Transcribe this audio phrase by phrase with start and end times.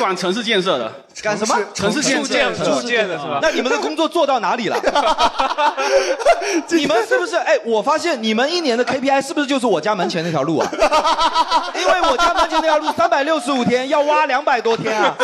[0.00, 0.90] 管城市建设的，
[1.22, 1.54] 干什么？
[1.74, 3.24] 城市建设，住建的是？
[3.24, 3.38] 吧？
[3.42, 4.76] 那你们的工作做到哪里了？
[6.70, 7.18] 你们是？
[7.18, 7.36] 不是？
[7.36, 9.34] 哎，我发现你们一年的 KPI 是？
[9.34, 9.46] 不是？
[9.46, 9.66] 就是？
[9.66, 10.66] 我家门前那条路啊？
[11.74, 15.14] 因为我家门前那条路三百六十五天要挖两百多天啊！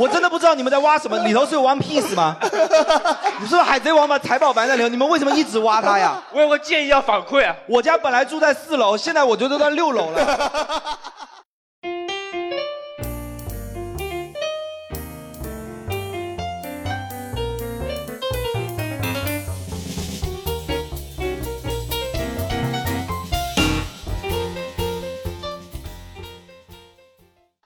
[0.00, 2.36] 我真的不知道你们在挖什么，里头是有 One Piece 吗？
[2.42, 3.62] 你是不是？
[3.62, 4.88] 海贼王把财宝埋在里头？
[4.88, 6.20] 你们为什么一直挖它呀？
[6.32, 7.54] 我有个建议要反馈啊。
[7.68, 10.38] 我家本来住在四楼，现在我觉得都在六楼了。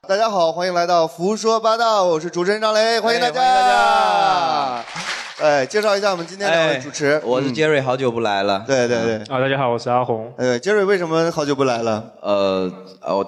[0.08, 3.40] 大家好，欢迎来到《胡说八道》，我是主持人张雷，欢迎大家。
[3.40, 5.15] 欢迎大家。
[5.40, 7.20] 哎，介绍一下我们今天两位主持。
[7.22, 8.64] 我是杰瑞，好久不来了。
[8.66, 9.16] 对对对。
[9.28, 10.32] 啊，大家好，我是阿红。
[10.38, 12.02] 呃，杰瑞为什么好久不来了？
[12.22, 12.72] 呃，
[13.02, 13.22] 我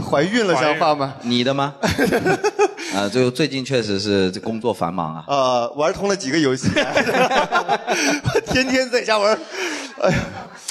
[0.00, 1.14] 怀孕了，想发吗？
[1.22, 1.74] 你的吗？
[2.94, 5.24] 啊， 就最近确实是工作繁忙啊。
[5.28, 6.68] 呃，玩通了几个游戏，
[8.52, 9.38] 天天在家玩。
[10.02, 10.16] 哎呀。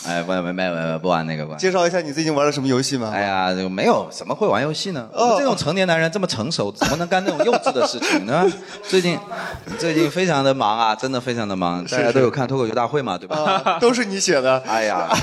[0.07, 1.55] 哎，不没没没不玩那个吧。
[1.55, 3.09] 介绍一下你最近玩了什么游戏吗？
[3.11, 5.09] 哎呀，没有，怎么会玩游戏呢？
[5.11, 8.45] 我们这种成年男人这么成熟，怎么能干那种幼稚的事情呢？
[8.87, 9.17] 最近
[9.79, 11.83] 最近非常的忙啊，真的非常的忙。
[11.85, 13.77] 大家都有看脱口秀大会嘛，对吧？
[13.79, 14.61] 都是你写的。
[14.67, 15.09] 哎呀。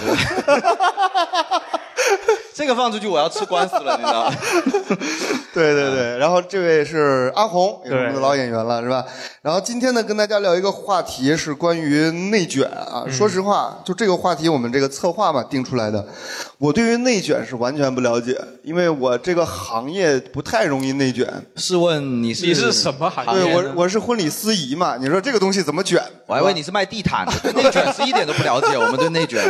[2.55, 4.35] 这个放出去我要吃官司了，你知道吗？
[5.55, 9.05] 对对对，然后这位是阿红，也是我们的老演员了，是吧？
[9.41, 13.05] 然后今天呢，跟大家聊一个话题是关于内卷啊。
[13.11, 16.05] 说实话，就这个话题，我们这个策划嘛定出来的。
[16.63, 21.27] 我对于内卷是完全不了解，因为我这个行业不太容易内卷。
[21.57, 23.43] 试问你是你是什么行业？
[23.43, 26.01] 对我我是婚礼司仪嘛，你说这个东西怎么卷？
[26.25, 28.79] 我还以为你是卖地毯的，对内卷是一点都不了解。
[28.79, 29.43] 我们对内卷，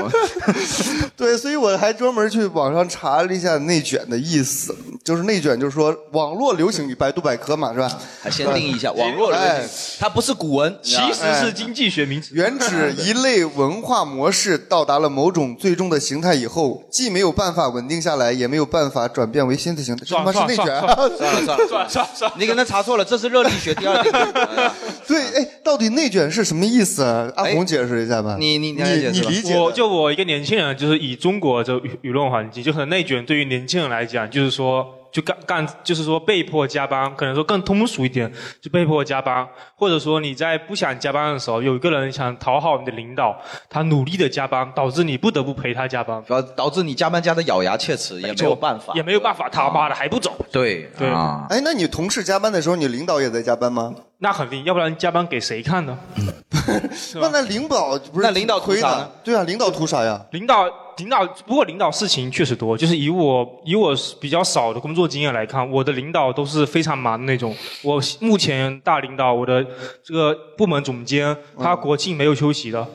[1.15, 8.01] 对，所以我还专门去网上查了一下内卷的意思，就是内卷就是说网络流行语，百度百科嘛，是吧？
[8.23, 9.69] 还先定义一下网络流行，
[10.01, 16.83] 它不是古文，其实是经济学名词，原指一类文化模式到达了某种最终的形态以后。
[17.03, 20.67] 既没有办法稳定下来，也没有办法转变为新的形态，这他妈是内卷。
[20.67, 24.17] 算了算了算了算了，你可能查错了，这是热力学第二定律。
[25.09, 27.29] 对，哎，到底内卷是什么意思啊？
[27.35, 28.37] 阿红解释一下吧。
[28.39, 29.59] 你你你你理解？
[29.59, 35.02] 我就我一个年轻人，就是以中国这舆论环境，就可能内卷对于年轻人来讲，就是说。
[35.13, 39.47] 就干干，就是说被迫加班，可能说更通俗一点，就被迫加班，
[39.77, 50.33] 或者说你在不想加班的时候，有一个人想讨好你的领导，他努力的加班，导致你不得不陪他加班，导导致你加班加的咬牙切齿，也没有办法，也没有办法，他妈的还不走。
[50.51, 53.95] 对对啊，哎，那你同事加班的时候，你领导也在加班吗？
[54.19, 55.99] 那肯定，要不然加班给谁看呢？
[57.17, 59.13] 那那领导不是那领导亏的？
[59.25, 60.25] 对啊，领导图啥呀？
[60.31, 60.65] 领导
[61.03, 67.53] 领导，不过领导事情确实多，就是以我以我比较少的工作经验来看，我的领导都是非常忙的那种。
[67.83, 69.67] 我目前大领导，我的
[70.05, 72.87] 这个部门总监，他国庆没有休息的，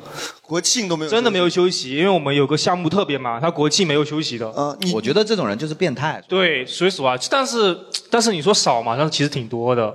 [0.41, 4.49] 国庆都没有，真的没有休息，因为我们有个项目特别忙，他国庆没有休息的。
[4.55, 6.23] 嗯，我觉得这种人就是变态。
[6.29, 7.77] 对，所以说啊，但是
[8.09, 9.93] 但是你说少嘛，但是其实挺多的。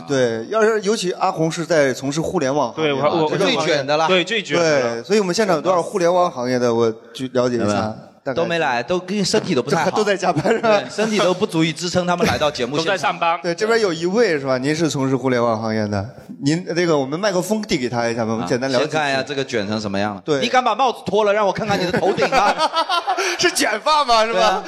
[0.00, 4.58] 对对，要是尤其阿红是在从事互联网行业，对我我最卷的了，对最卷。
[4.58, 7.94] 对，所以我们现场有多少互联网行业的，我去了解一下。
[8.32, 10.80] 都没来，都跟身体都不太好， 都在加班是吧？
[10.88, 12.76] 身体都不足以支撑他们来到节目。
[12.78, 13.38] 都在上班。
[13.42, 14.56] 对，这边有一位是吧？
[14.58, 16.08] 您是从事互联网行业的，
[16.42, 18.84] 您这个我们麦克风递给他一下吧，我们简单了解。
[18.84, 20.22] 先看一下这个卷成什么样了。
[20.24, 22.54] 对，你敢把帽子脱了，让我看看你的头顶啊？
[23.38, 24.24] 是卷发吗？
[24.24, 24.62] 是吧？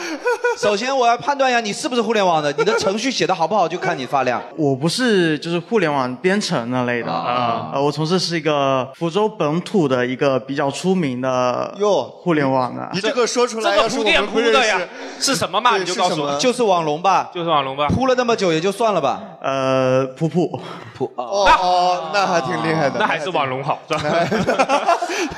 [0.58, 4.42] 首先我要判断一下你是不是互联网的，你的程序写的好不好就看你发量。
[4.56, 12.88] 我不是就是互联网编程那类的啊，呃，我从事是一个福州本土的一个比较出名的哟互联网的。
[12.92, 14.26] 你这个说出来要是我们。
[14.26, 14.80] 铺的呀，
[15.20, 15.76] 是什么嘛？
[15.78, 17.86] 你就告诉我，就是网龙吧，就是网龙吧。
[17.88, 19.20] 铺了那么久也就算了吧。
[19.40, 20.60] 呃，铺铺
[20.96, 22.96] 铺哦哦，那还挺厉害的。
[22.98, 24.02] 那还是网龙好，是吧？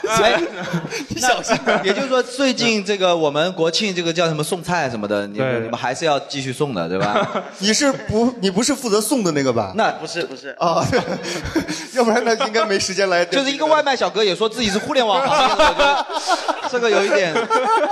[0.08, 0.41] 哎，
[1.08, 1.56] 你小心。
[1.84, 7.26] 也就是说，最近这个我们国庆这个叫什么送菜什么的，你们你们还是要继续送的，对吧？
[7.58, 9.72] 你是不你不是负责送的那个吧？
[9.77, 10.83] 那不是不是哦，
[11.94, 13.24] 要不然那应该没时间来。
[13.24, 16.06] 就是一个外卖小哥也说自己是互联网行业的，
[16.71, 17.34] 这个有一点，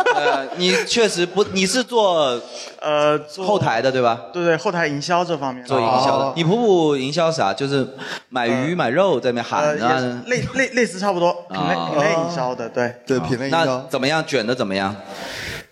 [0.15, 0.75] 呃，你。
[0.87, 2.41] 确实不，你是做
[2.81, 4.27] 呃后台的对吧？
[4.33, 6.33] 对对，后台营销这方面做营销的。
[6.37, 7.53] 你普普营销啥？
[7.53, 7.87] 就是
[8.29, 13.65] 买鱼买肉在那边喊啊，类类类似差不多品类品类营销的，对对品类营销。
[13.65, 14.95] 那怎么样卷的怎么样？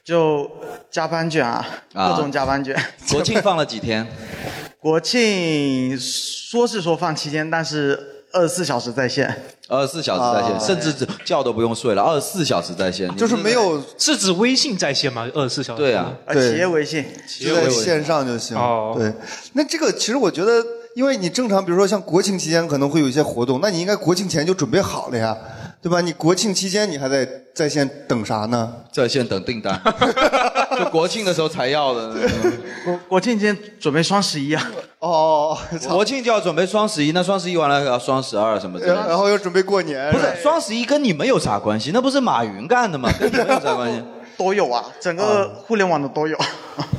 [0.05, 0.51] 就
[0.91, 1.65] 加班卷啊，
[1.95, 2.77] 各种加班卷。
[3.11, 4.07] 国庆放了几天？
[4.79, 8.11] 国庆说是说放七天，但是。
[8.35, 9.35] 二十四小时在线。
[9.67, 15.27] 二十四小时在线，啊甚至只觉都不用睡了，二十四小时在线，就是没有是指微信在线吗？
[15.33, 15.81] 二十四小时？
[15.81, 17.03] 对啊，企业微信，
[17.41, 18.55] 就在线上就行。
[18.55, 19.11] 哦对，
[19.55, 20.63] 那这个其实我觉得，
[20.95, 25.35] 因为你正常，比如说像国庆期间可能会有一些活动，那你应该国庆前就准备好了呀，
[25.81, 26.03] 对吧？
[26.03, 28.71] 你国庆期间你还在在线等啥呢？
[28.93, 29.81] 在线等订单，
[30.83, 32.15] 就国庆的时候才要的。
[32.85, 34.71] 国国庆节准备双十一啊。
[34.99, 35.57] 哦，
[35.89, 39.17] 国庆就要准备双十一，那双十一完了要双十二什么之类然。
[39.17, 41.91] 后又准备过年，不是双十一跟你们有啥关系？
[41.93, 43.11] 那不是马云干的吗？
[43.19, 44.03] 跟你们有啥关系？
[44.37, 46.37] 都有啊，整个互联网的都有。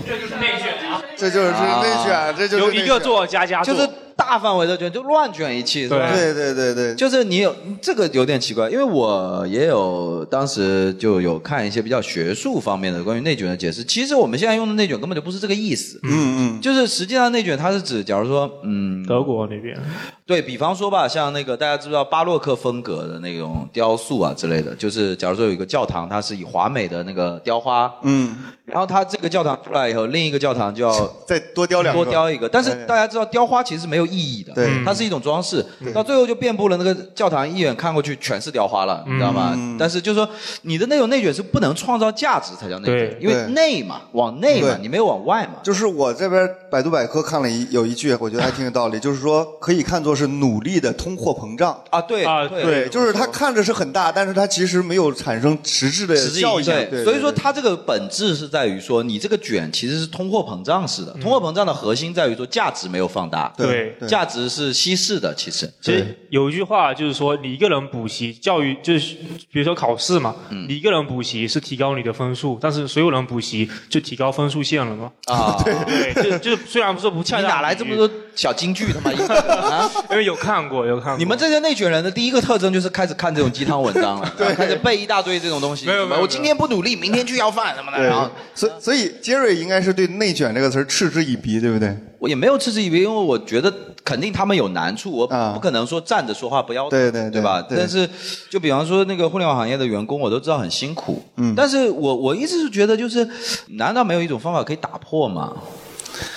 [0.07, 6.09] 这就是内卷啊，这就是内卷，这就有一个做家家做，就是大范围的卷，就乱卷一气，是吧？
[6.13, 13.83] 对对对对，就是你有这个有点奇怪，因为我也有当时就有看一些比较学术方面的关于内卷的解释。
[13.83, 19.77] 其实我们现在用的内卷根本就不是这个意思，嗯嗯，就是实际上内卷它是指，假如说，嗯，德国那边，
[20.25, 28.33] 对比方说吧，像那个大家知道巴洛克风格的那种雕塑啊之类的，就是假如说有一个教堂，它是以华美的那个雕花，嗯，
[28.65, 32.85] 然后它这个教堂出来以后，另一个教堂就要再多雕两个，多雕一个，但是哎。
[32.85, 34.83] 大家知道雕花其实没有意义的，对。
[34.85, 39.53] 它是一种装饰，到最后就遍布了那个教堂，一眼看过去全是雕花了，你知道吗？
[39.55, 40.29] 嗯但是就是说
[40.61, 45.55] 你的那种内卷是不能创造价值才叫内卷，因为内嘛，往内嘛，你没有往外嘛。
[45.63, 51.77] 就是我这边百度百科看了一有一句，我觉得还挺有道理，就是说可以看作是努力的通货膨胀。
[51.89, 52.63] 啊，对啊对。
[52.63, 56.65] 对，就是它看着是很大，但是它其实没有产生实质的实质效应。
[56.65, 63.65] 对，所以说它这个本质是在于说，你这个卷其实是通货膨胀式的，通货膨胀的核心在于说价值没有放大，对。
[63.65, 65.69] 对价值是稀释的，其实。
[65.81, 69.15] 其实有一句话就是说，你一个人补习，教育就是
[69.51, 75.11] 比如说考试嘛，嗯你一个人补习是提高你的分数，但是所有人补习就提高分数线了嘛。
[75.25, 79.11] 啊， 对，就就是虽然说不恰当，你哪来这么多小金句他妈
[79.55, 79.89] 啊？
[80.11, 81.17] 因为有看过，有看过。
[81.17, 85.85] 你们这些内卷人的第一个特征就是开始看这种鸡汤文章了， 开始背一大堆这种东西。
[85.85, 87.97] 没有没有我今天不努力，明天去要饭什么的。
[87.97, 91.95] 对然后，所以所以杰瑞应该是对“内卷”这个词儿嗤之以鼻，对不对？
[92.19, 93.73] 我也没有嗤之以鼻，因为我觉得
[94.03, 97.61] 肯定他们有难处，我啊不可能说站着说话不腰疼，对对对对吧？
[97.61, 98.09] 对但是
[98.49, 103.27] 就比方说那个互联网行业的员工，我都知道很辛苦，嗯但是我我一直是觉得，就是
[103.69, 105.53] 难道没有一种方法可以打破吗？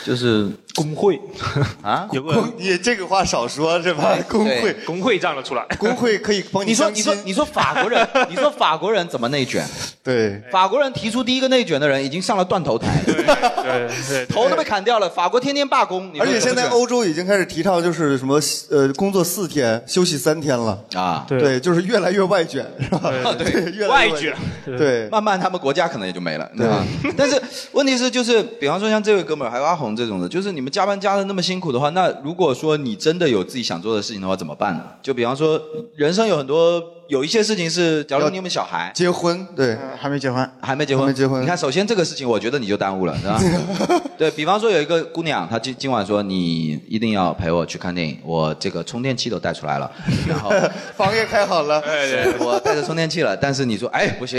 [0.04, 0.48] 就是
[0.78, 1.20] 工会
[1.82, 4.16] 啊， 有个人你这个话少说是吧？
[4.28, 6.88] 工会，工会站了出来，工会可以帮你你说。
[6.90, 9.66] 你说你说法国人， 你说法国人怎么内卷？
[10.04, 15.08] 对，法国人提出第一个内卷的人已经上了断头台，对对对，头都被砍掉了。
[15.10, 18.40] 法国天天罢工，而且现在欧洲已经开始提倡就是什么
[18.70, 20.78] 呃工作四天休息三天了。
[20.94, 23.10] 啊，对对，就是越来越外卷，是吧？
[23.36, 24.34] 对 越来越外卷，
[24.64, 26.84] 对，慢慢他们国家可能也就没了，对吧？
[27.16, 27.40] 但是
[27.72, 34.84] 问题是，就是比方说像这位哥们儿，还有阿红这种的，就是你们加班加的那么辛苦的话，那如果说你真的有自己想做的事情的话，怎么办呢？
[35.02, 35.60] 就比方说，
[35.94, 41.42] 人生有很多有一些事情是，假如你有没有小孩，结婚，对，呃还没结婚，还没结婚，还没结婚。
[41.42, 43.40] 你看，首先这个事情，我觉得你就耽误了，是吧？
[44.18, 49.90] 对比方说，有一个姑娘，她今今晚说你一定要陪我去看电影，我这个充电器都带出来了，
[50.28, 50.52] 然后
[50.96, 51.82] 房也开好了，
[52.40, 54.38] 我带着充电器了，但是你说，哎，不行，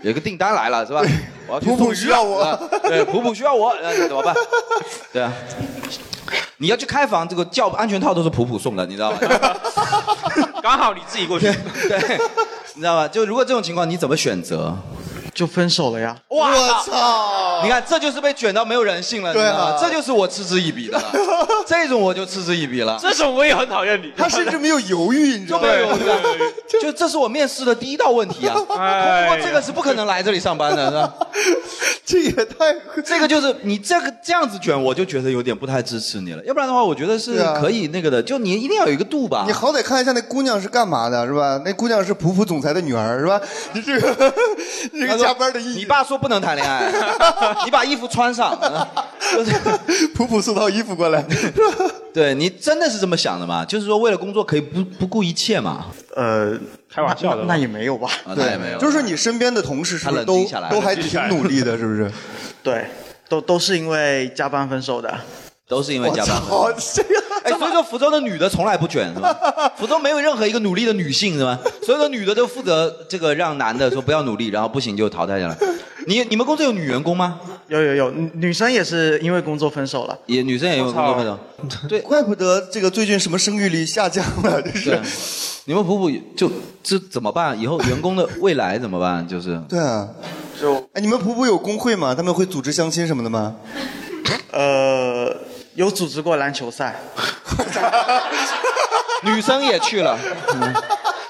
[0.00, 1.02] 有一个订单来了，是吧？
[1.46, 2.40] 我要去普普送需要我。
[2.42, 4.34] 啊对，普普需要我，那怎么办？
[5.12, 5.30] 对啊，
[6.56, 9.18] 你要去开房，这个叫安全套都是普普送的，你知道吗？
[10.66, 12.18] 刚好你自己过去，对，
[12.74, 13.06] 你知道吧？
[13.06, 14.76] 就如果这种情况，你怎么选择？
[15.36, 16.16] 就分手了呀。
[16.28, 16.44] 我
[16.84, 17.60] 操！
[17.62, 19.78] 你看，这就是被卷到没有人性了，你知道对啊吗？
[19.80, 21.04] 这就是我嗤之以鼻的了，
[21.66, 22.98] 这种我就嗤之以鼻了。
[23.00, 24.10] 这种我也很讨厌你。
[24.16, 25.68] 他甚至没有犹豫，你知道吗？
[25.68, 28.54] 就没有，就这是我面试的第一道问题啊！
[28.66, 31.14] 通哎过这个是不可能来这里上班的，是吧？
[32.06, 32.74] 这也太……
[33.04, 36.42] 这个就是你这个这样子卷，我就觉得有点不太支持你了。
[36.44, 39.52] 要不然的话，我觉得是对啊可以那个的，就你一定要有一个度吧你。
[39.52, 41.60] 好歹看一下那姑娘是干嘛的，是吧？
[41.64, 43.40] 那姑娘是普普总裁的女儿，是吧？
[43.74, 44.32] 你这个
[44.92, 46.90] 这个加班的意义，你爸说不能谈恋爱，
[47.64, 48.58] 你把衣服穿上，
[49.34, 51.24] 就 是普普送套衣服过来，
[52.14, 53.64] 对你真的是这么想的吗？
[53.64, 55.86] 就是说为了工作可以不不顾一切嘛？
[56.14, 56.58] 呃，
[56.92, 58.08] 开玩笑的那那也没有吧？
[58.26, 62.10] 啊，那也没有，就是你身边的同事是不他是都冷静下来了都还挺努力的，是不是？
[62.62, 62.86] 对，
[63.28, 65.12] 都都是因为加班分手的。
[65.68, 66.36] 都是因为加班。
[66.48, 67.25] 操，这个哎，
[67.58, 69.34] 所以说福州的女的从来不卷是吧？
[69.76, 71.58] 福州没有任何一个努力的女性是吧？
[71.82, 75.56] 所有的女的都负责这个让男的说不要努力，然后不行就淘汰下来。
[76.06, 77.40] 你你们公司有女员工吗？
[77.68, 80.16] 有有有，女女生也是因为工作分手了。
[80.26, 81.38] 也女生也有工作分手。
[81.88, 86.48] 对怪不得这个最近什么生育率下降了， 这对是。，你们普普就
[86.80, 87.58] 这怎么办？
[87.60, 89.26] 以后员工的未来怎么办？
[89.26, 90.08] 就是对啊，
[90.60, 92.14] 就哎，你们普普有工会吗？
[92.14, 93.56] 他们会组织相亲什么的吗？
[94.52, 95.34] 呃，
[95.76, 96.96] 有组织过篮球赛，
[99.22, 100.18] 女生也去了。
[100.54, 100.74] 嗯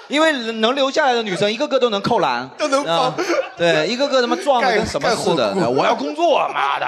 [0.09, 3.13] 因为能留下来的女生，一个个都能扣篮，都能啊
[3.59, 5.53] 对，一个个他妈壮的跟什么似的。
[5.69, 6.87] 我要工作，妈的！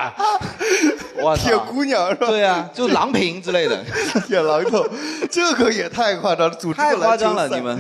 [1.21, 1.43] 我操。
[1.43, 2.29] 铁姑娘是吧？
[2.29, 3.77] 对啊，就郎平之类的，
[4.29, 4.87] 铁榔头，
[5.29, 7.77] 这个也太夸张了，组织太夸张了，你们。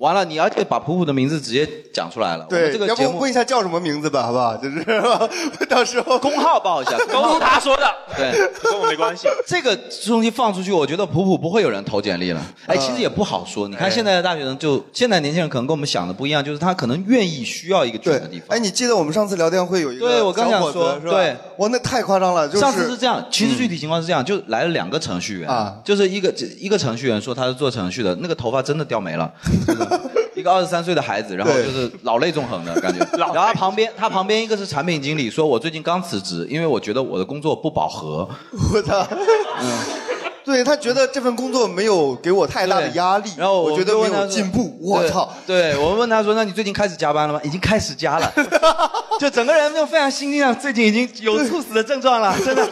[0.00, 2.46] 完了，你而且把普普的名字直接讲出来了。
[2.48, 4.56] 我们对，这个节目问一下叫什么名字吧，好不好？
[4.56, 4.82] 就是
[5.68, 7.84] 到时候公号报一下， 都是他说的，
[8.16, 8.32] 对。
[8.62, 9.28] 跟我没关系。
[9.46, 9.76] 这个
[10.06, 12.40] 东西放出去，我觉得普普不会有人投简历了。
[12.66, 13.68] 哎，嗯其实也不好说。
[13.68, 18.56] 你看现在的大学生就，现在年轻人可能跟我们想的不一样，就是他可能愿意需要一个卷对的地，方。
[18.56, 29.30] 哎，你记得我们上次聊天会有一个对我刚小伙子想说是吧对，哇，那太夸张了，就是上次是这样，其实具体情况是这样，就来了两个程序员啊就是一个一个程序员说他是做程序的，那个头发真的掉没了，
[29.66, 29.89] 就 是
[30.34, 33.06] 一个二十三岁的孩子，然后就是老泪纵横的感觉。
[33.18, 38.28] 然后他旁边他旁边一个是产品经理，说我最近刚辞职，因为我觉得我的工作不饱和。
[38.72, 39.06] 我操，
[39.60, 39.78] 嗯。
[40.42, 48.32] 对他觉得这份工作没有给我太大的压力，然后我觉得没有进步，我操，对我问他说：“那你最近开始加班了吗？”已经开始加了，
[49.20, 52.68] 就整个人就非常心惊啊，最近已经有猝死的症状了，真的，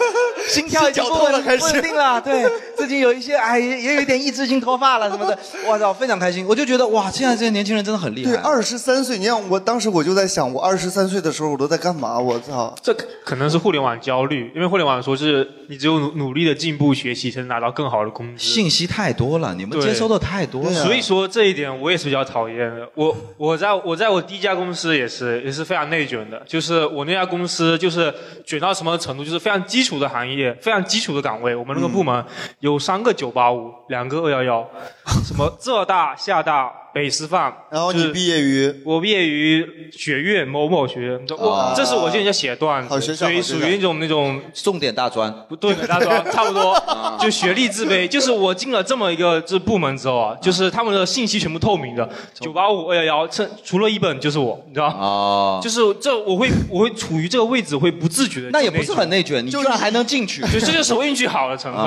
[0.49, 2.21] 心跳已经不心绞痛了稳开始稳定了。
[2.21, 2.45] 对，
[2.77, 6.47] 最近有一些哎，也也有一点抑制性脱发了什么的，我操，非常开心。
[6.47, 8.33] 我就觉得哇，现在这些年轻人真的很厉害。
[8.33, 12.19] 对，二十三岁，你看我当时我就在想，我二十三岁的时候我都在干嘛？
[12.19, 12.75] 我操！
[12.83, 18.45] 这可能是互联网焦虑，因为互联网说是你只有努努力的进步学习，才能拿到更好的工资。
[18.45, 20.73] 信息太多了，你们接收的太多了。
[20.85, 22.89] 所以说这一点我也是比较讨厌的。
[22.95, 28.13] 我我在我在我第一家公司也是也是非常内卷的，就是我那家公司就是
[28.47, 31.55] 卷到什么程度，就是非常基础的行业，非常基础的岗位。
[31.55, 32.25] 我们那个部门
[32.61, 34.69] 有三个九八五，两个二幺幺，
[35.25, 37.53] 什么浙大、厦大、北师范。
[37.71, 46.75] 然后就是你毕业于我毕业于学院某某学院，我、啊这是我现在写的段好学子，属于属于那种那种重点大专，不对，大专差不多，
[47.21, 48.09] 就学历自卑。
[48.09, 52.09] 就是我进了这么一个这部门之后啊，就是他们的信息全部透明的，
[52.41, 54.87] 九八五二幺幺，这除了一本就是我，你知道？
[54.89, 58.51] 哦，就是这我会我会处于这个位置，会不自觉的。
[58.51, 61.85] 那也不是很内卷，你居然还能进去，就这就是我运气好的成分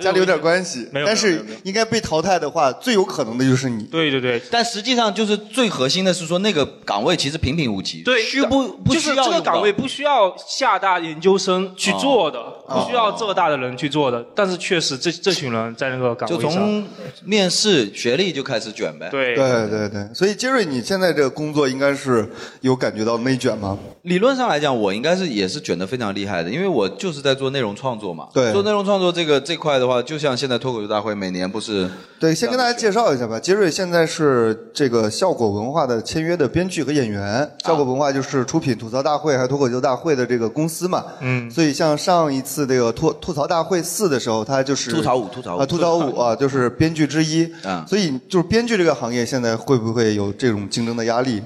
[0.00, 3.84] 家里有点关系，没有但是应该被淘汰的话，最有可能的就是你。
[3.84, 4.40] 对对对。
[4.50, 16.84] 但实际上就是最核心的是说，那个岗位其实平平无奇，对，需不不就是这个需要用到岗位不需要厦大研究生去做的，哦不需要浙大的人去做的，但是确实这这群人在那个岗就位上，从
[17.24, 22.26] 面试学历就开始卷呗。，对对对对，所以杰瑞，你现在这个工作应该是
[22.62, 23.78] 有感觉到内卷吗？
[24.02, 28.28] 理论上来讲，我应该是也是卷得非常厉害的，因为我就是在做内容创作嘛。
[28.32, 33.38] 对做内容创作这个这块的话，就像现在脱口秀大会每年不是对，先跟大家介绍一下吧。
[33.40, 37.48] 杰瑞现在是这个效果文化的签约的编剧和演员。
[37.64, 41.04] 效果文化就是出品吐槽大会还有脱口秀大会的这个公司嘛。
[41.20, 47.48] 嗯所以像上一次这个吐吐槽大会四的时候，他就是吐槽五吐槽五啊，吐槽五 啊，就是编剧之一。
[47.64, 51.42] 嗯所以就是编剧这个行业现在会不会有这种竞争的压力？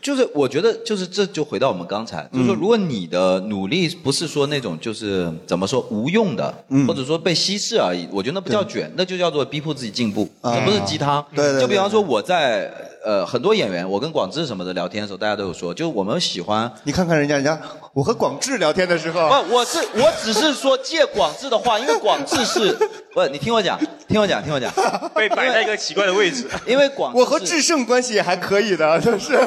[0.00, 6.52] 就是我觉得就是这就回到我们刚才，就是说如果你的努力不是说那种就是怎么说无用的，
[6.88, 11.24] 或者说被稀释而已，我觉得那不叫卷，那就叫做逼迫自己进步，啊那不是鸡汤。
[11.34, 12.70] 对对对就比方说我在
[13.04, 16.70] 呃很多演员，我跟广志什么的聊天的时候，大家都有说，就是我们喜欢。
[16.84, 17.58] 你看看人家，人家
[17.92, 22.72] 我和广志聊天的时候， 不，我是我只是说借广志的话，因为广志是
[23.14, 23.78] 不，你听我讲，
[24.08, 24.72] 听我讲，听我讲，
[25.14, 26.48] 被摆在一个奇怪的位置。
[26.66, 29.38] 因为广志我和是智胜关系也还可以的，就是。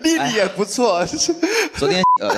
[0.00, 1.04] 丽丽也不错，
[1.76, 2.28] 昨天呃，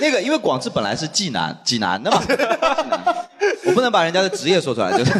[0.00, 3.26] 那个因为广志本来是济南济南的嘛，济南
[3.64, 5.12] 我不能把人家的职业说出来，就是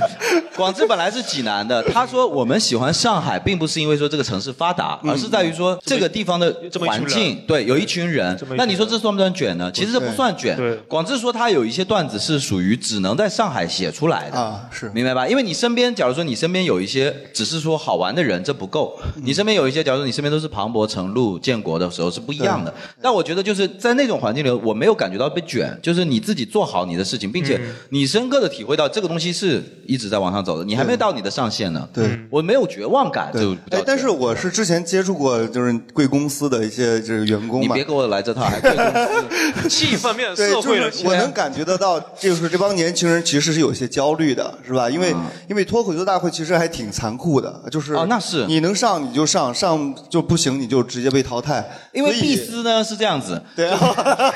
[0.55, 1.83] 广志本来是济南的。
[1.83, 8.39] 他说我们喜欢上海，并不是因为说这个城市发达，而是在于说这个地方的环境，对，有一群人。
[8.57, 9.71] 那你说这算不算卷呢？
[9.73, 10.77] 其实这不算卷对。
[10.89, 15.27] 广志说他有一些段子是属于只能在上海写出来的啊是明白吧？
[15.27, 18.97] 因为你身边，假如说你身边有一些只是说好玩的人，这不够。
[19.23, 22.73] 你身边有一些，假如说你身边都是庞博、程璐、建国的时候是不一样的。
[23.01, 31.89] 但我觉得就是在那种环境里，我没有感觉到被卷，就是你自己做好你的事情，并且你深刻的体会到这个东西是一直在往上走的，你还没到你的上限呢。
[31.95, 37.87] 对，我没有绝望感，就不叫哎，但是我是之前接触过，就是贵公司的一些就是员工嘛你别。
[37.87, 39.69] 给我来这套，还贵公司。
[39.71, 44.91] 气氛变成对，社会了，就是我能感觉得到，就是这帮年轻人其实是有些焦虑的，是吧？
[44.91, 45.15] 因为、
[45.49, 51.65] 因为脱口秀大会其实还挺残酷的，就是嗯哦那是你能上你就上，上就不行你就直接被淘汰。
[51.93, 53.79] 因为所以毕斯呢是这样子，对啊，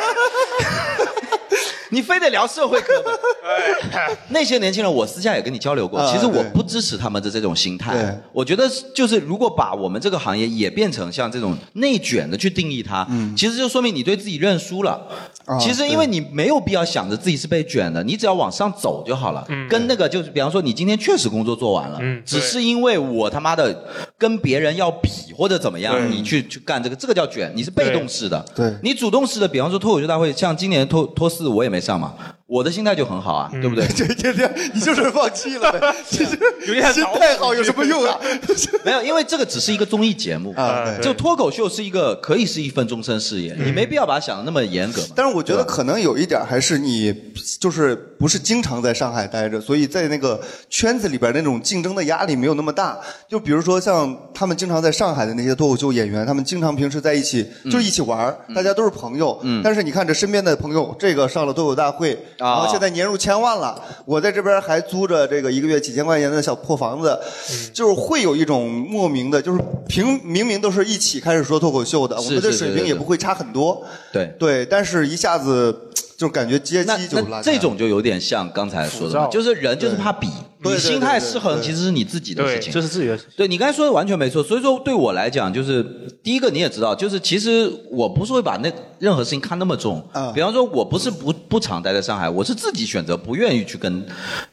[1.90, 4.16] 你非得聊社会课本。
[4.28, 5.98] 那些年轻人，我私下也跟你交流过。
[5.98, 8.20] 啊其实我不支持他们的这种心对态。
[8.32, 13.06] 我觉得就是如果把我们这个行业也变成像这种内卷的去定义它，
[13.36, 14.92] 其实就说明你对自己认输了。
[15.44, 19.44] 啊其实因为你没有必要想着自己是被卷的，你只要往上走就好了。
[19.68, 23.84] 跟那个就是，比方说你今天确实工作做完了，嗯只是因为我他妈的
[24.16, 28.44] 跟别人要比或者怎么样，你去去干这个，这个叫卷，你是被动式的。
[28.54, 32.14] 对你主动式的，比方说脱口秀大会，像今年脱脱四我也没上嘛，
[32.50, 33.86] 我的心态就很好啊，对不对？
[33.94, 35.94] 这这这，你就是放弃了呗。
[36.04, 38.18] 其实有点心态好有什么用啊？
[38.84, 45.08] 没有，因为这个只是一个综艺节目啊对就脱口秀是一个可以是一份终身事业，你没必要把它想的那么严格嘛。
[45.14, 47.14] 但是我觉得可能有一点还是你
[47.60, 52.98] 就是不是经常在上海待着，所以在那个圈子里边那种竞争的压力没有那么大。
[53.28, 59.40] 就比如说像他们经常在上海的那些脱口秀演员，他们经常平时在一起嗯就是一起玩儿大家都是朋友。
[59.62, 67.18] 但是你看这身边的朋友，这个上了脱口大会，啊然后现在年入千万了，我在这边还租着这个一个月几千块钱的小破房子，
[67.50, 73.84] 嗯就是会有一种莫名的，就是平明明都是一起开始说脱口秀的，我们的水平也不会差很多。
[74.12, 74.34] 对。
[74.38, 80.28] 对，但是一下子就感觉阶那级就拉这种就有点像刚才说的嘛，就是人就是怕比，
[80.62, 82.72] 你心态失衡其实是你自己的事，情。
[82.72, 83.32] 这是自己的事情。
[83.36, 85.82] 对你刚才说的完全没错，所以说对我来讲，就是
[86.22, 90.06] 第一个你也知道，就是其实我不是会把那任何事情看那么重。
[90.12, 94.04] 啊比方说，我不是不不常待在上海，我是自己选择不愿意去跟，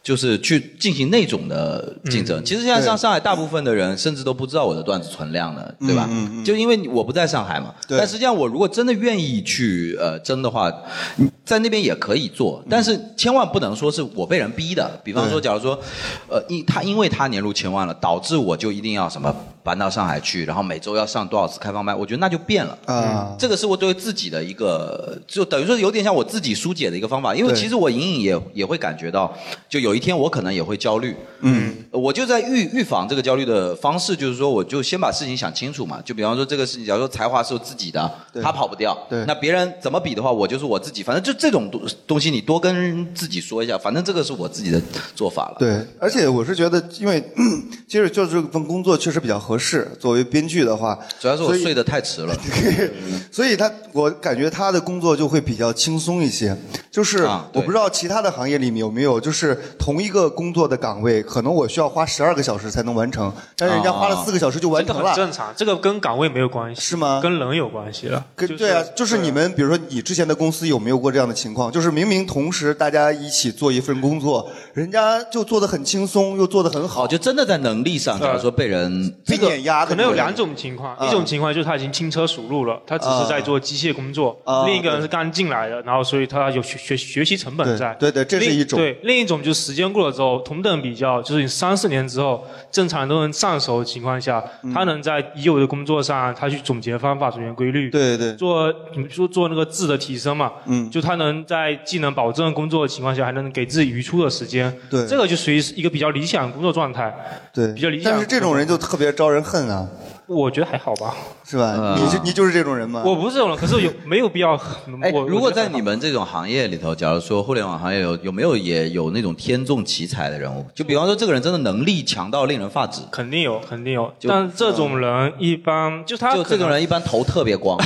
[0.02, 2.44] 就是去进行那种的竞争。
[2.44, 6.08] 其实现在上上海大部分的人甚至都不知道我的段子存量的，对吧？
[6.10, 7.74] 嗯嗯嗯就因为我不在上海嘛。
[7.88, 10.72] 对但实际上，我如果真的愿意去呃争的话，
[11.18, 15.00] 你在那边也可以做，但是千万不能说是我被人逼的。
[15.04, 15.78] 比方说，假如说，
[16.28, 19.34] 呃，因他因为他年入千万了，导致我就一定要什么
[19.68, 22.78] 搬到上海去，然后每周要上多少次开放麦，我觉得那就变了。
[22.86, 27.60] 啊，这个是我对自己的一个，就等于说有点像我自己疏解的一个方法，因为对。
[27.60, 38.42] 其实我隐隐也也会感觉到，就有一天我可能也会焦虑，嗯，我就在预预防这个焦虑的方式，就是说我就先把事情想清楚嘛，就比方说这个事情，假如说才华是我自己的，对。
[38.42, 39.26] 他跑不掉，对。
[39.26, 44.82] 那别人怎么比的话，我就是我自己，反正就这种东东西，你多跟自己说一下，反正这个是我自己的
[45.14, 45.56] 做法了。
[45.60, 47.22] 对，而且我是觉得，因为
[47.90, 49.88] 其实就是这份工作确实比较合适。
[50.00, 52.36] 作为编剧的话，主要是我睡得太迟了。
[53.32, 56.56] 所以他我感觉他的工作就会比较轻松一些。
[56.92, 57.24] 就是
[57.54, 65.14] 我不知道其他的行业里面有没有，就是同一个工作的岗位，可能我需要花十二个小时才能完成，但是人家花了四个小时就完这个成了。
[65.14, 68.26] 很正常，这个跟岗位没有关系，是吗跟人有关系了。
[68.36, 71.72] 就是跟对啊，就是你们，比如说你之前的公司有没有过这样的情况？
[71.72, 87.94] 就是明明同时大家一起做一份工作，人家就做的很轻松，又做的很好，哦，就真的在能力上，假如说被人被碾压的可能有两种情况，啊一种情况就是他已经轻车熟路了，他只是在做机械工作；啊另一个人是刚进来的，然后所以他有学学学习成本在。
[88.00, 88.78] 对对对这是一种。
[88.78, 94.74] 对，另一种就是时间过了之后，同等比较，就是你三四年之后，正常都能上手的情况下，嗯。
[94.74, 97.90] 他能在已有的工作上，他去总结方法、总结规律。
[97.90, 98.34] 对对。
[98.36, 100.90] 做你们说做那个质的提升嘛，嗯。
[100.90, 105.06] 就他能在技能保证工作的情况下，还能给自己余出的时间，对。
[105.08, 107.14] 这个就属于一个比较理想的工作状态。
[107.54, 109.88] 对，比较理想但是这种人就特别招人恨啊，
[110.28, 111.76] 我觉得还好吧，是吧？
[111.78, 113.04] 呃你就你就是这种人吗？
[113.06, 114.56] 我不是这种人，可是有没有必要？
[115.02, 120.66] 哎，我如果在你们这种行业里头，假如说互联网行业有有没有也有那种天纵奇才的人物？
[120.74, 127.78] 就比方说这个人真的能力强到令人发指，肯定有，肯定有，就但这种人一般就他就这种人一般头特别光，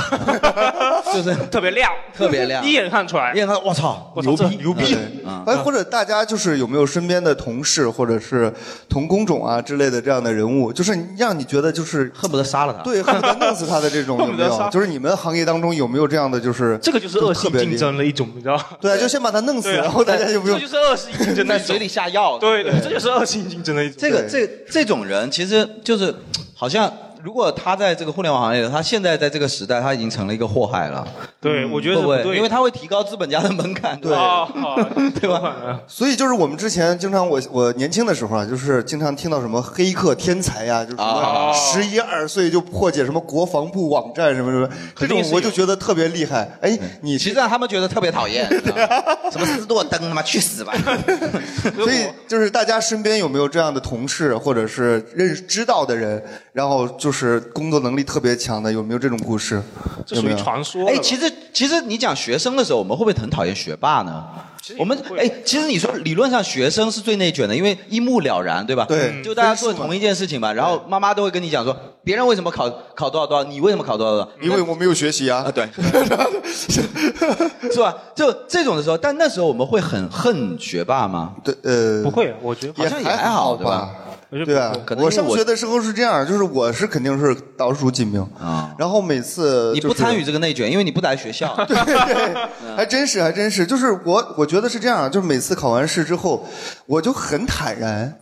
[1.16, 3.38] 就是特别亮， 特别亮 一眼看出来一。
[3.38, 4.96] 眼看我操我牛逼牛逼
[5.26, 8.52] 嗯哎，或者大家就是有没有身边的同事或者是
[8.90, 12.84] 同工种啊之类的这样的人物，就是让你觉得就是恨不得杀了他。
[12.84, 14.70] 对恨不得弄死他的这种有没有？
[14.72, 18.60] 就是你们行业当中有没有这样的就是这个就是恶性竞争的一种，你知道？
[18.80, 21.78] 对啊，就先把他弄死，然后大家就不用这就是恶性竞争的一种在嘴。
[21.80, 22.38] 里下药。
[22.38, 23.96] 对对，这就是恶性竞争的一种。
[23.98, 26.14] 这个这这种人其实就是
[26.54, 26.92] 好像。
[27.24, 31.08] 如果他在这个互联网行业，他现在在这个时代，他已经成了一个祸害了，
[31.40, 34.00] 对，我觉得对，因为他会提高资本家的门槛。
[34.00, 34.12] 对
[35.20, 35.30] 对？
[35.30, 35.82] 吧？
[35.88, 46.50] 所以就是我们之前经常我我年轻的时候啊，就是经常听到什么黑客天才呀、就是什么啊十一二岁就破解什么国防部网站什么什么，这种我就觉得特别厉害。
[46.62, 48.48] 哎，你其实让他们觉得特别讨厌，
[49.32, 50.74] 什么斯诺登他妈去死吧！
[51.76, 59.62] 所以就是大家身边有没有这样的同事或者是认识知道的人，然后就是工作能力特别强的，有没有这种故事？
[60.06, 60.86] 这属于传说。
[60.88, 64.24] 哎，其实其实你讲学生的时候，我们会不会很讨厌学霸呢？
[64.78, 68.86] 我们哎，其实你说理论上学生是最内卷的，因为一目了然，对吧？
[68.88, 74.30] 对，就大家做同一件事情嘛，然后妈妈都会跟你讲说，别人为什么考考多少多少，你为什么考多少多少？
[74.40, 75.40] 因为我没有学习啊。
[75.48, 75.68] 啊，对，
[77.72, 77.96] 是吧？
[78.16, 81.34] 就这种的时候，但那时候我们会很恨学霸吗？
[81.44, 83.90] 对，呃，不会，我觉得好像也还好，对吧？
[84.32, 88.74] 对啊，我上学的时候是这样，就是我是肯定是倒数几名啊。
[88.78, 91.54] 然后每次你不参与这个内卷，因为你不来学校。
[91.68, 92.34] 对对，
[92.78, 96.48] 还真是还真是，就是我我觉得是这样，就是每次考完试之后，
[96.86, 98.18] 我就很坦然，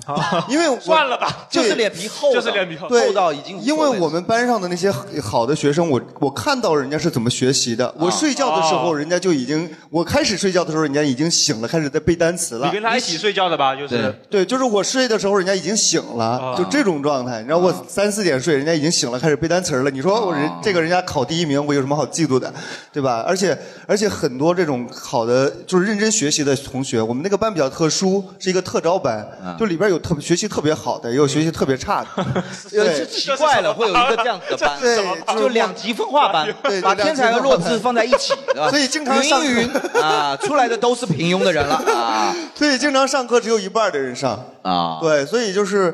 [0.49, 3.61] 因为 算了吧，就是脸皮厚，就是脸皮厚，厚到已经。
[3.61, 4.91] 因为我们班上的那些
[5.21, 7.93] 好的学生，我我看到人家是怎么学习的。
[7.99, 12.65] 我睡觉的时候，人家就已经，我开始睡觉的时候，人家已经醒了，开始在背单词了。
[12.65, 13.75] 你跟他一起睡觉的吧？
[13.75, 16.79] 就是对，就是我睡的时候，人家已经醒了，就这。
[16.89, 19.91] 种状态，你知道我三四点睡，人家已经醒了，开始背单词了。
[19.91, 22.51] 你说我人这个人家考第一名，我有什么好嫉妒的，
[22.91, 23.23] 对吧？
[23.27, 29.27] 而且而且很多这种好的就是认真学习的同学，我们那个班比较特殊，是一个特招班，
[29.59, 32.07] 就里边有特学习特别好的，也有学习特别差的。
[32.71, 36.47] 对，奇怪了，会有一个这样子的班，对，就两极分化班，
[36.81, 38.69] 把天才和弱智放在一起， 对吧？
[38.71, 42.33] 所以经常上云云啊，出来的都是平庸的人了啊。
[42.55, 44.97] 所以经常上课只有一半的人上啊。
[45.01, 45.88] 对，所以就是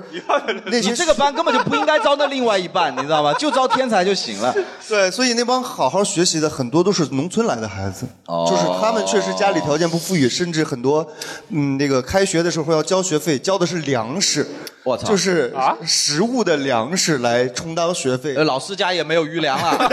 [0.65, 0.79] 那。
[0.79, 3.33] 你这个班根本就不应该招那另外一半，你知道吗？
[3.33, 4.53] 就招天才就行了。
[4.87, 11.05] 对，所以那帮好好学习的很多都是农村来的孩子，就是他们确实家里条件不富裕，甚至很多，
[11.49, 14.47] 嗯，那个开学的时候要交学费，交的是粮食。
[14.85, 15.07] 我操！
[15.07, 18.33] 就是啊食物的粮食来充当学费。
[18.35, 19.89] 老师家也没有余粮了，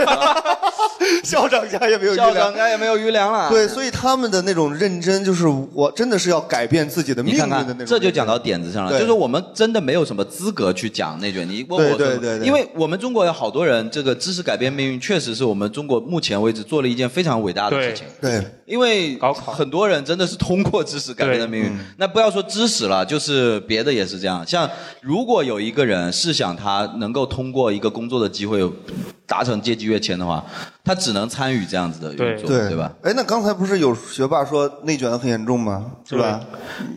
[1.23, 3.49] 校长家也没有余粮，校长家也没有余粮了。
[3.49, 7.85] 对，所以他们的那种认真，就是我真的是要改变自己的命运的那种。
[7.87, 11.49] 这就讲到点子上了，就是我们真的没有什么资格去讲内卷。
[11.49, 18.05] 你问我，对对对，因为我们中国有好多人，这个知识改变命运，确实是我们中国目前为止做了一件非常伟大的事情。
[18.21, 21.75] 对，因为很多人真的是通过知识改变的命运。
[21.97, 24.69] 那不要说知识了，就是别的也是这样，像。
[25.01, 28.67] 如果有一个人是想他能够通过一个工作的机会
[29.25, 30.43] 达成阶级跃迁的话，
[30.85, 32.91] 他只能参与这样子的运作，对吧？
[33.03, 35.85] 哎，那刚才不是有学霸说内卷的很严重吗？
[36.03, 36.41] 是吧？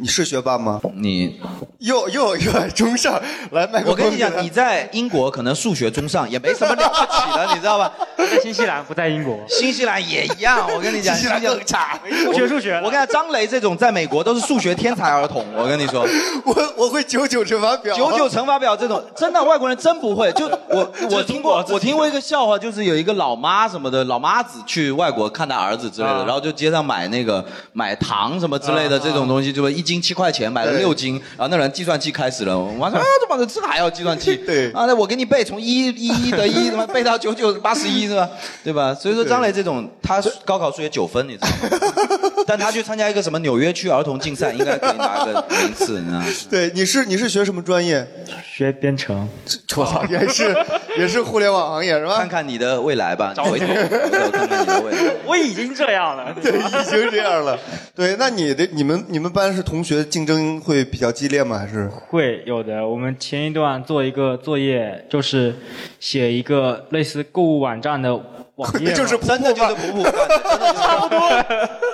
[0.00, 0.80] 你是学霸吗？
[0.94, 1.40] 你
[1.78, 3.14] 又又又中上
[3.52, 7.92] 来麦克我跟你讲，你在英国可能数学中上也没什么了不起的，你知道吧？
[8.18, 10.68] 在新西兰不在英国，新西兰也一样。
[10.74, 12.74] 我跟你讲， 新西兰更差， 数学数学。
[12.84, 15.46] 我跟你讲，张雷这种在美国都是数学天才儿童。
[15.56, 16.04] 我跟你说，
[16.44, 20.32] 我我会九九乘法表，九九乘法表这种真的外国人真不会。
[20.32, 34.34] 就我我听过我听过一个笑话，就是有一个老妈什么的老妈子去外国看他儿子之类的，然后就街上买那个买糖什么之类的这种东西，就是一斤七块钱买了六斤，然后那人计算器开始了，我妈说 啊这妈的这还要计算器？
[34.46, 38.28] 对啊，那我给你背从一一一得一，他妈背到九九八十一是吧？
[38.64, 38.94] 对吧？
[38.94, 42.32] 所以说张磊这种他高考数学九分，你知道吗？
[42.46, 46.26] 但他去参加一个什么纽约区儿童竞赛，应该可以拿个名次，你知道吗？
[46.48, 48.06] 对，你是你是学什么专业？
[48.44, 49.28] 学编程。
[49.76, 50.56] 我操，也是
[50.98, 52.16] 也是互联网行业是吧？
[52.16, 53.98] 看看你的未来吧，回头
[54.30, 55.14] 看看你的未来。
[55.26, 57.58] 我已经这样了， 对，已经这样了。
[57.94, 61.58] 对，那你的你们你们班是同学竞争会比较激烈吗？
[61.58, 62.86] 还是会有的。
[62.86, 65.54] 我们前一段做一个作业，就是
[65.98, 68.14] 写一个类似购物网站的
[68.56, 71.20] 网页， 就是真的就是普普，差不多。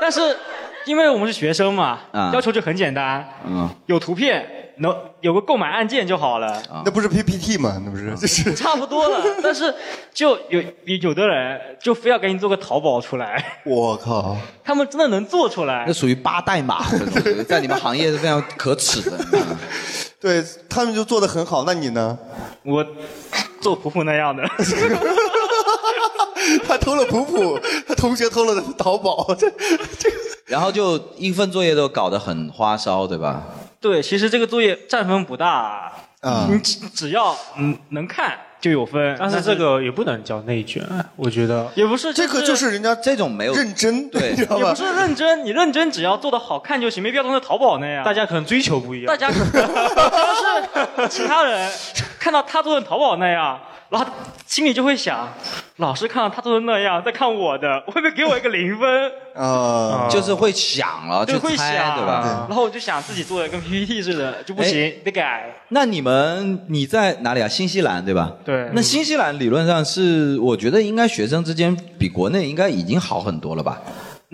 [0.00, 0.20] 但是
[0.86, 2.00] 因为我们是学生嘛，
[2.32, 4.44] 要求就很简单，嗯，有图片，
[4.82, 6.62] 能有个购买按键就好了。
[6.84, 7.80] 那不是 PPT 吗？
[7.84, 9.24] 那不是就是差不多了。
[9.42, 9.74] 但是
[10.12, 13.60] 就有有的人就非要给你做个淘宝出来。
[13.64, 14.36] 我靠！
[14.62, 15.84] 他们真的能做出来？
[15.86, 16.84] 那属于八代码，
[17.48, 19.18] 在你们行业是非常可耻的。
[20.20, 22.18] 对他们就做的很好，那你呢？
[22.64, 22.86] 我
[23.60, 24.42] 做普普那样的。
[26.66, 30.10] 他偷了普普，他同学偷了淘宝，这这。
[30.46, 33.42] 然后就一份作业都搞得很花哨，对吧？
[33.82, 35.92] 对，其实这个作业占分不大
[36.22, 39.16] 啊，你只只要嗯能看就有分。
[39.18, 40.80] 但是这个也不能叫内卷，
[41.16, 42.12] 我觉得也不是。
[42.14, 45.44] 这个就是人家这种没有认真，对， 也不是认真。
[45.44, 48.04] 你认真只要做的好看就行，没必要弄成淘宝那样。
[48.04, 49.06] 大家可能追求不一样。
[49.08, 49.66] 大家可能
[51.02, 51.68] 是其他人
[52.20, 53.60] 看到他做的淘宝那样。
[53.92, 54.10] 然后
[54.46, 55.28] 心里就会想，
[55.76, 59.12] 老师看到他做的那样，再看我的，会不会给我一个零分？
[59.36, 62.46] 呃，就是会想了，就会想，对吧？
[62.48, 65.54] 然后我就想自己做的跟 PPT 似的，就不行，得改。
[65.68, 67.46] 那你们你在哪里啊？
[67.46, 68.32] 新西兰对吧？
[68.44, 68.70] 对。
[68.72, 73.78] 那新西兰理论上是，我觉得应该学生之间比国内应该已经好很多了吧？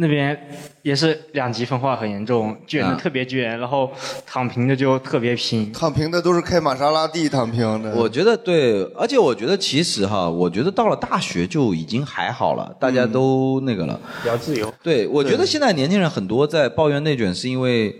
[0.00, 0.38] 那边
[0.82, 3.90] 也是两极分化很严重，卷的啊特别卷，然后
[4.24, 5.72] 躺平的就特别拼。
[5.72, 7.92] 躺平的都是开玛莎拉蒂躺平的。
[7.96, 14.00] 我觉得对，而且我觉得其实哈，我觉得到了大学就已经还好了，大家都那个了。
[14.22, 14.72] 比较自由。
[14.80, 17.94] 对，我觉得现在年轻人很多在抱怨内卷，是因为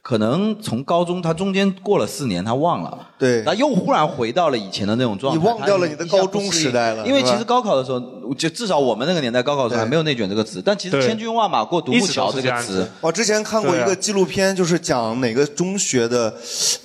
[0.00, 3.42] 可能从高中他中间过了四年，他忘了，对。
[3.44, 8.00] 他又忽然回到了以前的那种状态，你忘掉了你的高中时代了因为其实高考的时候，
[8.34, 12.88] 就至少我们那个年代高考的时候还没有内卷这个词，但其实千军万马过独木桥这个词。
[13.00, 16.32] 我之前看过一个纪录片，就是讲哪个中学的，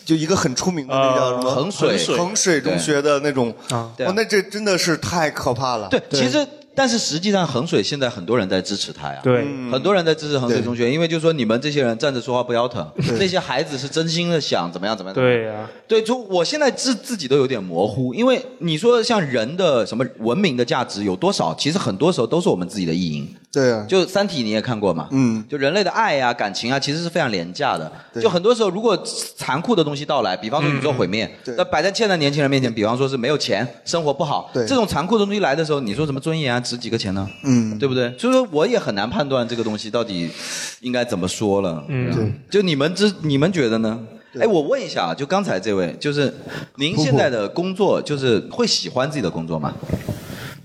[0.04, 1.50] 就一个很出名的那个叫什么？
[1.50, 3.54] 呃衡水衡水中学的那种，
[3.96, 4.06] 对。
[4.06, 5.88] 哇，那这真的是太可怕了。
[5.90, 9.20] 对，其实但是实际上衡水现在很多人在支持他呀。
[9.24, 12.86] 对，很多人在支持衡水中学，因为就是说你们这些人站着说话不腰疼，
[13.20, 15.16] 那些孩子是真心的想怎么样怎么样。
[15.16, 23.28] 对呀、对，就我现在自自己都有点模糊，因为你说像人的什么文明的价值有多少，其实很多时候都是我们自己的意淫。
[23.54, 25.08] 对啊，就《三体》你也看过嘛？
[25.12, 27.92] 嗯就人类的爱呀、感情啊，其实是非常廉价的。
[28.12, 28.98] 对就很多时候，如果
[29.38, 37.30] 残酷的东西到来，比方说宇宙毁灭，对那摆在现在年轻人面前，比方说是没有钱，生活不好，对这种残酷的东西来的时候，你说什么尊严啊，值几个钱呢？
[37.44, 38.12] 嗯，对不对？
[38.18, 40.28] 所以说我也很难判断这个东西到底
[40.82, 41.86] 应该怎么说了。
[41.90, 44.00] 嗯对，就你们知你们觉得呢？
[44.40, 46.34] 哎，我问一下啊，就刚才这位，就是
[46.78, 49.72] 您现在的工作，就是会喜欢自己的工作吗？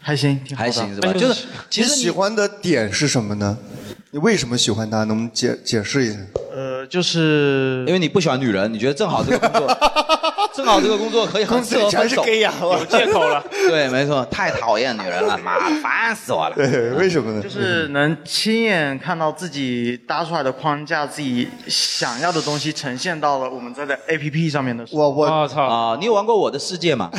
[0.08, 0.70] 还行，挺好的。
[0.70, 1.12] 还行是吧？
[1.12, 3.58] 就是其实你你喜欢的点是什么呢？
[4.10, 5.04] 你为什么喜欢他？
[5.04, 6.18] 能不能解解释一下？
[6.56, 9.68] 呃，就是因为你不喜欢女人，你觉得正好这个工作，
[10.58, 12.24] 正好这个工作可以很适合分手。
[12.26, 13.40] 呀，有借口了。
[13.68, 16.56] 对，没错，太讨厌女人了，妈的，烦死我了。
[16.56, 17.40] 对， 为什么呢？
[17.40, 25.00] 就是能亲眼看到自己搭出来的框架，自己想要的东西呈现到了我们在的 A P P 上面的时候。
[25.00, 25.62] 我我我操！
[25.62, 27.08] 啊，你有玩过《我的世界》吗？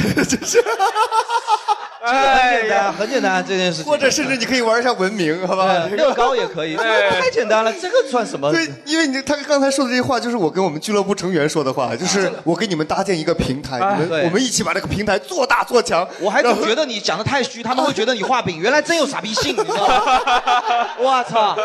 [2.01, 3.91] 很哎简单，很简单，这件事情。
[3.91, 5.65] 或者甚至你可以玩一下文明，好吧？
[5.65, 8.49] 呃乐高也可以，这个太简单了，这个算什么？
[8.53, 16.07] 对，因为你他刚才说的这些话，就是我跟我们俱乐部成员说的话，就是我给你们搭建一个平台，你对们我们一起把这个平台做大做强。
[16.19, 20.19] 我还总觉得你讲的太虚，他们会觉得你画饼，原来 真有傻逼性，你知道吗？
[20.99, 21.55] 我操！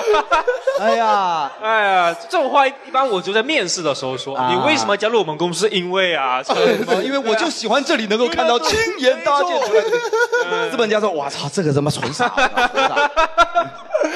[0.80, 4.36] 哎呀，哎呀，这种话一般我就在面试的时候说。
[4.36, 5.68] 啊你为什么加入我们公司？
[5.70, 6.42] 因为啊，
[7.02, 10.70] 因为我就喜欢这里能够看到亲眼搭建出来的。
[10.70, 13.10] 资本家说：“我操，这个他妈纯傻！”纯傻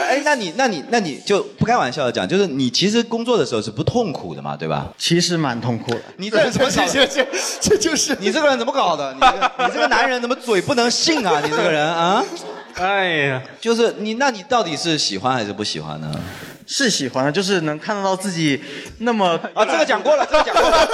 [0.09, 4.87] 哎，那你、那你、那你就不开玩笑的讲，就是你其实工作的时候是不痛苦的嘛，对吧？
[4.99, 6.01] 其实蛮痛苦的。
[6.17, 7.27] 你这人怎么搞的？
[7.61, 9.13] 这就是你这个人怎么搞的？
[9.15, 11.41] 你这个你这个男人怎么嘴不能信啊？
[11.43, 12.25] 你这个人啊，
[12.77, 16.11] 哎呀，就是你，那你到底是喜欢还是不喜欢呢？
[16.67, 18.63] 是喜欢的，就是能看得到自己
[18.99, 20.89] 那么 啊，这个讲过了，这个讲过了，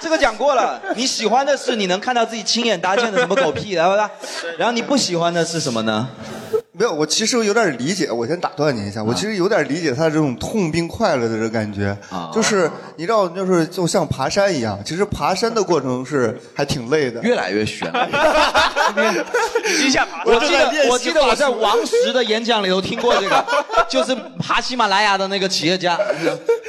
[0.00, 0.80] 这个讲过了。
[0.96, 4.10] 你喜欢的是你能看到自己亲眼搭建的什么狗屁，然后呢，
[4.58, 6.08] 然后你不喜欢的是什么呢？
[6.74, 8.10] 没有，我其实有点理解。
[8.10, 11.96] 我先打断你一下，我其实有点理解他这种痛并快乐的这感觉。
[12.08, 17.20] 啊就是你知道，就是就像爬山一样，其实爬山的过程是还挺累的。
[17.22, 17.86] 越来越悬。
[19.84, 23.46] 一下爬我记得，我记得我在王石的演讲里头听过这个，
[23.88, 25.98] 就是爬喜马拉雅的那个企业家，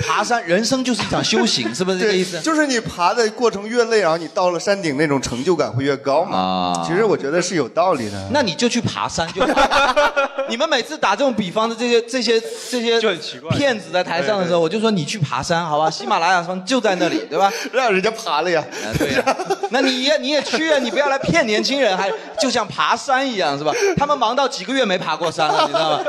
[0.05, 2.39] 爬山，人生就是一场修行，是不是这个意思？
[2.41, 6.37] 就是你爬的过程越累，然后你到了山顶那种成就感会越高嘛。
[6.37, 8.29] 啊其实我觉得是有道理的。
[8.33, 9.92] 那你就去爬山就好。
[10.49, 15.89] 你们每次打这种比方的这些这些这些就很奇怪骗子在台上的时候，我就说你去爬山，好吧？
[15.89, 17.51] 喜马拉雅山就在那里， 对吧？
[17.71, 18.63] 让人家爬了呀。
[18.85, 19.37] 啊，对呀、
[19.71, 23.71] 那你也你也去啊，你不要来骗年轻人，还就像爬山一样，是吧？
[23.97, 26.03] 他们忙到几个月没爬过山了，你知道吗？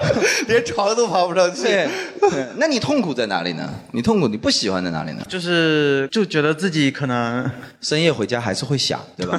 [0.48, 1.62] 连床都爬不上去。
[1.62, 1.88] 对，
[2.20, 3.68] 对那你痛苦在哪里呢？
[3.92, 5.22] 你痛苦，你不喜欢在哪里呢？
[5.28, 7.48] 就是就觉得自己可能
[7.80, 9.38] 深夜回家还是会想，对吧？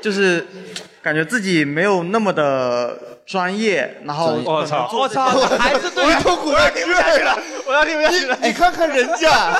[0.00, 0.44] 就是
[1.02, 8.36] 感觉自己没有那么的专业，然后我操我操，还是对我痛苦的听不下去了，我要听不下去了。
[8.42, 9.58] 你看看人家，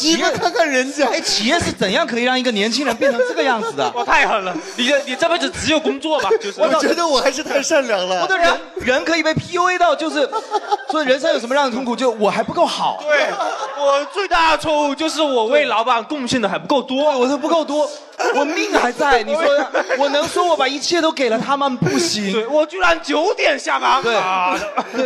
[0.00, 3.90] 你们看看人家，哎，企业是怎样可以让一个年轻人变成这个样子的？
[3.96, 4.54] 我太狠了！
[4.76, 6.28] 你这你这辈子只有工作吧？
[6.40, 8.26] 就是我觉得我还是太善良了我。
[8.26, 10.28] 的人人可以被 PUA 到，就是
[10.90, 11.96] 所以人生有什么让你痛苦？
[11.96, 13.30] 就我还不够好，对
[13.78, 17.18] 我最大的错误就是我为老板贡献的还不够多。
[17.18, 17.88] 我都不够多，
[18.34, 19.22] 我命还在。
[19.22, 19.42] 你说
[19.98, 22.32] 我能说我把一切都给了他们不行？
[22.32, 24.14] 对我居然九点下班，对。
[24.14, 24.58] 啊。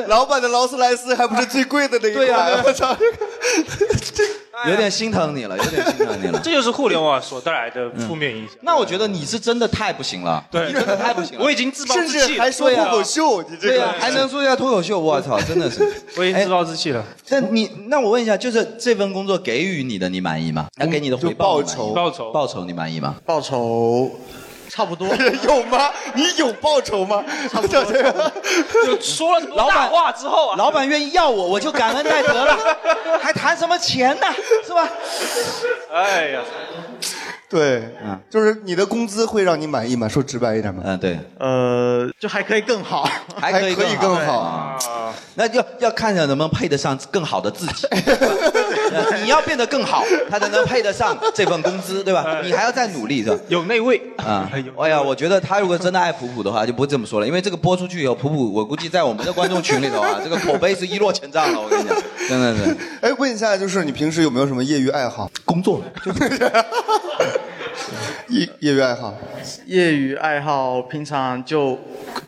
[0.08, 2.36] 老板的劳斯莱斯还不是最贵的那一对呀。
[2.36, 2.96] 款， 我操！
[4.68, 6.40] 有点心疼你了，有点心疼你了。
[6.42, 8.56] 这就是互联网所带来的负面影响。
[8.60, 10.68] 那我觉得你是真的太不行了，对。
[10.68, 11.44] 你真的太不行了。
[11.44, 13.74] 我已经自暴自弃了，至还说脱口秀，你这个。
[13.74, 15.82] 对呀、还能说一下脱口秀，我操，真的是。
[16.16, 17.04] 我已经自暴自弃了。
[17.28, 20.68] 那你，那我问一下，就是这份工作给予你的，你满意吗？
[20.78, 23.16] 他给你的回报你满意吗报酬报酬你满意吗？
[23.26, 24.10] 报酬
[24.74, 25.06] 差不多。
[25.46, 25.92] 有吗？
[26.14, 27.22] 你有报酬吗？
[27.48, 27.84] 差不多。
[27.84, 32.58] 就说了老板多大话之后啊，老板愿意要我，我就感恩戴德了，
[33.22, 34.26] 还谈什么钱呢？
[34.66, 34.88] 是吧？
[35.92, 36.40] 哎呀，
[37.54, 40.08] 对，嗯就是你的工资会让你满意吗？
[40.08, 43.08] 说直白一点嘛，嗯，对，呃，就还可以更好。
[43.38, 44.38] 还可以更好。
[44.40, 44.76] 啊
[45.36, 47.86] 那要要看一下能不能配得上更好的自己。
[48.92, 52.40] 呃你要变得更好，他才能配得上这份工资，对吧？
[52.42, 53.36] 你还要再努力，是吧？
[53.48, 61.60] 有那味啊，哎呀，我觉得他如果真的爱普普的话，就不会这么说了，因为这个播出去以后，普普我估计在我们的观众群里头啊，这个口碑是一落千丈了。
[61.60, 61.96] 我跟你讲，
[62.28, 65.30] 真的是哎，问一下，就是你平时有没有什么业余爱好？
[65.44, 65.82] 工作
[68.28, 69.14] 业业余爱好？
[69.66, 71.78] 业余爱好平常就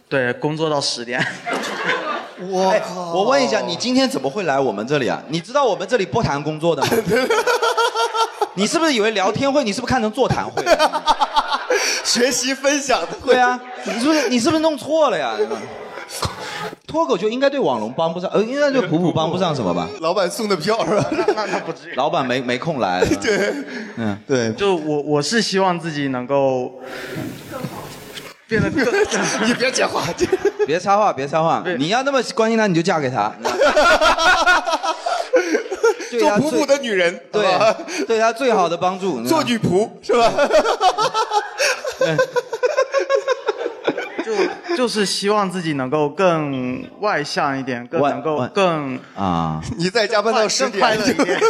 [0.09, 1.25] 对工作到十点。
[2.51, 2.83] 我哎，
[3.15, 5.23] 我问一下，你今天怎么会来我们这里啊？
[5.29, 6.89] 你知道我们这里不谈工作的吗？
[8.55, 9.65] 你是不是以为聊天会？
[9.65, 10.63] 你是不是看成座谈会？
[12.05, 15.35] 学习分享的对啊，你是不是你是不是弄错了呀？
[16.87, 19.89] 脱口秀应该对网龙帮不上，呃，应该对普普帮不上什么吧？
[20.01, 21.05] 老板送的票是吧？
[21.35, 21.95] 那那不至于。
[21.95, 23.05] 老板没没空来。
[23.21, 23.55] 对，
[23.97, 26.81] 嗯，对，就我我是希望自己能够
[28.47, 28.85] 变得更。
[29.47, 30.03] 你别接话，
[30.67, 31.65] 别插话，别插话。
[31.79, 33.33] 你要那么关心他，你就嫁给他。
[36.19, 40.33] 做普普的女人，对吧对他最好的帮助，做女仆是吧？
[41.99, 42.07] 就
[44.79, 49.61] 就是希望自己能够更外向一点， 更能够更啊。
[49.79, 51.41] 你在加班到十更快点乐一点。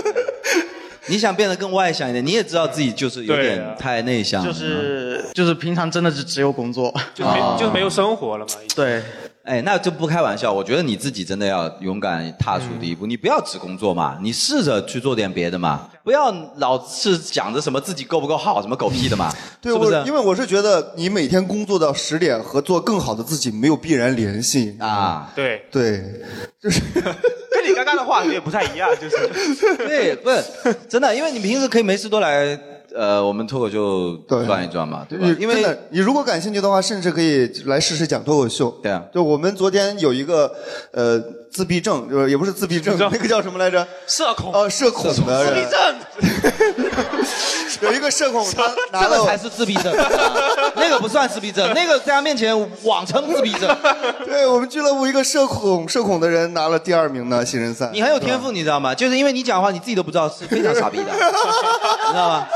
[1.09, 4.53] 你想变得更外向一点，你也知道自己就是有点啊太内向了。
[4.53, 6.93] 就是就是平常真的是只有工作。
[7.15, 8.53] 就没就没有生活了嘛。
[8.75, 9.01] 对，
[9.47, 19.33] 哎，那就不开玩笑，我觉得你自己真的要勇敢踏出第一步，你不要只工作嘛，你试着去做点别的嘛，不要老是想着什么自己够不够好，什么狗屁的嘛，
[19.63, 20.05] 对，是不是我？
[20.05, 24.77] 因为我是觉得你每天工作到十点和做更好的自己没有必然联系。
[24.81, 26.03] 啊，对，对，
[26.61, 30.43] 就是跟你刚刚的话也不太一样，就是 对，不是
[30.89, 32.59] 真的，因为你平时可以没事多来，
[32.97, 35.37] 呃，我们脱口秀对转一转嘛，对吧你？
[35.43, 38.71] 因为真的，你如果感兴趣的话，甚至可以来试试讲脱口秀。
[38.83, 40.51] 对啊就我们昨天有一个
[40.93, 43.87] 呃自闭症，就是也不是自闭症， 那个叫什么来着？
[44.07, 44.53] 社恐。
[44.53, 45.55] 呃，社恐的人。
[45.55, 46.97] 自闭症，
[47.83, 50.11] 有一个社恐，他拿了这个才是自闭症，啊
[50.77, 53.77] 那个不算自闭症，那个在他面前妄称自闭症。
[54.25, 57.91] 对我们俱乐部一个社恐社恐的人拿了第二名呢，新人赛。
[57.93, 58.95] 你很有天赋，你知道吗？
[58.95, 62.47] 就是因为你讲话你自己都不知道，是非常傻逼的，你知道吗？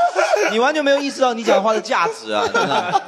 [0.51, 3.01] 你完全没有意识到你讲话的价值啊，真的。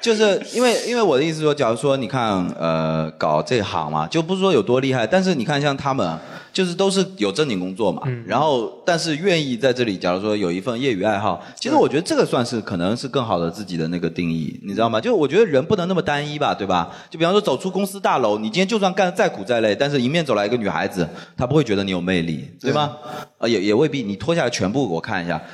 [0.00, 6.18] 就是因为因为我的意思说，假如说你看呃搞这行嘛，就不是说有多厉害，但是你看像他们，
[6.52, 15.00] 就是都是有正经工作嘛，然后但是愿意在这里，假如说有一份业余爱好，其实我觉得这个算是可能是更好的自己的那个定义，你知道吗？
[15.00, 16.90] 就我觉得人不能那么单一吧，对吧？
[17.08, 22.96] 就比方说走出公司大楼，你今天就算干得再苦再累，但是迎面走来一个女孩子，她不会觉得你有魅力，对吗？
[23.38, 25.40] 啊，也也未必，你脱下来全部给我看一下。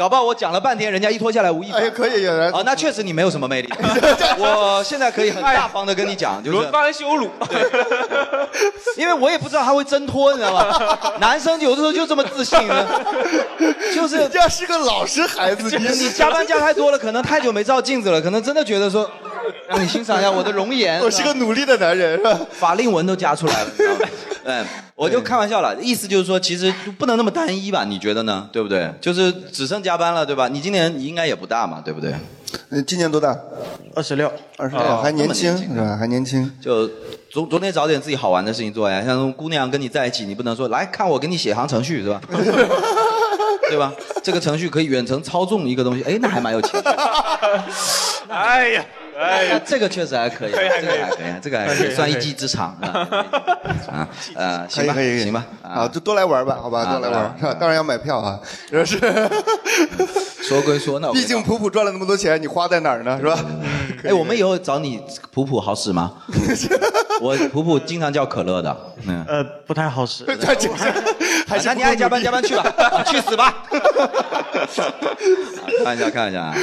[0.00, 1.76] 搞不好我讲了半天，人家一脱下来无一法。
[1.76, 3.68] 哎呀，可以有人啊，那确实你没有什么魅力。
[4.40, 7.28] 我现在可以很大方的跟你讲，就是轮番羞辱。
[8.96, 10.96] 因为我也不知道他会挣脱，你知道吗？
[11.20, 12.58] 男生有的时候就这么自信，
[13.94, 19.02] 就是人家是个老实孩子，你你加班加太多了，可能太久没照镜子了，可能真的觉得说，
[19.68, 21.00] 让你欣赏一下我的容颜。
[21.02, 22.40] 我是个努力的男人，是吧？
[22.52, 24.00] 法令纹都加出来了，你知道吗？
[24.44, 24.64] 嗯，
[24.96, 27.84] 我就开玩笑了，意思就是说，其实不能那么单一吧？
[27.84, 28.48] 你觉得呢？
[28.52, 28.90] 对不对？
[29.00, 30.48] 就是只剩加班了，对吧？
[30.48, 32.14] 你今年你应该也不大嘛，对不对？
[32.70, 33.36] 你今年多大？
[33.94, 34.30] 二十六。
[34.56, 35.96] 二十六，哦还年轻是吧？
[35.96, 36.50] 还年轻。
[36.60, 36.88] 就
[37.30, 42.20] 昨昨天找点自己好玩的事情做呀，像姑娘跟你在一起，你不能说来看我给你写行程序是吧？
[43.68, 43.92] 对吧？
[44.22, 46.88] 这个程序可以远程操纵一个东西，哎，那还蛮有情趣。
[48.28, 48.84] 哎呀，
[49.20, 52.88] 哎呀，这个确实还可以，可以可以这个还可以，这个还可以，算一技之长啊。
[53.90, 58.98] 啊呃，行吧，可以可以行吧，啊，就多来玩吧，好吧，啊多来玩 当然要买票啊，是是。
[60.42, 63.16] 说归说，那我毕竟普普赚了那么多钱，你花在哪儿呢？
[63.20, 63.38] 是吧？
[64.02, 66.12] 哎，我们以后找你普普好使吗？
[67.20, 69.24] 我普普经常叫可乐的，嗯。
[69.28, 70.24] 呃，不太好使。
[70.24, 70.68] 他这
[71.46, 73.62] 还是那你爱加班加班去吧，啊去死吧！
[75.78, 76.54] 开玩笑，开玩笑啊！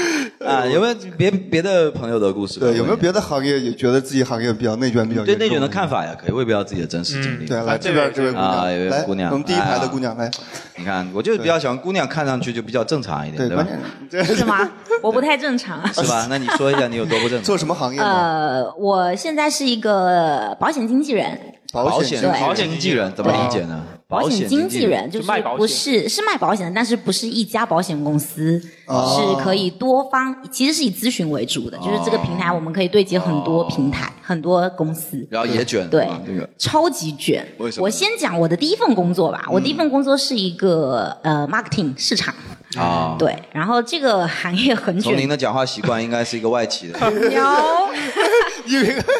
[0.45, 2.46] 啊，有没有别别的朋友的故事？
[2.60, 6.15] 对，有没有别的行业也觉得自己行业比较内卷，比较对内卷的看法呀？
[6.19, 7.45] 可以，未必要自己的真实经历。
[7.45, 10.29] 对，来这边这位姑啊，娘，来姑娘，我们第一排的姑娘来，
[10.77, 13.67] 你看，我就是比较喜欢姑娘，看上去就比较正常一点，对，吧
[14.23, 14.69] 是吗？
[15.01, 15.86] 我不太正常。
[15.93, 16.27] 是吧？
[16.29, 17.43] 那你说一下你有多不正常？
[17.45, 18.05] 做什么行业呢？
[18.05, 21.38] 呃，我现在是一个保险经纪人，
[21.73, 23.84] 保险对保险经纪人怎么理解呢？
[24.08, 35.27] 保险经纪人就是不是是卖保险的，但是不是一家保险公司，哦是可以多方，其实是以咨询为主的，就是这个平台我们可以对接很多平台、很多公司。
[35.30, 37.82] 然后也卷对啊这个超级卷为什。
[37.82, 39.45] 么我先讲我的第一份工作吧。
[39.51, 42.34] 我第一份工作是一个呃 marketing 市场，
[42.77, 45.27] 啊，对，然后这个行业很从您。
[45.27, 46.98] 的讲话习惯应该是一个外企的。
[47.12, 47.44] 有，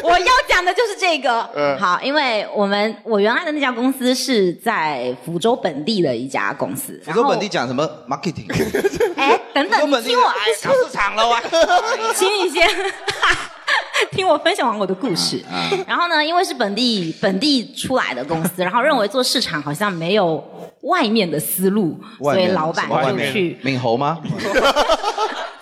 [0.02, 1.48] 我要讲的就是这个。
[1.54, 8.46] 嗯好，因为我们我原来的那家公司是在福州本地的一家公司， 福州本地讲什么 marketing？
[9.16, 10.34] 哎，等等，你听我哎
[10.64, 11.40] 搞市场了哇！
[12.14, 12.68] 请你先
[14.12, 15.42] 听我分享完我的故事。
[15.50, 20.42] 啊然后呢，因为是本地本地出来的公司，然后认为做市场好像没有
[20.82, 24.18] 外面的思路，所以老板就去闽侯吗？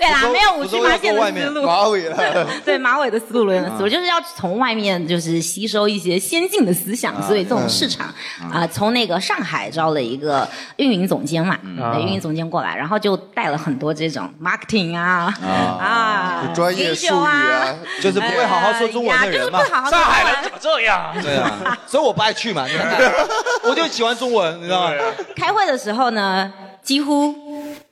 [0.06, 2.46] 对啦，没有五区八县过外面的思路，马尾了。
[2.64, 8.06] 对马尾的思路，轮的思啊路，就是要从外面就是吸收一些先进的思想，啊所以这种市场
[8.52, 15.32] 啊，从那个上海招了一个运营总监嘛，嗯对，运营总监过来，然后就带了很多这种 marketing 啊
[15.80, 21.14] 啊专业术语啊，就是不会好好说中文的人嘛就是不好好说中文怎么这样？
[21.22, 22.66] 对啊，所以我不爱去嘛，
[23.64, 24.94] 我就喜欢中文，你知道吗？
[25.34, 26.52] 开会的时候呢，
[26.86, 27.34] 几乎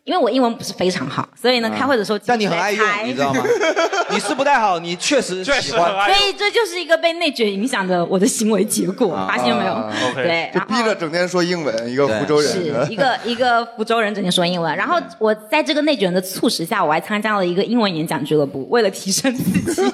[0.05, 3.43] 因为我英文不是非常好，所以呢，开会的时候嗯但你很爱用你知道吗？
[4.11, 6.07] 你是不太好，你确实喜欢。
[6.07, 9.91] 所以这就是一个被内卷影响的我的行为结果，发现没有？
[10.15, 19.83] 对，然后就逼着整天说英文，一个福州人是一个一个福州人整天说英文，然后我在这个内卷的促使下，我还参加了一个英文演讲俱乐部，为了提升自己。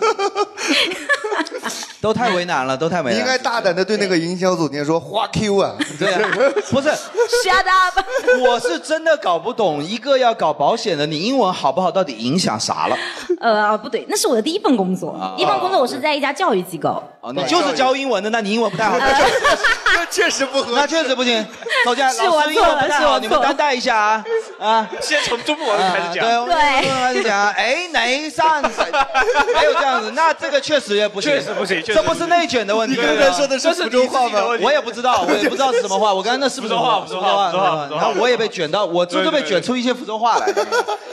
[2.00, 3.16] 都太为难了，都太为难了。
[3.16, 6.30] 你应该大胆的对那个营销总监说花 Q 啊，对啊，
[6.70, 8.00] 不是 Shut up！
[8.40, 12.96] 我是真的搞不懂，一个要搞保险的，你英文好不好，到底影响啥了？
[13.40, 17.02] 呃，不对，那是我的第一份工作，第一份工作我是在一家教育机构。
[17.20, 21.46] 哦，你就是教英文的，那你英文不太好，那确实不合那确实不行。
[21.84, 24.24] 首先， 是我老师英文不太好，你们担待一下啊
[24.58, 24.90] 啊！
[25.02, 26.26] 先从中文开始讲。
[26.26, 28.84] 对，我们对中文开始讲啊，哎，哪上谁？
[29.54, 32.96] 没有这样子，那这个确实也不行，确实不行这不是内卷的问题。
[32.96, 34.40] 你刚才说的是这是福州话吗？
[34.62, 36.12] 我也不知道，我也不知道是什么话。
[36.12, 40.46] 我刚才那是不是福州话福州话福州话然后我也被卷到，我就是被卷出一些福州话来。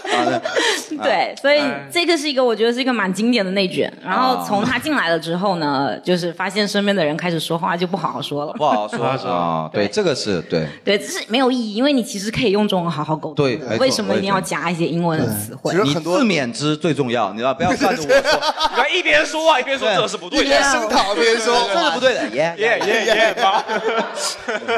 [0.07, 0.41] 啊，
[1.03, 1.61] 对，所以
[1.91, 3.91] 这个是一个我觉得是一个蛮经典的内卷。
[4.03, 8.53] 然后从他进来了之后呢，就是发现身边的人开始说话就不好好说了。
[8.53, 9.69] 不好说 啊。
[9.71, 10.67] 对，这个是对。
[10.83, 13.45] 对，这是没有意义，因为你其实可以用中文好好沟通。
[13.45, 15.73] 对为什么一定要加一些英文的词汇？
[15.83, 18.39] 你自勉之最重要，你知道，不要看着我说，
[18.71, 23.63] 你看一边说话一边说这是不对的，声讨别人说， 这是不对的，耶耶耶耶，妈！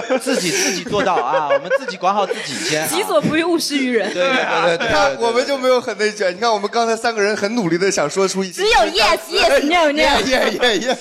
[0.20, 2.88] 自己自己做到啊，我们自己管好自己先。
[2.88, 4.12] 己所不欲，勿施于人。
[4.14, 6.34] 对对对对你看我们就没有很内卷。
[6.36, 10.98] 你看我们刚才三个人很努力的想说出一些，只有 yes yes no 耶 no，耶耶耶，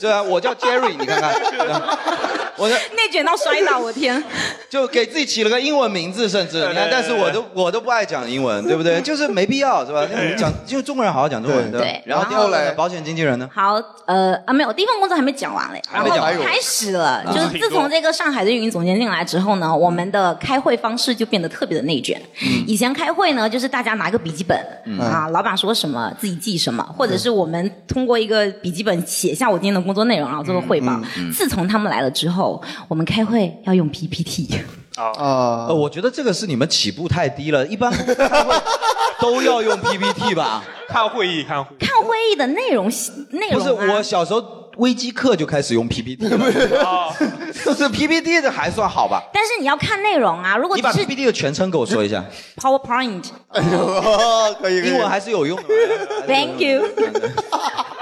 [0.00, 1.32] 对啊，我叫 Jerry，你看看，
[2.56, 4.22] 我的内卷到摔倒，我天！
[4.68, 9.00] 就给自己起了个英文名字，甚至你看，但是我都我都不爱讲英文，对不对？
[9.00, 10.04] 就是没必要，是吧？
[10.36, 13.48] 讲就中国人好好讲中文，对吧然后第二个呢保险经纪人呢？
[13.52, 13.74] 好，
[14.06, 22.20] 呃啊，没有，第一份工作还没讲完嘞，然后还没讲完开始了，啊就是自从这个上海的运营总监进来之后呢，我们的开会方式就变得特别的内卷。
[22.66, 30.98] 以前开会呢，就是大家拿个笔记本嗯啊，老板说什么自己记什么，或者是我们通过一个笔记本写下我今天的工作内容，然后做个汇报。
[31.32, 34.48] 自从他们来了之后，我们开会要用 PPT。
[34.96, 38.54] 啊，呃，我觉得这个是你们起步太低了，一般开会
[39.20, 40.62] 都要用 PPT 吧？
[40.88, 41.78] 看会议，看会议。
[41.80, 42.88] 看会议的内容
[43.30, 44.44] 内容、不啊、是，我小时候
[44.76, 47.12] 微机课就开始用 PPT 了，
[47.64, 49.20] 就是 PPT 的还算好吧？
[49.32, 52.24] 但是你要看内容啊，如果你把 PPT 的全称给我说一下，
[52.58, 53.24] PowerPoint。
[53.48, 55.64] 哎呦，可以，英文还是有用的。
[56.28, 56.82] Thank you。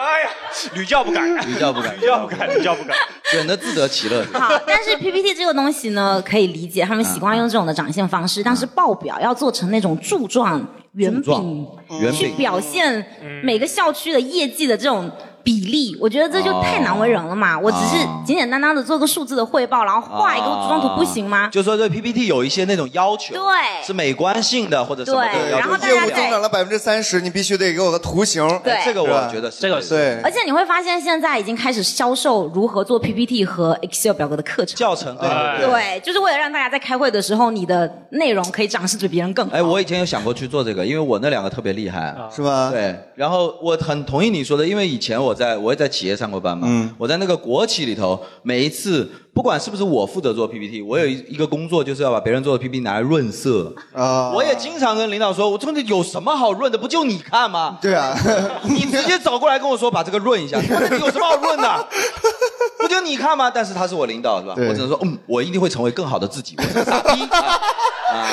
[0.03, 0.31] 哎呀，
[0.75, 2.93] 屡教不改，屡教不改，屡教不改，屡教不改。
[3.31, 4.27] 选的自得其乐。
[4.33, 10.61] 好，但是 PPT 这个东西呢，可以理解，他们习惯用这种的展现方式，但是报表要做成那种柱状
[10.95, 11.67] 圆饼，
[12.01, 13.07] 圆饼去表现
[13.45, 15.09] 每个校区的业绩的这种。
[15.43, 17.59] 比例，我觉得这就太难为人了嘛！
[17.59, 21.49] 我只是简简单单的做个数字的汇报，然后画一个柱状图，不行吗？
[21.53, 23.43] 就说对 PPT 有一些那种要求，对
[23.85, 28.43] 是美观性的或者什么的对要求然后大业务增长了百分之三十，你必须得给我个图形。
[28.63, 34.77] 对这个我觉得是这个是对而，且你会发现，现在已经开始销售如何做 PPT 和 Excel 表格的课程。
[34.77, 35.73] 教程，对哎对对。
[35.73, 39.57] 对，就是为了让大家在开会的时候，你的内容可以展示比别人更好。
[39.57, 42.71] 哎，我以前有想过去做这个，因为我那两个特别厉害，是吧？
[42.71, 53.73] 对，然后我很同意你说的，因为以前我在我也在企业上过班嘛，嗯我在那个国企里头，每一次不管是不是我负责做 PPT，我有一一个工作就是要把别人做的 PPT 拿来润色。
[53.93, 56.77] 啊，我也经常跟领导说，我真的有什么好润的？
[56.77, 57.79] 不就你看吗？
[57.81, 58.17] 对啊，
[58.65, 61.87] 你直接走过来跟我说把这个润一下，我 说你有什么好润的？
[62.79, 63.51] 不就你你看吗？
[63.55, 64.55] 但是他是我领导是吧？
[64.57, 66.55] 对我只能说，嗯，我一定会成为更好的自己。
[66.57, 67.61] 我是个傻逼啊
[68.13, 68.27] 啊！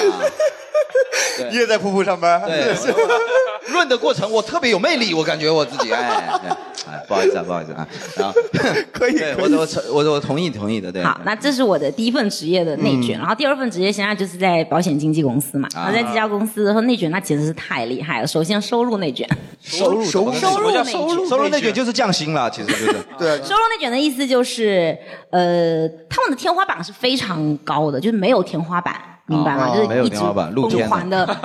[1.51, 2.41] 你 也在瀑布上班？
[2.45, 2.73] 对，
[3.67, 6.49] 润的过程我特别有魅力，我感觉我自己，哎，对
[6.91, 8.33] 哎，不好意思啊，不好意思啊，然后
[8.91, 9.67] 可以对我我
[10.03, 11.03] 我我同意同意的，对。
[11.03, 15.67] 好，那这是我的第一份职业的内卷，嗯然后第二份职业现在就是在保险经纪公司嘛。
[15.75, 18.27] 啊然后在这家公司的话，内卷那简直是太厉害了。
[18.27, 19.27] 首先收入内卷，
[19.61, 22.95] 收入收入收入内卷，收入内卷就是降薪了，其实就是。
[23.17, 24.97] 对，收入内卷的意思就是，
[25.31, 28.95] 呃，他们的天花板是非常高的，就是没有天花板。
[29.29, 29.69] 明白吗？
[29.69, 31.39] 哦就是一直天花板 露天的不还的，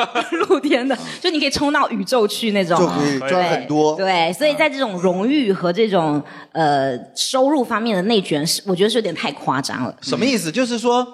[0.49, 6.22] 露天的，就你可以冲到宇宙去那种，就可以赚很多对，对所以在这种荣誉和这种
[6.53, 9.95] 呃收入方面的内卷，是我觉得是有点太夸张了。
[10.01, 10.51] 什么意思？
[10.51, 11.07] 就是说，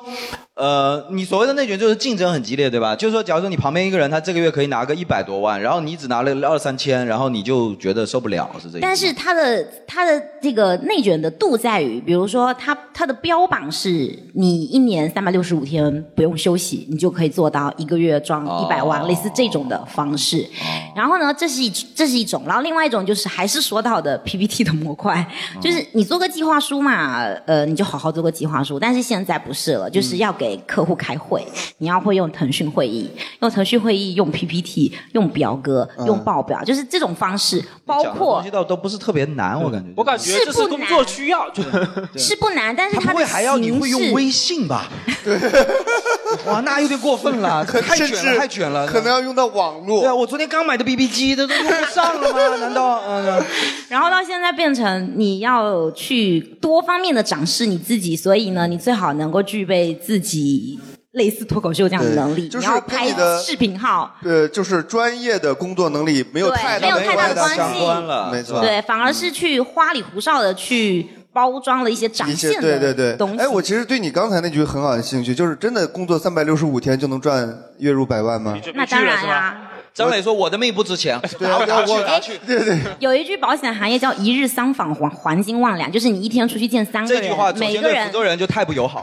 [0.61, 2.95] 呃，你所谓的内卷就是竞争很激烈，对吧？
[2.95, 8.81] 就是说，假如说你旁边一个人他这个月可以拿个一百多万，然后你只拿了二三千，然后你就觉得受不了，是这意思吗？
[8.83, 13.89] 但是它的它的这个内卷的度在于，比如说它它的标榜是
[14.35, 20.47] 你一年三百六十五天不用休息，你就可以做到一个月赚一百万，哦类似这种的方式。
[20.95, 25.27] 然后呢，这是一这是一种，然后另外一种就是还是说到的 PPT 的模块，
[25.59, 28.79] 就是你做个计划书嘛，呃，你就好好做个计划书。
[28.79, 31.47] 但是现在不是了，就是要给客户开会，
[31.79, 33.09] 你要会用腾讯会议，
[33.41, 39.93] 用腾讯会议，用 PPT，用表格，用报表，就是这种方式，包括东西倒都不是特别难，我感觉。
[39.97, 42.41] 我感觉这是工作需要，就是。
[42.41, 44.91] 不难，但是它的他不会还要你会用微信吧？
[46.47, 48.87] 哇，那有点过分了， 太甚至卷了，太卷了。
[48.87, 50.01] 可能要用到网络。
[50.01, 52.57] 对啊，我昨天刚买的 BB 机，这都用不上了吗？
[52.57, 53.03] 难道？
[53.09, 53.45] 嗯，
[53.89, 60.79] 然后到现在变成你要去多方面的展示你自己，所以呢，你最好能够具备自己
[61.13, 62.49] 类似脱口秀这样的能力。
[62.49, 73.39] 对就是你要拍你的视频号，呃，就是专业的工作能力没有对太没有太大的关系关了，没错对，反而是去花里胡哨的去包装了一些展一些现对对对东西。
[73.39, 78.59] 哎，我其实对你刚才那句很好的兴趣，就是真的工作三百六十五天就能赚月入百万吗？
[78.75, 81.21] 那当然呀、张磊说：“我的命不值钱。
[81.39, 89.03] ”对啊， 我哎对对，有一句保险行业叫“一日三访黄黄金万两”，就是你一天出去见三个人，这句话每个人福州人就太不友好。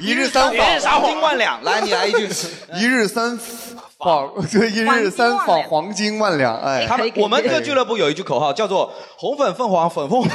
[0.00, 2.28] 一日三一日三访，黄金万两，来你来一句。
[2.74, 3.38] 一日三
[4.04, 10.22] 访， 对，一日三访黄金万两，哎，他们我们这俱乐部有一句口号叫做“红粉凤凰粉凤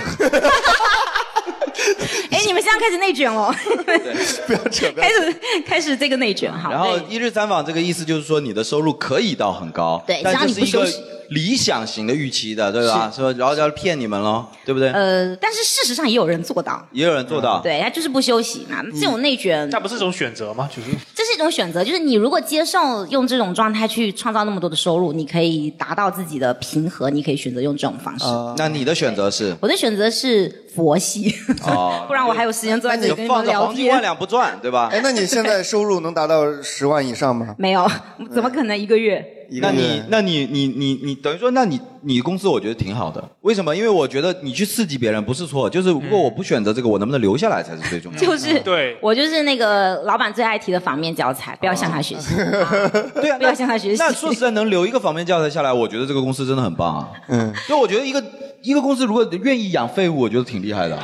[2.32, 3.53] 哎，你们现在开始内卷了，
[4.47, 6.70] 不要扯，开始开始这个内卷”，哈。
[6.72, 13.11] 然后一日三访这个意思就是说你的收入可以到很高，对只要但这是一个你不休息理想型的预期的，对吧？
[13.15, 14.89] 说然后要骗你们喽，对不对？
[14.91, 18.84] 呃，但是事实上也有人做到，也有人做到，对他就是不休息嘛。
[18.99, 20.69] 这种内卷，那不是一种选择吗？
[20.75, 28.25] 就是这是一种选择，就是你如果接受用这种状态去创造那么多的收入，你可以达到自己的平和，你可以选择用这种方式。
[28.57, 29.55] 那你的选择是？
[29.61, 34.01] 我的选择是佛系，哦 不然我还有时间坐在这里跟你们聊放着黄金万。
[34.01, 34.89] 两不赚，对吧？
[34.91, 37.55] 哎，那你现在收入能达到十万以上吗？
[37.59, 37.89] 没有，
[38.34, 39.25] 怎么可能一个月？
[39.54, 43.24] 那你，那你，你，你，你等于说，那你，你公司我觉得挺好的。
[43.41, 43.76] 为什么？
[43.76, 48.26] 因为我觉得你去刺激别人不是错，就是如果我不选择这个，我能不能留下来才是最重要的。
[48.26, 52.36] 就是对 我就是那个老板最爱提的反面教材，不要向他学习。
[52.36, 57.10] 对啊， 不要向他学习那说实在，能留一个反面教材下来，我觉得这个公司真的很棒啊。
[57.28, 58.24] 嗯，所以我觉得一个
[58.62, 60.97] 一个公司如果愿意养废物，我觉得挺厉害的。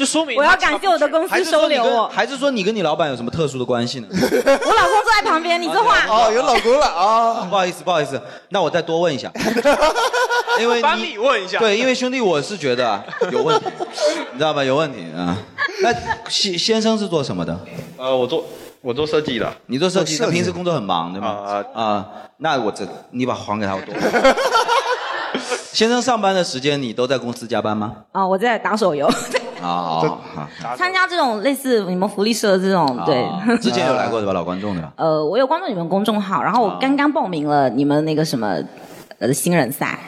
[0.00, 2.08] 就说明我要感谢我的公司收留我。
[2.08, 4.08] 还是说你跟你老板有什么特殊的关系呢？
[4.10, 7.46] 我老公坐在旁边，你这话 哦，有老公了啊！
[7.50, 9.30] 不好意思，不好意思，那我再多问一下，
[10.58, 13.66] 因为帮你问一下对，因为兄弟，我是觉得啊有问题，
[14.32, 14.64] 你知道吧？
[14.64, 15.36] 有问题啊。
[15.82, 15.92] 那
[16.30, 17.54] 先先生是做什么的？
[17.98, 18.42] 呃，我做
[18.80, 21.28] 我做设计的，你做设计，做设计那平时工作很忙，对吗？
[21.28, 22.06] 啊啊，
[22.38, 23.94] 那我这你把还给他我多。
[25.72, 27.92] 先生上班的时间你都在公司加班吗？
[28.12, 29.06] 啊，我在打手游，
[29.62, 30.76] 啊，好好好。
[30.76, 33.22] 参加这种类似你们福利社这种，对。
[33.24, 34.32] 啊 之前有来过对吧？
[34.32, 34.92] 老观众对吧？
[34.96, 38.56] 呃，我有关注你们公众号，然后我刚刚报名了你们那个什么
[39.18, 39.98] 呃新人赛，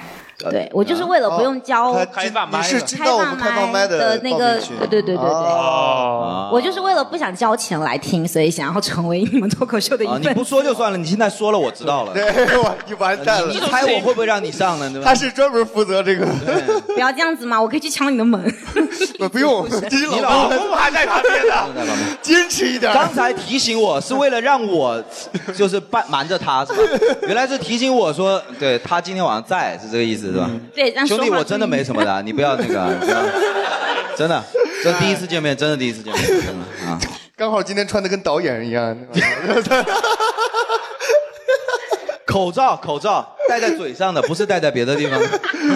[0.51, 5.25] 对我就是为了不用交他开放麦你是的进到我们开放麦的那个对对对对对。
[5.25, 10.29] 哦，我就是为了不想交钱来听，所以想要成为你们脱口秀的一啊，份子。
[10.29, 12.13] 你不说就算了，你现在说了我知道了。
[12.13, 12.23] 对，
[12.59, 13.61] 我你完蛋了你。
[13.61, 14.91] 猜我会不会让你上呢？
[14.91, 15.07] 对吧？
[15.07, 16.27] 他是专门负责这个，
[16.95, 18.43] 不要这样子嘛，我可以去敲你的门。
[19.19, 21.55] 不 不用， 你你老公还在旁边呢。
[22.21, 22.93] 坚持一点。
[22.93, 25.03] 刚才提醒我是为了让我
[25.57, 26.79] 就是瞒瞒着他，是吧？
[27.23, 30.51] 原来是提醒我说，对他今天晚上在，是这个意思，是吧？
[30.75, 33.23] 对，让兄弟，我真的没什么的， 你不要那个，不要
[34.17, 34.43] 真的，
[34.83, 36.99] 这第一次见面，真的第一次见面，真的啊。
[37.37, 38.97] 刚好今天穿的跟导演一样。
[42.25, 45.27] 口罩，口罩戴在嘴上的，不是戴在别的地方的。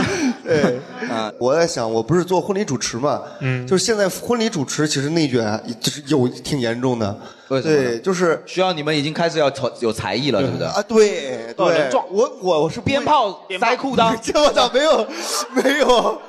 [0.42, 0.78] 对，
[1.11, 7.18] 啊，啊我在想，我不是做婚礼主持嘛，嗯就是现在婚礼主持其实内卷啊就是有挺严重的，
[7.49, 10.66] 为什么呢对，就是需要你们已经开始要有有才艺了，对不对？
[10.66, 15.07] 啊，对对我我我是鞭炮塞裤裆， 这我操，没有
[15.55, 15.86] 没有，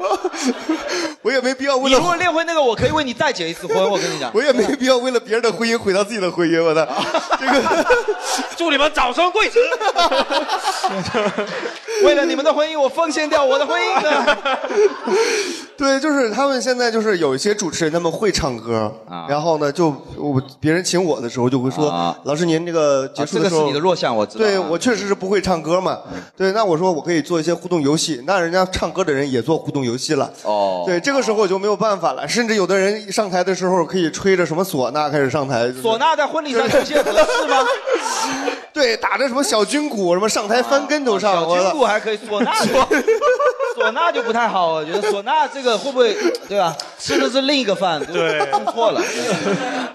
[1.23, 4.31] 我也没必要为了你如果练会那个，我可以为你再结一次婚，我跟你讲。
[4.33, 6.87] 我也没必要为了别人的婚姻毁掉自己的婚姻，我的
[7.39, 7.85] 这个
[8.55, 9.59] 祝你们早生贵子。
[12.03, 14.37] 为了你们的婚姻，我奉献掉我的婚姻的。
[15.75, 22.17] 对，就是他们现在就是有一些主持人，他们会唱歌，啊然后呢，就我别人请我的时候就会说，啊。
[22.23, 25.97] 老师您这个结啊束的时候，这个是你的弱项我知道对啊我确实是不会唱歌嘛，
[26.35, 35.81] 对，那我说我可以做一些互动游戏，那人家唱歌的人也做互动游戏了，哦，对，这个时候我就没有办法了，甚至有的人上台的时候可以吹着什么唢呐开始上台，就是。
[35.81, 37.57] 唢呐在婚礼上出现合适吗？
[38.73, 42.51] 对，打着什么小军鼓，什么上台翻跟头上，小我军鼓还可以，唢呐
[43.75, 46.15] 唢呐就不太好，我觉得唢呐这个会不会
[46.47, 46.75] 对吧？
[46.99, 49.01] 吃的是另一个饭，对，弄错了。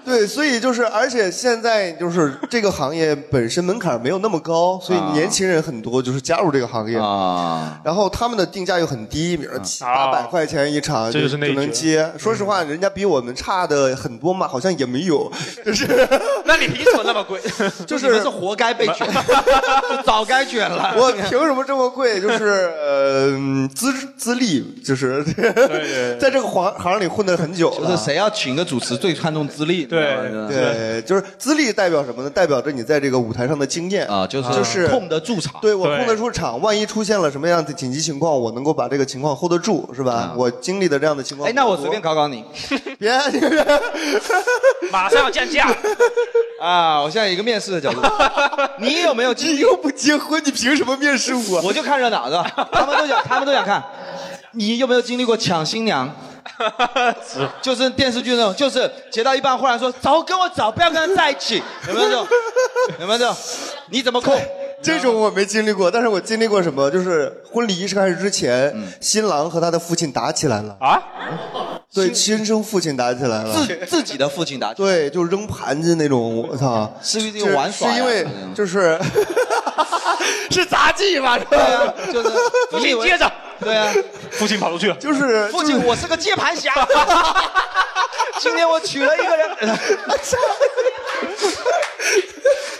[0.05, 7.79] 对，所以就是，而且现在就是这个行业本身门槛没有那么高，所以年轻人很多就是加入这个行业啊。
[7.83, 12.11] 然后他们的定价又很低，比如七八百块钱一场这就是内卷接。
[12.17, 15.31] 说实话，人家比我们差的很多嘛，好像也没有，
[15.65, 15.87] 就是
[16.45, 17.39] 那你凭什么那么贵？
[17.87, 19.07] 就是你是活该被卷，
[19.89, 20.93] 就早该卷了。
[20.97, 22.21] 我凭什么这么贵？
[22.21, 25.23] 就是呃，资资历，就是
[26.19, 27.89] 在这个行行里混的很久了。
[27.89, 29.85] 就是谁要请个主持，最看重资历。
[29.85, 30.15] 对
[30.49, 32.29] 对，就是资历代表什么呢？
[32.29, 35.55] 代表着你在这个舞台上的经验啊，就是就是控得住场。
[35.61, 40.33] 对我控得住场，万一出现了什么样的紧急情况，我能够把这个情况 hold 得住，是吧？
[40.35, 41.49] 我经历的这样的情况。
[41.49, 42.43] 哎，那我随便考考你
[42.97, 43.11] 别，
[44.91, 45.67] 马上要降价。
[46.61, 47.01] 啊！
[47.01, 48.01] 我现在一个面试的角度，
[48.79, 49.33] 你有没有？
[49.33, 51.61] 你又不结婚，你凭什么面试我？
[51.61, 52.69] 我就看热闹，是吧？
[52.71, 53.83] 他们都想，他们都想看。
[54.51, 56.09] 你有没有经历过抢新娘？
[57.61, 62.27] 就是电视剧那种，就是截到一半忽然说走，跟我走，不要跟他在一起， 有没有这种？
[62.99, 63.35] 有没有这种？
[63.89, 64.39] 你怎么控？
[64.81, 66.91] 这种我没经历过，但是我经历过什么？
[66.91, 71.01] 就是婚礼仪式开始之前，嗯新郎和他的父亲打起来了啊！
[71.93, 73.53] 对，亲生父亲打起来了。
[73.53, 76.91] 自自己的父亲打起来，对，就扔盘子那种，我操！
[77.01, 78.99] 是因为就是
[80.51, 81.49] 是杂技嘛，是吧？
[81.51, 82.29] 对啊，就是
[82.79, 83.93] 你接着，对啊，
[84.31, 86.71] 父亲跑出去了，就是父亲，我是个接盘侠。
[88.39, 89.79] 今天我娶了一个人，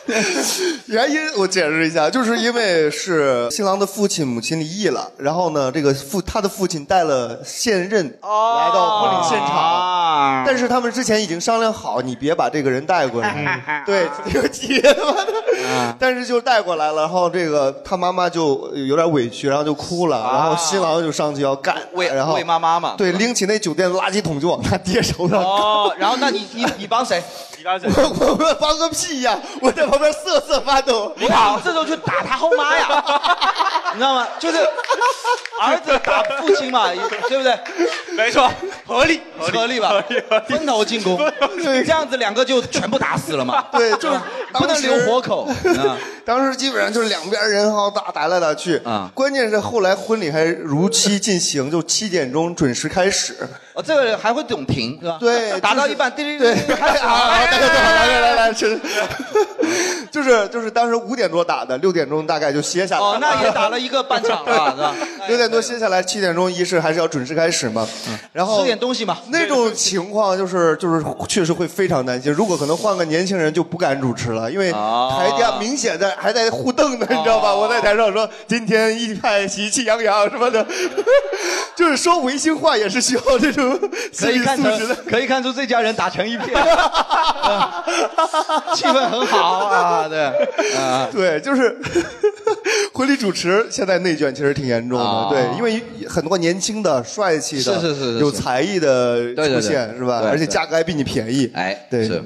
[0.87, 22.95] 原因我解释一下，就是因为是新郎的父亲母亲离异了，然后呢，这个父他的父亲带了现任来到婚礼现场，啊但是他们之前已经商量好，你别把这个人带过来，对， 这个急他妈的，但是就带过来了，然后这个他妈妈就有点委屈，然后就哭了，然后新郎就上去要干，为然后为妈妈嘛。
[22.97, 27.21] 对，拎起那酒店的垃圾桶就往他爹手上哦，然后那你你 你帮谁？
[27.65, 29.39] 我我帮个屁呀！
[29.61, 31.13] 我在旁边瑟瑟发抖。
[31.15, 33.01] 你好，这时候去打他后妈呀，
[33.93, 34.27] 你知道吗？
[34.37, 34.57] 就是
[35.61, 36.89] 儿子打父亲嘛，
[37.29, 37.57] 对不对？
[38.17, 38.51] 没错，
[38.85, 40.02] 合理合理吧？
[40.47, 41.19] 分头进攻，
[41.63, 43.65] 这样子两个就全部打死了嘛。
[43.73, 44.19] 对，就是
[44.53, 45.45] 不能留活口。
[45.45, 48.77] 啊当时基本上就是两边人好打，打来打去。
[48.85, 53.35] 啊关键是后来婚礼还如期进行，就七点钟准时开始。
[53.73, 55.17] 哦，这个还会总停是吧？
[55.19, 58.79] 对就是打到一半，叮铃对，叮铃，开始啊，啊大家都好，来来来来，是，
[60.11, 63.01] 就是就是当时五点多打的，六点钟大概就歇下来。
[63.03, 64.95] 哦，那也打了一个半场了，是吧？
[65.27, 67.87] 六点多歇下来，七点钟仪式还是要准时开始嘛。
[68.31, 69.17] 然后吃点东西嘛。
[69.29, 72.31] 那种情况就是就是确实会非常担心。
[72.31, 77.53] 如果可能换个年轻人就不敢主持了，因为啊台下明显在还在互瞪呢，你知道吧？
[77.55, 80.65] 我在台上说今天一派喜气洋洋什么的，
[81.75, 83.62] 就是说违心话也是需要这种
[84.17, 84.63] 可以看出
[85.09, 87.83] 可以看出这家人打成一片， 啊
[88.75, 90.25] 气氛很好啊，对，
[90.77, 91.77] 啊，对，就是
[92.93, 95.29] 婚礼主持现在内卷其实挺严重的，啊。
[95.29, 99.61] 对，因为很多年轻的、帅气的、是是是是有才艺的对对对。
[99.61, 100.21] 出现，是吧？
[100.21, 100.51] 对而且对。
[100.53, 102.05] 价格还比你便宜，哎，对。
[102.05, 102.21] 是。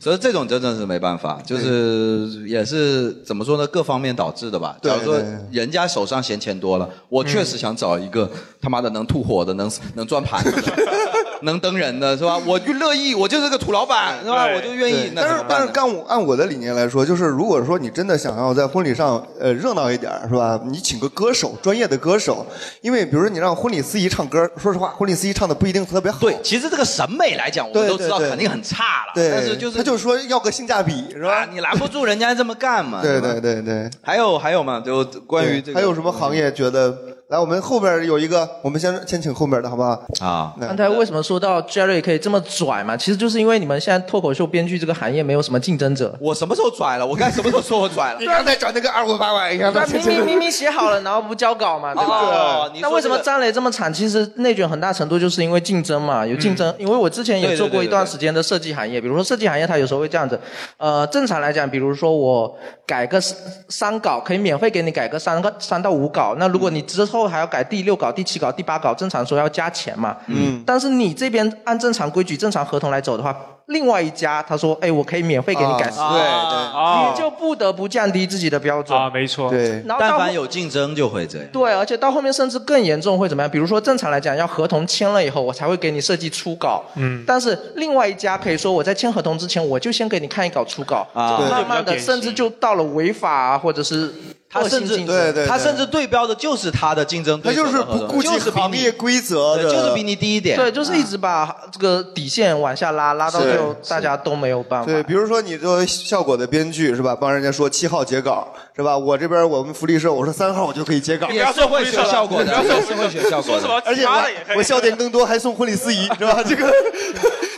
[0.00, 4.76] 所以这种真的是没办法，就是也是怎么说呢，各方面导致的吧。
[4.82, 10.72] 假如说人家手上闲钱多了，我确实想找一个他妈的能吐火的，能能转盘子的，
[11.42, 12.36] 能登人的是吧？
[12.46, 14.46] 我就乐意，我就是个土老板是吧？
[14.46, 15.12] 我就愿意。
[15.14, 15.44] 但是？
[15.48, 20.60] 但是干我按我的理念来说，就是如果说你真的想要在婚礼上呃热闹一点儿是吧？
[20.66, 22.44] 你请个歌手，专业的歌手，
[22.80, 26.18] 因为比如说你让婚礼司仪唱歌，说实话，婚礼司仪唱的不一定特别好。
[26.20, 29.12] 对，其实这个审美来讲，我们都知道肯定很差了。
[29.14, 31.48] 对，但是就是他就说要个性价比是啊，吧？
[31.50, 33.00] 你拦不住人家这么干嘛？
[33.02, 33.90] 对吧对对对。
[34.02, 36.96] 还有还有嘛，就关于这个还有什么行业觉得
[37.32, 39.98] 来，我们后边有一个，我们先先请后边的好不好？
[40.20, 42.94] 啊，刚才为什么说到 Jerry 可以这么拽嘛？
[42.94, 46.14] 其实就是因为你们现在脱口秀编剧这个行业没有什么竞争者。
[46.20, 47.06] 我什么时候拽了？
[47.06, 48.18] 我刚才什么时候说我拽了？
[48.20, 52.18] 你刚才转那个二五八万，你看他，明明明明写好了，然后不交稿嘛，对吧？
[52.18, 53.90] 哦你说那为什么张磊这么惨？
[53.90, 56.74] 其实内卷很大程度就是因为竞争嘛，有竞争。
[56.78, 60.38] 因为我之前也做过一段时间的设计行业，比如说设计行业，它有时候会这样子。
[60.76, 62.54] 呃，正常来讲，比如说我
[62.86, 63.34] 改个三
[63.70, 66.36] 三稿，可以免费给你改个三个三到五稿。
[66.38, 70.16] 那如果你之后还要改第六稿、第七稿、第八稿，正常说要加钱嘛。
[70.26, 70.62] 嗯。
[70.66, 73.34] 但是你这边按正常规矩、正常合同来走的话，
[73.66, 78.98] 另外一家他说，哎，我可以免费给你改对啊你就不得不降低自己的标准。
[78.98, 81.46] 啊，没错，对，但凡有竞争就会这样。
[81.52, 83.50] 对，而且到后面甚至更严重会怎么样？
[83.50, 86.82] 比如说正常来讲，要合同签了以后，我才会给你设计初稿。
[86.96, 94.12] 嗯，但是另外一家可以说我在签合同之前，我就先给你看一稿初稿，啊慢慢的，甚至就到了违法啊，或者是
[94.52, 100.56] 他甚至对对他甚至对标的就是他的竞争他对手他就是不顾及行业规则的，就是比你低一点。
[100.58, 104.86] 对，就是一直把这个底线往下拉，拉到最后大家都没有办法。
[104.86, 108.46] 对，比如说你作为效果的编剧是吧，帮人家说七号截稿
[108.76, 108.96] 是吧？
[108.96, 113.60] 我这边我们福利社我说三号我就可以截稿，也是会学效果的，不要说也是会学效果的。
[113.60, 114.06] 说什么而且。
[114.54, 116.42] 我笑点更多，还送婚礼司仪是吧？
[116.46, 116.70] 这个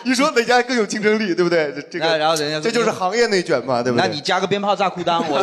[0.07, 1.73] 你说哪家更有竞争力，对不对？
[1.75, 4.07] 这这个然后人家这就是行业内卷嘛，对不对？
[4.07, 5.39] 那你加个鞭炮炸裤裆，我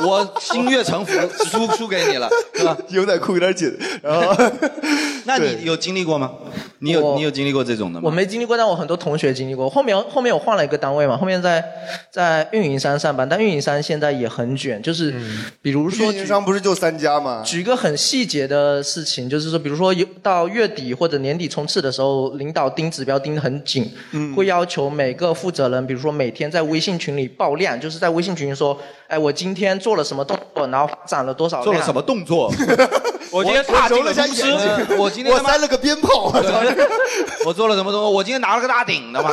[0.00, 1.12] 我 我心悦诚服，
[1.44, 2.76] 输输给你了，是吧？
[2.88, 4.34] 牛仔裤有点紧，然后
[5.26, 6.32] 那你有经历过吗？
[6.78, 8.02] 你有你有经历过这种的吗？
[8.04, 9.68] 我没经历过，但我很多同学经历过。
[9.68, 11.64] 后面后面我换了一个单位嘛，后面在
[12.10, 15.14] 在运营商上班，但运营商现在也很卷，就是
[15.62, 17.42] 比如说运营商不是就三家吗？
[17.44, 32.52] 举一个很细节的事情，就是说，比如说有到月底或者年底冲刺的时候，领导盯指标盯得很紧，嗯会要求每个负责人，比如说每天在微信群里爆量，就是在微信群里说，哎，我今天做了什么动作，然后涨了多少量，做了什么动作？
[33.30, 36.32] 我今天踏进了公司，呃我今天我塞了个鞭炮，
[37.44, 38.12] 我做了什么东西？
[38.12, 39.30] 我今天拿了个大顶的嘛。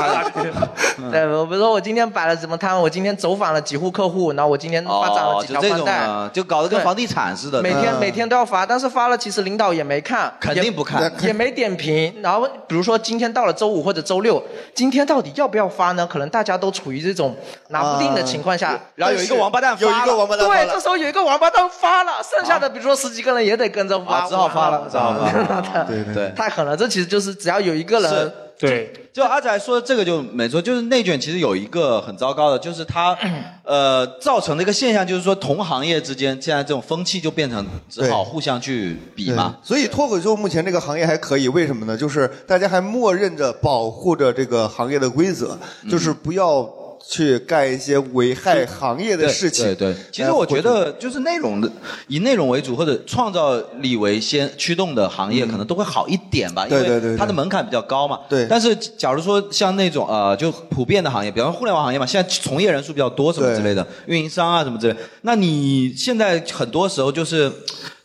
[1.12, 7.62] 对，我比如说我今天摆了什么摊，我今天走访了几户客户，然后我今天发展了哦，几条宽带，就搞得跟房地产似的。
[7.62, 11.12] 每天嗯每天都要发，但是发了其实领导也没看，肯定不看。
[11.22, 12.14] 也没点评。
[12.22, 14.41] 然后比如说今天到了周五或者周六，
[14.74, 16.06] 今天到底要不要发呢？
[16.06, 17.36] 可能大家都处于这种
[17.70, 25.86] 拿不定的情况下，然后有一个王八蛋发了有一个王八蛋对，这时候有一个王八蛋发了，剩下的比如说十几个人也得跟着发，啊，只好发了，只好发了。
[25.88, 33.17] 对对对，太狠了，这其实就是只要有一个人，对，就阿仔说的这个就没错，就是内卷其实有一个很糟糕的，就是它
[33.65, 39.57] 呃造成的一个现象，就是说同行业之间现在这种风气就变成只好互相去比嘛。
[39.63, 41.97] 所以脱口秀目前这个行业还可以，为什么呢？
[41.97, 46.63] 就是大家还默认着保护着这个行业的规则，嗯就是不要
[47.06, 49.66] 去干一些危害行业的事情。
[49.66, 51.70] 对对，其实我觉得就是内容的，
[52.08, 58.20] 以内容为主或者创造力为先驱动的行业，可能都会好一点吧，因对对对它的门槛比较高嘛。
[58.30, 67.51] 对但是假如说像那种呃，就普遍的行业，比方说互联网行业嘛，现在从业人数比较多什么之类的，运营商啊什么之类，那你现在很多时候就是。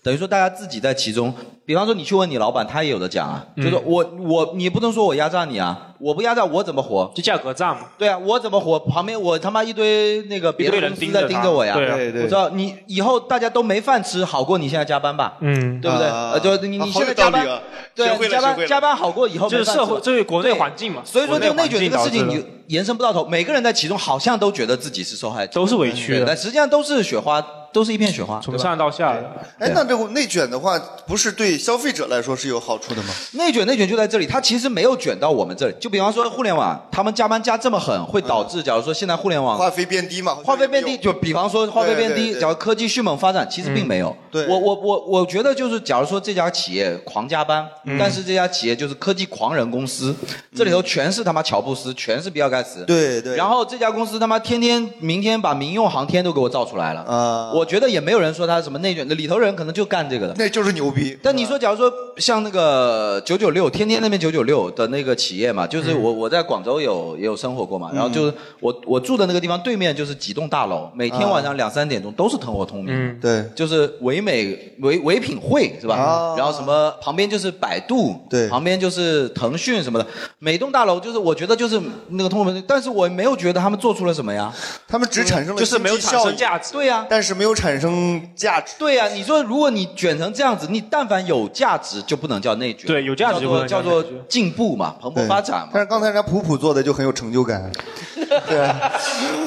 [0.08, 1.30] 等于说大家自己在其中，
[1.66, 7.12] 比方说你去问你老板，他也有的讲啊，嗯就是我我你不能说我压榨你啊，我不压榨我怎么活？
[7.14, 7.82] 就价格战嘛。
[7.98, 8.78] 对啊，我怎么活？
[8.80, 11.74] 旁边我他妈一堆那个别的人公司在盯着他盯着我呀。
[11.74, 16.06] 对啊对对我知道你以后大家都没饭吃，好过你现在加班吧，嗯，对不对？
[16.06, 17.46] 啊呃，就你你现在加班
[17.94, 21.02] 对加班加班好过以后就是社会，没饭吃了这是国内环境嘛。
[21.04, 28.40] 所以说，就内卷这个事情，你延伸不到头，每个人在其中好像都觉得自己是受害者，都是委屈但实际上都是雪花，都是一片雪花。
[28.40, 29.30] 从上到下的。
[29.58, 33.14] 哎，那这个内卷的话，不是对消费者来说是有好处的吗？
[33.32, 35.74] 内卷内卷就在这里，它其实没有卷到我们这里。
[35.80, 40.34] 就比方说互联网，他们加班加这么狠，会导致假如说现在互联网话费变低嘛？
[40.34, 44.14] 话费变低，就比方说话费变低，假如科技迅猛发展，其实并没有。
[44.30, 47.66] 对我我我我觉得就是，假如说这家企业狂加班，
[47.98, 50.14] 但是这家企业就是科技狂人公司，
[50.54, 52.84] 这里头全是他妈乔布斯，全是比尔盖茨。
[52.84, 53.36] 对对。
[53.36, 60.34] 然后这家公司他妈天天明天把民用航天都给我造出来了，啊，我觉得也没有人说他什么内卷，那里头人可能就干这个的。
[60.38, 61.18] 那就是牛逼。
[61.20, 73.44] 但你说，假如说像那个九九六，天天那边九九六的那个企业嘛，就是我我在广州有也有生活过嘛，然后就是我我住的那个地方对面就是几栋大楼，每天晚上两三点钟都是灯火通明，嗯，对。
[73.56, 75.96] 就是唯美唯唯品会是吧？
[75.96, 76.34] 啊。
[76.36, 78.48] 然后什么旁边就是百度，对。
[78.48, 80.06] 旁边就是腾讯什么的，
[80.38, 81.80] 每栋大楼就是我觉得就是
[82.10, 84.52] 那个通明，但是我没有觉得他们做出了什么呀。
[84.86, 86.72] 他们只产生了就是没有产经济效益，生价值。
[86.72, 88.74] 对呀、但是没有产生价值。
[88.78, 95.70] 对呀、你说如果你卷成这样子，你但凡有价值就不能叫内卷，对有价值就不能叫做叫做进步嘛，蓬勃发展嘛。
[95.72, 97.70] 但是刚才人家普普做的就很有成就感。
[98.48, 98.58] 对，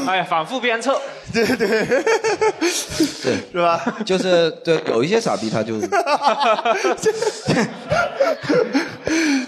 [0.08, 1.00] 哎呀，反复鞭策。
[1.32, 4.00] 对对，对，是吧？
[4.06, 5.88] 就是对，有一些傻逼他就是。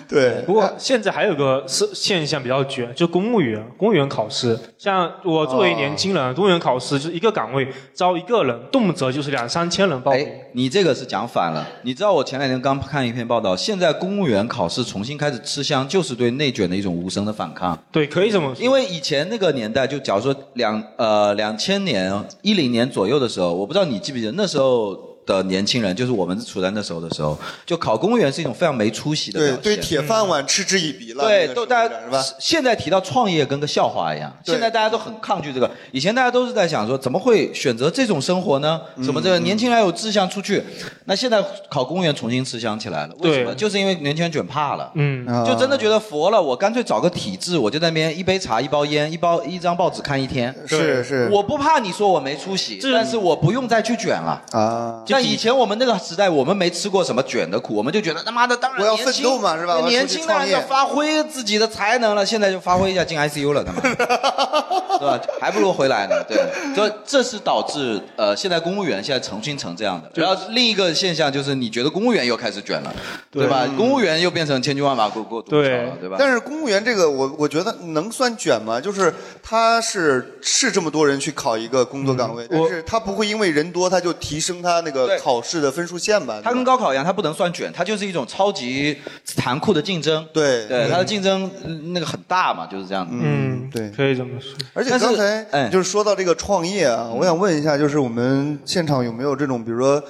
[0.07, 4.57] 对， 不过现在还有个是现象比较卷，就公务员，公务员考试。
[4.77, 10.27] 像我作为年轻人，公务员考试就是一个岗位招一个人，动辄就是两三千人报名。
[10.53, 11.67] 你这个是讲反了。
[11.81, 17.77] 你知道我前两天刚看一篇报道，现在公务员考试重新开始吃香，就是对内卷的一种无声的反抗。
[17.91, 18.63] 对，可以这么说。
[18.63, 25.12] 因为以前那个年代，就假如说两呃两千千年一零年左右的时候，我不知道你记不记得那时候。
[25.25, 31.23] 的年轻人，就是我们处在那时候的时候，就考公务员是一种非常没出息的表对对，铁饭碗嗤之以鼻了。
[31.23, 32.23] 对，都大家是吧？
[32.39, 35.69] 现在提到创业跟个笑话一样，现在大家都很抗拒这个。
[35.91, 38.81] 以前大家都是在想说，怎么会选择这种生活呢？
[38.97, 40.63] 嗯什么这个年轻人有志向出去。
[41.05, 43.53] 那现在考公务员重新吃香起来了，为什么？
[43.55, 44.91] 就是因为年轻人卷怕了。
[44.95, 50.53] 嗯，就真的觉得佛了，我干脆找个体制，我就在那边一杯茶、一包烟、一包一张报纸看一天。
[50.65, 54.41] 是是我不怕你说我没出息，但是我不用再去卷了。
[54.51, 63.81] 啊，像以前我们那个时代，我们没吃过什么卷的苦，我们就觉得他妈的，当然我要奋年轻斗嘛是吧我要年出去轻当然要发挥自己的才能了，现在就发挥一下进 ICU 了，他妈，
[64.97, 65.19] 对吧？
[65.39, 66.15] 还不如回来呢。
[66.27, 66.37] 对，
[66.75, 70.09] 这这是导致呃，现在公务员现在成群成这样的。
[70.15, 72.93] 然后另一个现象就是，你觉得公务员又开始卷了，
[73.31, 73.67] 对吧？
[73.77, 76.15] 公务员又变成千军万马过过独木桥了，对吧？
[76.19, 78.79] 但是公务员这个，我我觉得能算卷吗？
[78.79, 86.41] 就是他是是这么多人去考一个工作岗位，但是他不会因为人多他就提升他那个考试的分数线吧？
[86.43, 90.25] 它跟高考一样，它不能算卷，它就是一种超级残酷的竞争。
[90.33, 93.13] 对对，它的竞争嗯那个很大嘛，就是这样子。
[93.19, 94.51] 嗯，对，可以这么说。
[94.73, 100.03] 而且但是刚才哎就是说到这个创业啊，我想问一下，就是我们现场有没有这种，比如说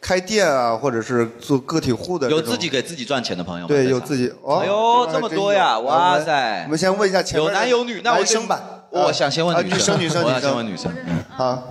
[0.00, 3.68] 开店啊，或者是做个体户的这种，有自己给自己赚钱的朋友吗？
[3.68, 4.32] 对，在场有自己。
[4.42, 5.70] 哦，哎呦，还这么真多呀！
[5.70, 6.62] 啊哇塞！
[6.64, 8.60] 我们先问一下前面的有男有女，那我男生吧。
[8.90, 10.92] 我想先问啊女生，女生，女生，女生，先问女生。
[11.06, 11.62] 嗯啊，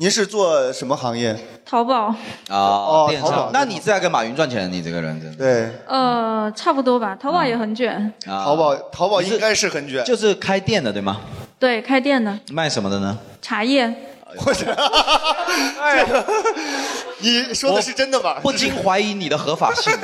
[0.00, 1.36] 您是做什么行业？
[1.66, 2.14] 淘宝，啊，
[2.48, 3.50] 哦电淘宝商。
[3.52, 4.70] 那你是在跟马云赚钱？
[4.72, 7.16] 你这个人真的对，呃，差不多吧。
[7.20, 10.04] 淘宝也很卷，啊淘宝，淘宝应该是很卷。
[10.04, 11.20] 就是开店的对吗？
[11.58, 13.18] 对，开店的卖什么的呢？
[13.42, 13.92] 茶叶，
[14.36, 14.70] 或者，
[15.82, 16.06] 哎，
[17.18, 18.36] 你说的是真的吗？
[18.40, 19.92] 不禁怀疑你的合法性。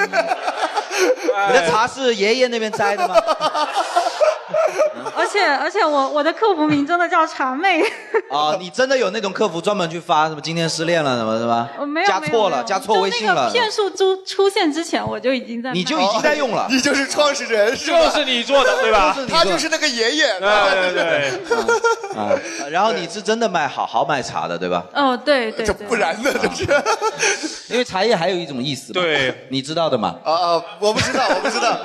[1.48, 3.14] 你的茶是爷爷那边摘的吗？
[5.34, 7.82] 而且而且我我的客服名真的叫茶妹，
[8.30, 11.68] 啊，你真的有那种客服专门去发什么今天失恋了什么是吧？
[11.80, 13.52] 我没有加错了，加错微信了就那个。
[13.52, 16.66] 骗术出出现之前，我就已经在卖，你就已经在用了。
[16.70, 19.16] 你就是创始人，是吧就是你做的对吧？
[19.28, 20.38] 他就是那个爷爷。
[20.38, 21.32] 对对对，
[22.16, 22.30] 啊，
[22.70, 24.84] 然后你是真的卖好好卖茶的对吧？
[24.94, 26.30] 哦，对对对，不然呢？
[26.32, 30.14] 这是因为茶叶还有一种意思嘛，对，你知道的嘛？
[30.24, 30.62] 啊啊！
[30.78, 31.76] 我不知道，我不知道。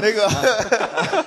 [0.00, 0.28] 那个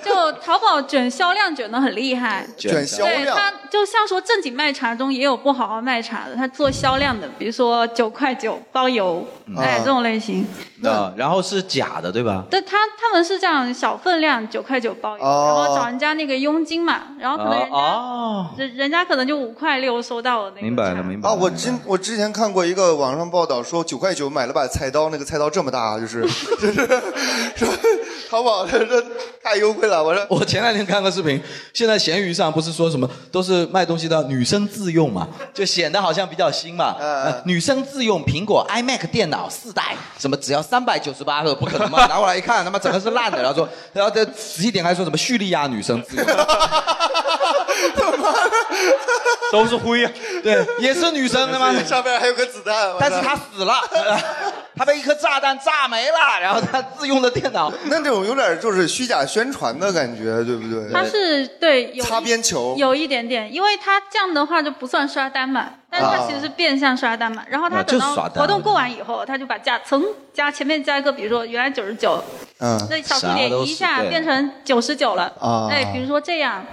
[0.04, 2.48] 就淘宝卷销量卷得很厉害。
[2.58, 9.26] 卷销量，对他，就像说正经卖茶中也有不好好卖茶的，他做销量的，比如说九块九包邮，
[9.58, 10.48] 哎，这种类型。
[10.84, 12.44] 啊，然后是假的对吧？
[12.50, 20.62] 对他他们是这样小分量九块九包邮，哦然后找人家那个佣金嘛，然后可能人家、哦，人人家可能就五块六收到了那个。
[20.62, 26.22] 明白了明白了啊，我之我之前看过一个网上报道，说九块九买了把菜刀，那个菜刀这么大，就是
[26.58, 26.86] 就是
[27.58, 27.68] 说
[28.32, 29.06] 淘宝这这
[29.44, 30.04] 太优惠了。
[30.04, 31.40] 我说我前两天看个视频，
[31.74, 36.96] 现在闲鱼上不是说什么都是卖东西的女生自用嘛， 就显得好像比较新嘛。
[37.00, 42.06] 呃女生自用苹果 iMac 电脑四代，什么只要三百九十八个，不可能嘛？
[42.08, 46.26] 拿过来一看，他妈整个是烂的，然后说， 然后再仔细点开说什么叙利亚女生自用，
[49.52, 50.12] 都是灰啊。
[50.44, 51.74] 对，也是女生的吗？
[51.84, 53.76] 上面还有个子弹，但是她死了，
[54.76, 60.92] 她被一颗炸弹炸没了，然后她自用的电脑，那这种有点就是虚假宣传的感觉，对不对？
[60.92, 67.44] 他是对有擦边球有一点点，因为他这样的话就不算刷单嘛，但是他其实是变相刷单嘛。
[67.50, 70.04] 然后他啊等到就是刷单活动过完以后，他就把价噌
[70.34, 72.24] 加前面加一个，比如说原来九十九，
[72.60, 75.32] 嗯那小数点一下变成九十九了。
[75.40, 76.64] 啊哎，比如说这样，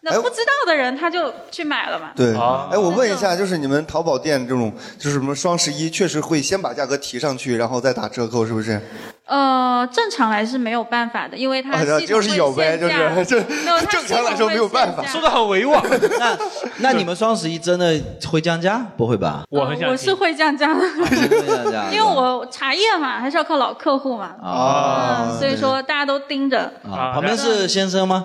[0.00, 2.10] 那哎不知道的人他就去买了嘛。
[2.16, 8.80] 对，啊哎，我问一下，就是你们淘宝店这种，就是什么双十一，确实会先把价格提上去，然后再打折扣，是不是？
[9.26, 15.82] 呃，正常来是没有办法的，因为它啊系统就是有呗会限价就是正常来说没有办法说的很委婉。
[16.20, 16.36] 那
[16.78, 17.98] 那你们双十一真的
[18.30, 18.84] 会降价？
[18.96, 19.42] 不会吧？
[19.48, 24.34] 我很想我是会降价的，会降价，因为我茶叶嘛，还是要靠老客户嘛。
[24.42, 28.24] 啊嗯，所以说大家都盯着，啊，旁边是先生吗？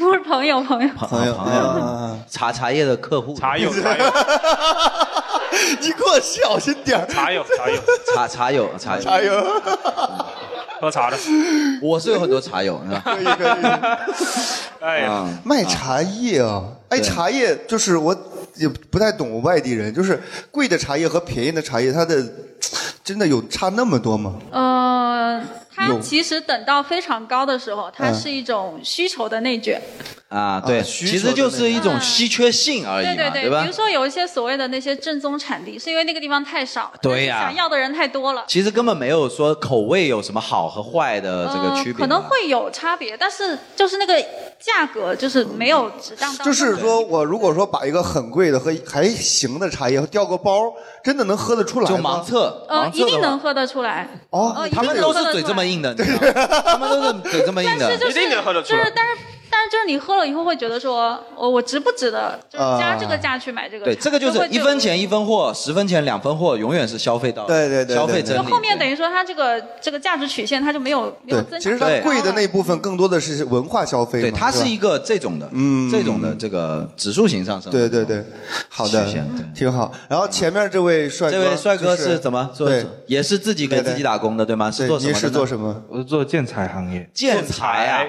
[0.00, 0.88] 不是朋友朋友。
[0.94, 4.04] 朋友朋友，茶茶叶的客户，茶友茶友
[5.80, 7.06] 你给我小心点儿。
[7.06, 7.82] 茶友茶友。
[8.14, 9.02] 茶茶友茶友。
[9.02, 9.62] 茶友，
[10.80, 11.16] 喝茶的，
[11.80, 13.02] 我是有很多茶友，是吧？
[13.04, 13.62] 可以可以。
[14.80, 18.16] 哎呀，啊，卖茶叶啊，哎，茶叶就是我
[18.56, 22.20] 也不太懂外地人，就是贵的茶叶和便宜的茶叶，它的
[23.04, 24.34] 真的有差那么多吗？
[24.50, 25.40] 呃，
[25.74, 29.80] 它其实等到非常高的时候，它嗯是一种需求的内卷。
[30.28, 33.72] 啊，对，需其实就是一种稀缺性而已嘛，对对对，吧比如？
[33.74, 38.42] 说有一些所谓的那些正宗产地，是因为那个地方太少，对想要的人太多了。
[38.48, 44.18] 其实根本没有说口味有什么好和坏的这个区别可能会有差别，但是就是那个
[44.58, 46.42] 价格就是没有值当到。
[46.46, 50.72] 就是说我如果说把一个很贵的和还行的茶叶调个包，
[51.04, 51.96] 真的能喝得出来吗？
[51.98, 54.08] 就盲测，呃，一定能喝得出来。
[54.30, 57.98] 哦他们定能都是嘴喝得出来这么硬的，你知道吗他们都是嘴这么硬的但是。
[57.98, 58.20] 就是
[58.62, 59.16] 就是，但是
[59.52, 63.92] 但是就是你喝了以后会觉得说，我我值不值得，就是加这个价去买这个茶？
[63.92, 68.42] 对，这个就是一分钱一分货，十分钱两分货，永远是消费到对对对对消费真理。
[68.42, 71.88] 就后面等于说它这个这个价值曲线它就没有没有增对，其实长。
[71.90, 74.22] 它贵的那部分更多的是文化消费嘛。
[74.22, 77.70] 对，它是一个这种的，嗯这种的这个指数型上升。
[77.70, 78.24] 对对对，
[78.70, 79.92] 好的曲线对，挺好。
[80.08, 82.86] 然后前面这位帅哥，这位帅哥就是怎么做对？
[83.06, 84.70] 也是自己给自己打工的，对吗？
[84.70, 85.82] 是做什么的是做什么？
[85.88, 87.08] 我是做建材行业。
[87.12, 88.02] 建材啊？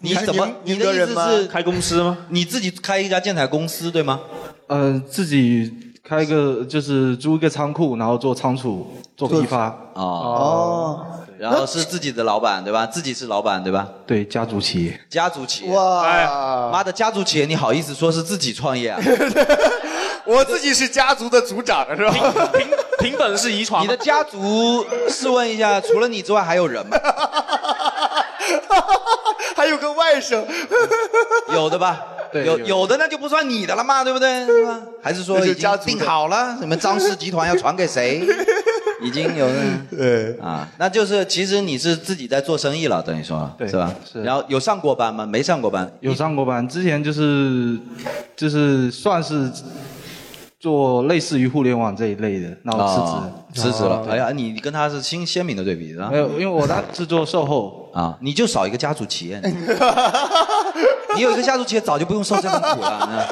[0.00, 0.48] 你怎么？
[0.64, 2.18] 你的意思个人吗是开公司吗？
[2.28, 4.20] 你自己开一家建材公司对吗？
[4.68, 5.72] 呃，自己
[6.04, 9.66] 开一个就是租一个仓库，然后做仓储做批发。
[9.94, 11.06] 哦哦，
[11.38, 12.86] 然后是自己的老板对吧？
[12.86, 13.88] 自己是老板对吧？
[14.06, 15.00] 对，家族企业。
[15.10, 15.70] 家族企业。
[15.72, 19.00] 哇，妈的，家族企业你好意思说是自己创业啊？
[20.26, 22.12] 我自己是家族的族长是吧？
[22.52, 22.68] 凭
[23.10, 23.82] 凭本事遗传。
[23.82, 26.98] 你的家族， 试问一下，除了你之外还有人吗？
[29.68, 30.42] 还有个外甥，
[31.52, 32.04] 有的吧？
[32.32, 34.44] 对有有有的那就不算你的了嘛，对不对？
[34.46, 34.80] 是吧？
[35.02, 38.22] 还是说已经定好了，什么张氏集团要传给谁？
[39.00, 39.54] 已经有了
[39.96, 43.94] 对，啊，那就是其实你是自己在做生意了，等于说对是吧？
[44.10, 45.24] 是然后有上过班吗？
[45.24, 45.90] 没上过班。
[46.00, 47.78] 有上过班，之前就是
[48.36, 49.48] 就是算是
[50.58, 53.16] 做类似于互联网这一类的，然后辞职。
[53.16, 54.04] 哦辞职了。
[54.10, 56.18] 哎呀，你你跟他是新鲜明的对比啊没。
[56.18, 59.40] 有，因为我当时做售后，啊，你就少一个家族企业，
[61.14, 63.08] 你有一个家族企业早就不用受这份苦了。
[63.10, 63.26] 那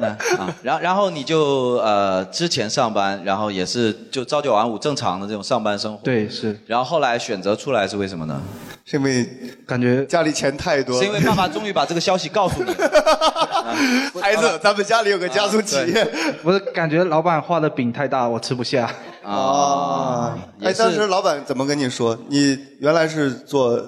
[0.00, 6.00] 那啊，然后然后你就呃之前上班，然后也是就朝九晚五正常的这种上班生活。
[6.02, 8.40] 对，是然后后来选择出来是为什么呢？
[8.84, 9.24] 是因为
[9.66, 13.43] 感觉家里钱太多了，是因为爸爸终于把这个消息告诉你了。
[14.20, 16.06] 孩子，咱们家里有个家族企业
[16.42, 18.90] 我是感觉老板画的饼太大，我吃不下。
[19.24, 20.36] 啊。
[20.60, 22.16] 哎，当是时老板怎么跟你说？
[22.28, 23.82] 你原来是做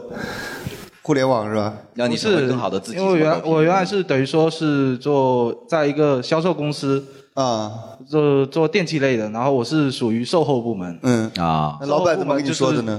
[1.03, 1.75] 互联网是吧？
[1.95, 2.99] 让你不是成为更好的自己。
[2.99, 7.05] 因为我原我原来是等于说是做在一个销售公司
[7.35, 7.71] 啊，
[8.09, 10.99] 做做电器类的，然后我是属于售后部门。
[11.03, 12.99] 嗯，啊，那老板怎么跟你说的呢？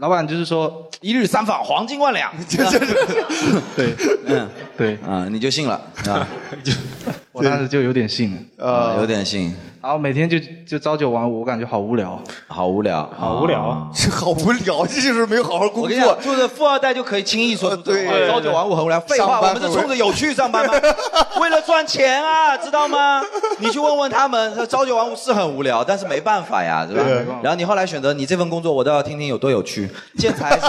[0.00, 2.32] 老板就是说，一日三访，黄金万两。
[3.76, 3.94] 对
[4.26, 6.26] 嗯，对，啊，你就信了啊？
[7.40, 12.20] 我当时就有点信了，啊，有点信，然后每天就就朝九晚五，我感觉好无聊。
[12.46, 13.88] 好无聊，好无聊啊。
[13.94, 16.20] 这好无聊，这就是没有好好工作我跟你讲，。
[16.20, 19.00] 就是富二代就可以轻易说出这种话对朝九晚五很无聊。
[19.00, 20.74] 废话，我们是冲着有趣上班吗？
[21.40, 23.22] 为了赚钱啊，知道吗？
[23.60, 27.24] 你去问问他们，朝九晚五是很无聊，但是没办法呀，是吧对？
[27.42, 29.88] 然后你后来选择你这份工作，我倒要听听有多有趣。
[30.18, 30.66] 建材是，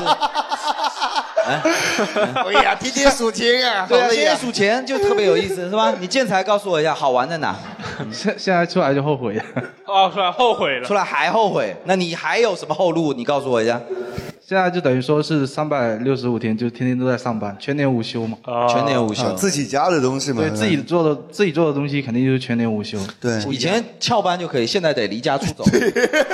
[1.52, 4.38] 哎， 哎呀，天天数钱啊， 对啊，天天。
[4.38, 5.94] 数钱就特别有意思，是吧？
[6.00, 7.56] 你建材告诉我一下，好玩在哪？
[8.12, 9.44] 现现在出来就后悔了。
[9.86, 10.94] 哦，出来后悔了出。
[10.94, 11.76] 来还后悔？
[11.86, 13.14] 那你还有什么后路？
[13.14, 13.80] 你告诉我一下。
[14.52, 18.38] 现在就等于说是三百六十五天，就天天都在上班，全年无休嘛。
[18.42, 19.34] 啊全年无休啊，。
[19.34, 22.98] 自己家的东西嘛，对自己做的自己做的东西，肯定就是全年无休。
[23.22, 23.42] 对。
[23.50, 25.64] 以前翘班就可以，现在得离家出走。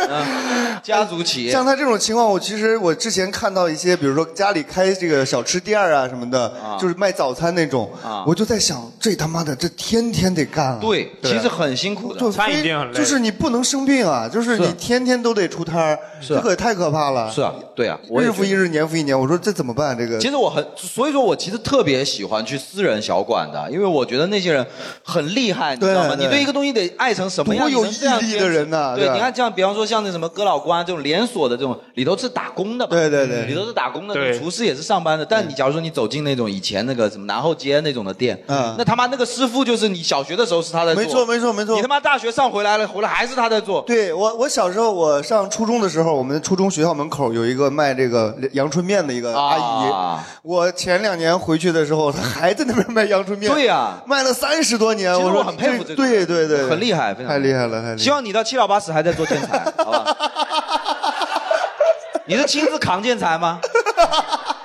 [0.10, 10.80] 嗯家族企业像他这种情况，我其实我之前看到一些，比如说家里开这个小吃店啊什么的，就是卖早餐那种，啊我就在想，这他妈的这天天得干啊。
[10.82, 12.20] 对，其实很辛苦的。
[12.20, 17.30] 就餐饮店很累就是你不能生病啊，就是你天天都得出摊这可太可怕了。
[17.30, 19.98] 是啊，对啊，我日复一日，年复一年，我说这怎么办？
[19.98, 24.66] 这个其实我很，所以说我其实特别喜欢去私人小馆的，因为我觉得那些人
[25.04, 26.10] 很厉害，你知道吗？
[26.10, 35.26] 对对你对一个东西得爱成什么样，多有毅力的人呐对对，你看像比方说像那什么哥老关这种连锁的这种，里头是打工的嘛，对对对里头是打工的，厨师也是上班的。
[35.26, 49.92] 但你假如说你走进那种以前那个什么南后街那种的店，嗯那他妈那个师傅就是你小学的时候是他在做，没错没错没错你他妈大学上回来了，回来还是他在做，对我，我小时候我上初中的时候，我们初中学校门口有一个卖这个阳春面的一个阿姨。
[49.92, 53.52] 啊我前两年回去的时候，她还在那边卖阳春面。
[53.52, 55.12] 对呀卖了三十多年。
[55.20, 57.98] 我很佩服这个对对对，很厉害，非常太厉害了，太厉害了。
[57.98, 60.16] 希望你到七老八十还在做建材，好吧？
[62.30, 63.60] 你是亲自扛建材吗？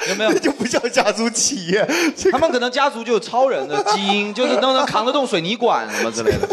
[0.08, 0.30] 有没有？
[0.34, 1.86] 那就不叫家族企业。
[2.30, 6.48] 他们可能家族就有超人的基因，就是都能扛得动水泥管什么之类的。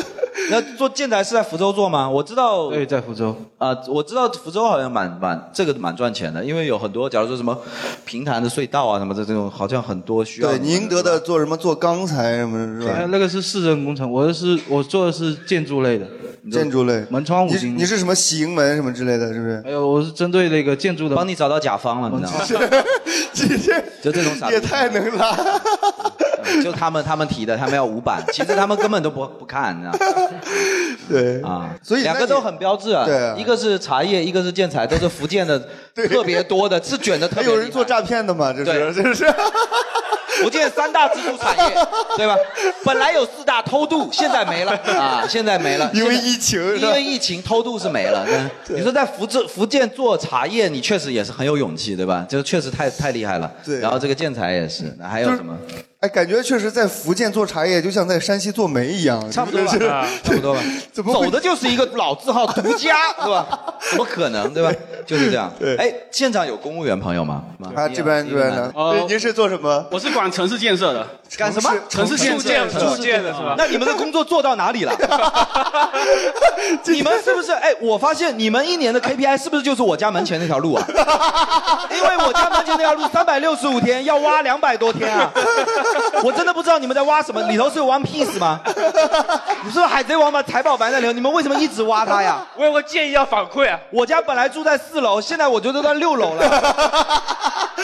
[0.49, 2.09] 那做建材是在福州做吗？
[2.09, 3.35] 我知道，对，在福州。
[3.57, 7.57] 啊、我知道福州好像蛮蛮这个蛮赚钱的，因为有很多，假如说什么
[8.05, 10.49] 平潭的隧道啊什么的这种，好像很多需要。
[10.49, 13.07] 对，宁德的做什么做钢材什么的，是哎吧？
[13.11, 16.07] 那个是市政工程，我的是我做的是建筑类的，
[16.51, 17.77] 建筑类，门窗五金。
[17.77, 19.61] 你是什么喜迎门什么之类的，是不是？
[19.65, 22.83] 哎呦，我是针对那个建筑的，帮你找到甲方了，你知道吗？
[24.01, 25.35] 就这种傻也太能拉。
[26.63, 30.39] 就他们他们提的，他们要五版，其实他们根本都不不看，你知道吗？
[31.09, 35.59] 对啊，所以两个都很标志啊，对啊一个是茶叶，一个是建材，都是福建的
[36.09, 37.55] 特别多的，是卷的特还别厉害。
[37.55, 38.53] 有人做诈骗的吗？
[38.53, 39.25] 这是对这是。
[40.41, 41.75] 福建三大支柱产业，
[42.15, 42.33] 对吧？
[42.85, 48.25] 本来有四大偷渡，现在没了啊，现在没了，因为现在疫情因为疫情偷渡是没了。
[48.29, 52.25] 嗯你说在福州福建做茶叶，你确实也是很有勇气，对吧？
[52.29, 53.51] 这确实太太厉害了。
[53.65, 55.53] 对然后这个建材也是，那还有什么？
[55.99, 60.61] 哎，感觉确实在福建做茶叶，就像在山西做煤一样，差不多吧，是啊差不多吧。
[60.93, 63.59] 怎么会走的就是一个老字号独家， 是吧？
[63.89, 64.71] 怎么可能，对吧？
[65.05, 65.51] 就是这样。
[65.59, 67.43] 对哎，现场有公务员朋友吗？
[67.75, 68.73] 啊，这边这边的，
[69.09, 69.85] 您是做什么？
[69.91, 71.05] 我是管城市建设的，
[71.37, 71.71] 干什么？
[71.87, 73.55] 城市建设城市建的是吧？
[73.57, 74.93] 那你们的工作做到哪里了？
[76.85, 77.51] 你们是不是？
[77.53, 80.83] 哎，我发现你们一年的 KPI 是不是就是我家门前那条路啊？
[81.91, 85.29] 因为我家门前那条路三百六十五天要挖两百多天啊！
[86.23, 88.59] 我真的不知道你们在挖什么，里头是有 One Piece 吗？
[89.63, 91.11] 你是不是海贼王把财宝埋在里头？
[91.13, 92.45] 你们为什么一直挖它呀？
[92.55, 93.79] 我有个建议要反馈啊。
[93.91, 97.19] 我家本来住在四楼，现在我觉得都在六楼了。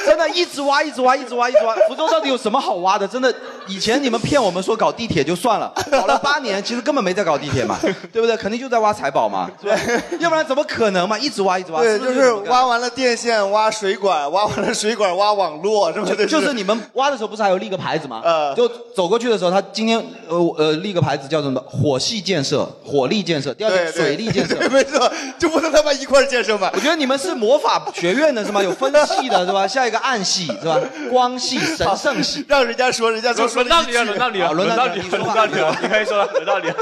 [0.06, 1.76] 真的，一直挖，一直挖，一直挖，一直挖。
[1.88, 3.08] 福州到底有什么好挖的？
[3.08, 3.34] 真的，
[3.68, 7.78] 以前你们骗我们说搞地铁就算了，搞了八年，其实根本没在搞地铁嘛，
[8.12, 8.36] 对不对？
[8.38, 9.74] 肯定就在挖财宝嘛，对？
[10.20, 11.18] 要不然怎么可能嘛？
[11.18, 11.82] 一直挖，一直挖。
[11.82, 16.08] 对，不就是挖完了电线，挖水管，挖完了水管，挖网络，是吧？
[16.08, 18.22] 就就是你们挖的时候不是还有立个牌子吗？
[18.56, 21.62] 就走过去的时候，他今天呃呃立个牌子叫什么？
[21.68, 24.56] 火系建设、火力建设，第二对水利建设。
[24.70, 26.70] 没错，就不能他妈一块建设嘛。
[26.74, 28.64] 我觉得你们是魔法学院的是吗？
[28.64, 29.68] 有分系的是吧？
[29.68, 30.80] 下一个暗系是吧？
[31.10, 32.46] 光系、神圣系。
[32.48, 36.76] 让人家说，人家说轮到你了，轮到你了，好轮到你了，轮到你了，你可以说了，轮到你了，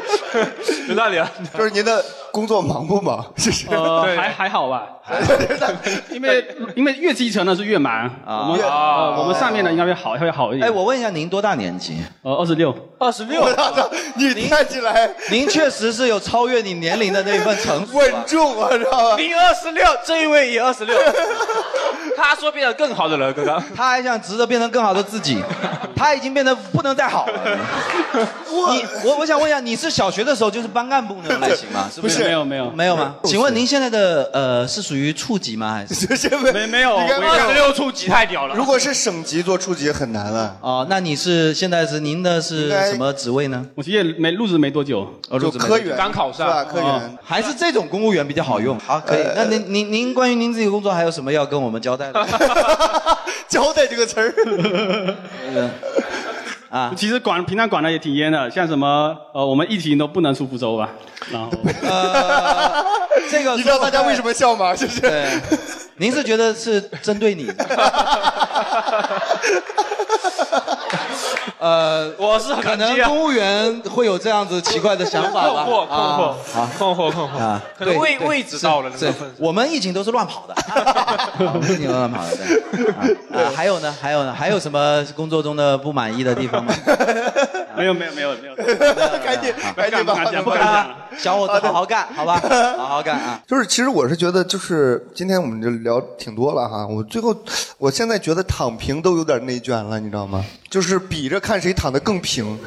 [0.87, 1.29] 轮到你了。
[1.57, 3.25] 就是您的工作忙不忙？
[3.37, 3.51] 是
[4.15, 4.83] 还还好吧，
[6.11, 10.67] 因为因为越基层的是越忙啊我们啊我们上面呢应该会好，会好一点。
[10.67, 11.97] 哎，我问一下，您多大年纪？
[12.21, 13.45] 呃，二十六，二十六。
[14.15, 17.97] 你看起来，您确实是有超越你年龄的那一份成熟。
[17.97, 19.17] 稳重我，知道吧？
[19.17, 20.97] 您二十六，这一位也二十六，
[22.15, 23.61] 他说变得更好的人，刚刚。
[23.75, 25.43] 他还想值得变成更好的自己，
[25.95, 27.33] 他已经变得不能再好了。
[28.71, 31.89] 你我我想问一下，你是小学的时候就是班干部那种类型吗？
[31.93, 32.23] 是不是？
[32.23, 33.15] 没有没有没有吗？
[33.25, 35.73] 请问您现在的呃是属于处级吗？
[35.73, 36.29] 还是？
[36.53, 38.55] 没没有，二十六处级太屌了。
[38.55, 40.57] 如果是省级做处级很难了。
[40.61, 43.65] 哦，那你是现在是您的是什么职位呢？
[43.75, 46.63] 我其实也没入职没多久，哦，入职科员刚考上是吧？
[46.65, 48.77] 科哦员还是这种公务员比较好用。
[48.79, 49.23] 好，可以。
[49.35, 52.25] 那您您您关于您自己的工作还有什么要跟我们交代的？
[53.47, 54.33] 交代这个词儿，
[56.73, 60.89] 啊，其实管平常管的也挺严的，像什么呃，我们疫情都不能出福州吧，
[61.31, 61.51] 然后
[61.83, 62.83] 呃，
[63.29, 64.75] 这个 你知道大家为什么笑吗？
[64.75, 64.99] 就是？
[64.99, 65.39] 对，
[65.97, 67.51] 您是觉得是针对你？
[71.59, 75.63] 呃，我是可能公务员会有这样子奇怪的想法吧？
[75.63, 77.61] 困惑困惑啊啊困惑困惑啊！
[77.77, 80.53] 可能位位置到了那是个我们疫情都是乱跑的，
[81.53, 82.35] 我们疫情都乱跑的。
[82.35, 83.95] 对啊啊，还有呢？
[84.01, 84.33] 还有呢？
[84.37, 86.73] 还有什么工作中的不满意的地方吗？
[87.75, 88.55] 没有没有没有没有，
[89.23, 92.39] 赶紧赶紧吧不敢讲不敢啊讲，小伙子，好好干， 好吧？
[92.77, 93.39] 好好干啊！
[93.47, 96.85] 就是，其实我是觉得，就是今天我们就聊挺多了哈。
[96.85, 97.35] 我最后，
[97.77, 100.43] 我现在觉得躺平都有点内卷了，你知道吗？
[100.69, 102.57] 就是比着看谁躺得更平。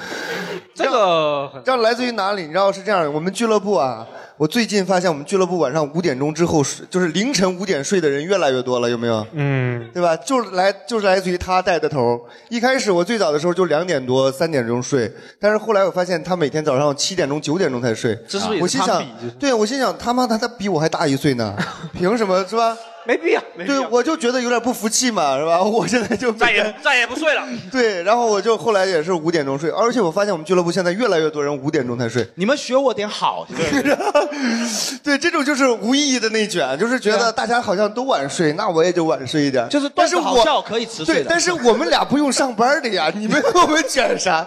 [0.74, 2.42] 这个这样来自于哪里？
[2.42, 4.06] 你知道是这样，我们俱乐部啊，
[4.38, 9.26] 我最近发现我们俱乐部晚上五点钟之后睡，就是凌晨五点睡的人越来越多了，有没有？
[9.32, 10.14] 嗯，对吧？
[10.14, 12.20] 就是来就是来自于他带的头。
[12.50, 15.10] 一开始我最早的时候就两点多三点钟睡，
[15.40, 18.14] 但是后来我发现他每天早上七点钟九点钟才睡。
[18.28, 19.02] 这是不是也是我心想
[19.38, 21.56] 对我心想他妈他他比我还大一岁呢，
[21.96, 22.76] 凭什么是吧？
[23.06, 25.62] 没必要，没必对，我就觉得有点不服气嘛，是吧？
[25.64, 27.46] 我现在就再也再也不睡了。
[27.70, 32.26] 对，然后我就后来也是五点钟睡，而且我发现我们俱乐部现在越来越多人五点钟才睡。
[32.34, 33.80] 你们学我点好，对，
[35.20, 39.68] 这种就是无意义的内卷，就是觉得大家好像都晚睡，那我也就晚睡一点。
[39.68, 44.46] 就是但是我笑可以辞睡对，但是我们俩不用上班的呀， 你们我们卷啥？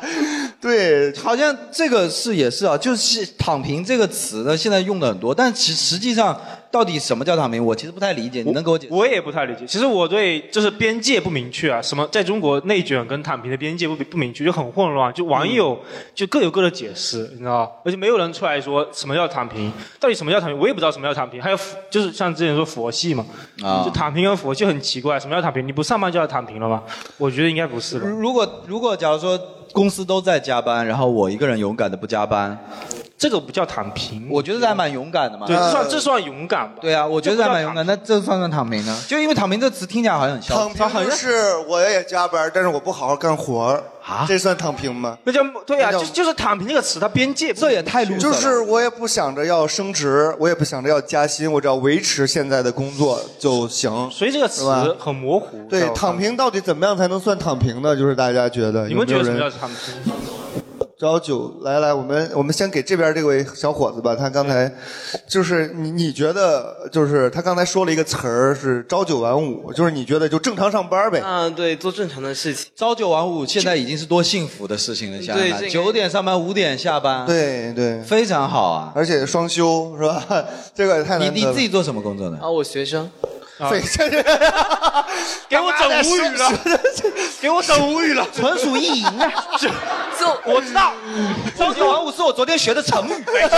[0.62, 6.40] 对，好像这个是也是啊，就是“躺平”这个词呢，现在用的很多，但其实际上
[6.72, 7.66] 到底什么叫躺平？
[7.66, 8.94] 我其实不太理解，你能给我解释？
[8.94, 9.66] 我也不太理解。
[9.66, 15.12] 其实我对就是边界不明确啊，什么在中国内卷跟躺平的边界不不明确，就很混乱。
[15.14, 15.80] 就网友
[16.14, 17.72] 就各有各的解释，你知道吧？
[17.84, 20.60] 而且没有人出来说什么叫躺平，到底什么叫躺平？
[20.60, 21.42] 我也不知道什么叫躺平。
[21.42, 23.26] 还有佛就是像之前说佛系嘛，
[23.64, 25.68] 啊就躺平跟佛系很奇怪，什么叫躺平？
[25.68, 26.84] 你不上班就要躺平了吗？
[27.18, 28.08] 我觉得应该不是吧。
[28.08, 29.40] 如果如果假如说
[29.72, 32.58] 公司都在加班，然后我一个人勇敢的不加班，
[33.20, 35.46] 这个不叫躺平，我觉得这还蛮勇敢的嘛。
[35.46, 36.76] 对，这算这算勇敢吧？
[36.80, 37.86] 对啊，我觉得这还蛮勇敢。
[37.86, 38.98] 那这算不算躺平呢？
[39.10, 45.18] 就因为躺平这词听起来好像很嚣躺张，平就是我也加班，但是我不好好干活儿啊这算躺平吗？
[45.26, 54.10] 那叫对啊，就就是躺平这个词，它边界这也太就是我也不想着要升职，我也不想着要加薪，我只要维持现在的工作就行。
[54.10, 55.68] 所以这个词很模糊。
[55.70, 57.94] 对躺平到底怎么样才能算躺平呢？
[57.94, 60.14] 就是大家觉得，你们觉得什么有没有人叫躺平？
[61.00, 64.70] 朝九，来来，我们我们先给这边这位小伙子吧，他刚才
[65.30, 71.22] 就是你你觉得就是他刚才说了一个词儿是朝九晚五，就是你觉得就正常上班呗？
[71.24, 72.70] 嗯，对，做正常的事情。
[72.76, 78.92] 朝九晚五现在已经是多幸福的事情了，想想看，对这个九点上班，五点下班，对对，非常好啊。
[78.94, 80.22] 而且双休是吧？
[80.76, 82.36] 这个也太难了你你自己做什么工作的？
[82.40, 83.10] 啊，我学生。
[83.68, 83.82] 对，
[85.50, 86.52] 给我整无语了，
[87.42, 89.32] 给我整无语了，纯属意淫啊！
[89.60, 89.68] 这
[90.18, 90.94] 这我知道，
[91.58, 93.58] 朝九晚五是我昨天学的成语，没错，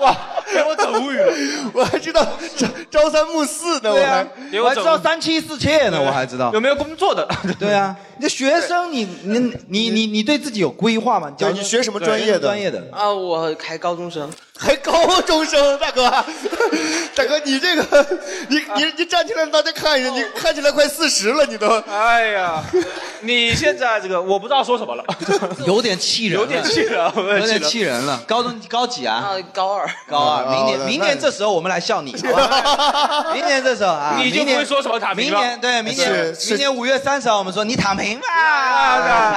[0.00, 0.14] 哇，
[0.52, 1.32] 给我整无语了。
[1.72, 2.22] 我还知道
[2.56, 4.26] 朝朝三暮四呢，我还
[4.60, 7.26] 我还知道三妻四妾呢，我还知道有没有工作的？
[7.58, 11.30] 对啊，你这学生，你你你你你对自己有规划吗？
[11.30, 12.84] 对你学什么专业的专业的？
[12.92, 14.30] 啊，我还高中生。
[14.58, 16.10] 还高中生，大哥，
[17.14, 18.06] 大哥，你这个，
[18.48, 21.68] 你你你站起来让大家看一下，你看起来快四十了，你都。
[21.88, 22.62] 哎呀，
[23.20, 25.04] 你现在这个我不知道说什么了，
[25.64, 28.20] 有点气人，有点气人，有点气人了。
[28.26, 29.14] 高中高几啊？
[29.16, 29.88] 啊，高二。
[30.08, 32.12] 高二，明哦年明年这时候我们来笑你，
[33.32, 38.26] 明年这时候啊，你就不会说什么躺平了明年对，明年明年五月三十号我们说你躺平吧，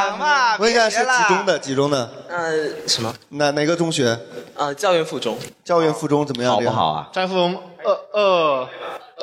[0.09, 0.57] 躺吧。
[0.59, 1.59] 我应该是几中的？
[1.59, 2.09] 几中的？
[2.27, 3.13] 呃，什么？
[3.29, 4.17] 哪哪个中学？
[4.55, 5.37] 呃，教院附中。
[5.63, 6.53] 教院附中怎么样？
[6.53, 7.09] 好不好啊？
[7.11, 8.67] 张富荣二二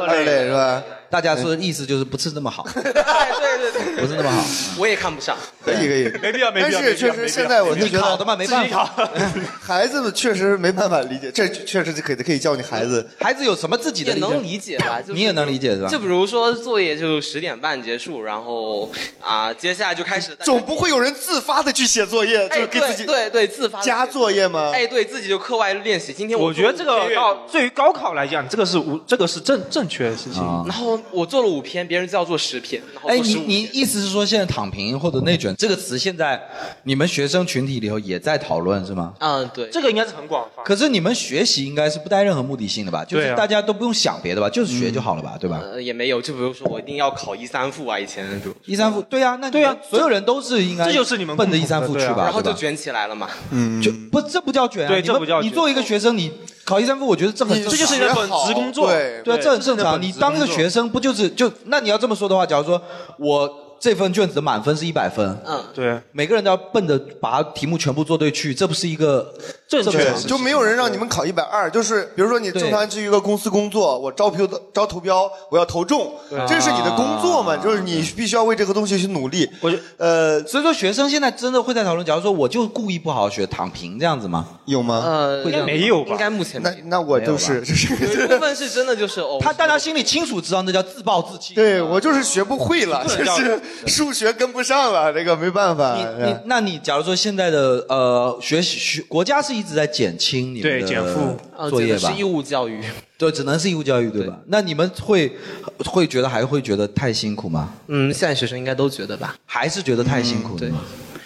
[0.03, 0.83] 二类是吧？
[1.11, 4.45] 大家说的意思就是不是那么好， 对对对，不是那么好。
[4.79, 5.35] 我也看不上。
[5.65, 9.09] 可以可以，没必要没必要但是确实现在我就你觉得考的嘛，没办法。
[9.59, 13.09] 孩子们确实没办法理解，这确实是可以可以叫你孩子。
[13.19, 15.01] 孩子有什么自己的也能理解吧？
[15.01, 18.91] 就是你也能理解是吧就比如说作业就十点半结束，然后
[19.23, 20.37] 啊，接下来就开始。
[20.41, 24.71] 总不会有人自发的去写作业，就给自己对对对，自发加作业吗？
[24.75, 26.13] 哎，对自己就课外练习。
[26.13, 30.43] 今天我觉得这个到对于高考来讲，这个是无这个是正正确的事情。
[30.43, 32.83] 啊然后我做了五篇，别人就要做十篇。
[32.93, 36.41] 然后哎，你做15你意思是说，现在“躺平”或者“内卷”这个词，现在
[36.83, 39.15] 你们学生群体里头也在讨论是吗？
[39.19, 40.63] 嗯，对，这个应该是很广泛。
[40.65, 43.05] 可是你们学习应该是不带任何目的性的吧？
[43.05, 45.61] 就是啊大家都不用想别的吧，就是学就好了吧，对吧？
[45.63, 53.29] 呃也没有，就比如说我一定要考一三附啊，以前比如一三附，对啊，那对啊，所有人都是应该，这就是你们奔着一三附去吧，然后就卷起来了嘛。
[53.51, 56.31] 嗯，就不这不叫卷啊，对你们这不叫卷你作为一个学生，你
[56.69, 57.73] 考一三附，我觉得这很正常。
[57.73, 58.91] 这就是你的本职工作。
[58.91, 60.01] 对对啊，这很正常。
[60.03, 62.81] 你当一个学生，不就是就那你要这么说的话，假如说
[63.19, 63.51] 我
[63.81, 69.33] 这份卷子的满分是一百分，嗯，对，每个人都要奔着把题目全部做对去，这不是一个
[69.69, 76.11] 正确就没有人让你们考一百二，就是比如说你正常去一个公司工作，我招标招投标，我要投中，
[76.49, 79.47] 这是你的工作嘛，就是你必须要为这个东西去努力。
[79.61, 84.47] 我觉呃，所以说学生现在真的会在讨论，假如说我就故意不好好学，躺平这样子吗？
[84.65, 85.03] 有吗？
[85.05, 86.85] 呃，会这样没有吧应该目前那没有。
[86.87, 91.53] 那我就是，就是部分是真的就是哦， 他大家心里清楚知道那叫自暴自弃。
[91.53, 95.95] 对我就是学不会了，就是数学跟不上了，这个没办法。
[95.95, 102.23] 你你，那你假如说现在的呃学习学国家是一直在减轻你们对减负呃作业吧这个是义？
[102.23, 102.81] 务教育。
[103.19, 104.39] 对，只能是义务教育对吧？
[104.47, 105.33] 那你们会
[105.79, 107.75] 会觉得还会觉得太辛苦吗？
[107.89, 109.35] 嗯，现在学生应该都觉得吧？
[109.45, 110.71] 还是觉得太辛苦对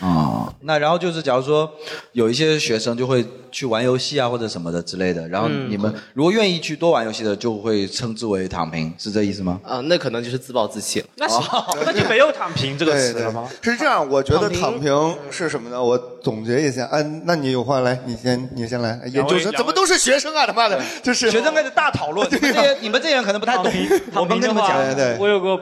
[0.02, 0.48] 了吗？
[0.48, 1.70] 哦，那然后就是，假如说
[2.12, 9.60] 有一些学生就会去玩游戏啊或者什么的之类的，然后嗯你们如果愿意去多玩游戏的，就会称之为躺平，是这意思吗？
[9.64, 11.06] 啊、那可能就是自暴自弃了。
[11.16, 11.34] 那是
[11.86, 14.08] 那就没有躺平这个对对词了吗？，是这样。
[14.08, 15.82] 我觉得躺躺平平是什么呢？
[15.82, 16.84] 我总结一下。
[16.86, 19.00] 啊，那你有话来，你先，你先来。
[19.12, 20.46] 研究生怎么都是学生啊？
[20.46, 23.66] 他妈的，就是学生开始大讨论，你们这些你们这些人可能不太懂，
[24.14, 25.60] 我们跟你们讲，对对我有个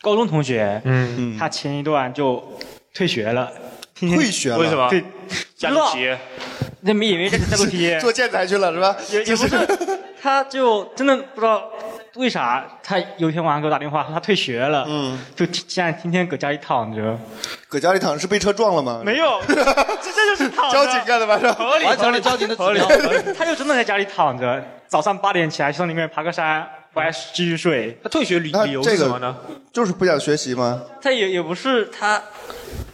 [0.00, 2.42] 高中同学，嗯，他前一段就
[2.96, 3.52] 退学了，
[3.94, 4.88] 天天退学了，为什么？
[4.88, 5.04] 对，
[5.56, 6.18] 家族企业
[6.80, 8.96] 那没也没在在过题， 做建材去了是吧？
[9.10, 9.68] 也也不是，
[10.22, 11.68] 他就真的不知道
[12.14, 17.18] 为啥他有一天晚上给我打电话说他退学了，嗯，就现在天天搁家里躺着，
[17.68, 19.02] 搁家里躺着是被车撞了吗？
[19.04, 20.72] 没有， 这这就是躺着。
[20.72, 21.38] 交警干的吧？
[21.38, 22.88] 是吧合理，完成了交警的指合理标。
[23.36, 27.98] 他就真的在家里躺着，早上八点起来去山里面爬个山，回来继续睡。
[28.02, 29.36] 他退学理那理由这个是什么呢？
[29.72, 30.80] 就是不想学习吗？
[31.02, 32.22] 他也也不是他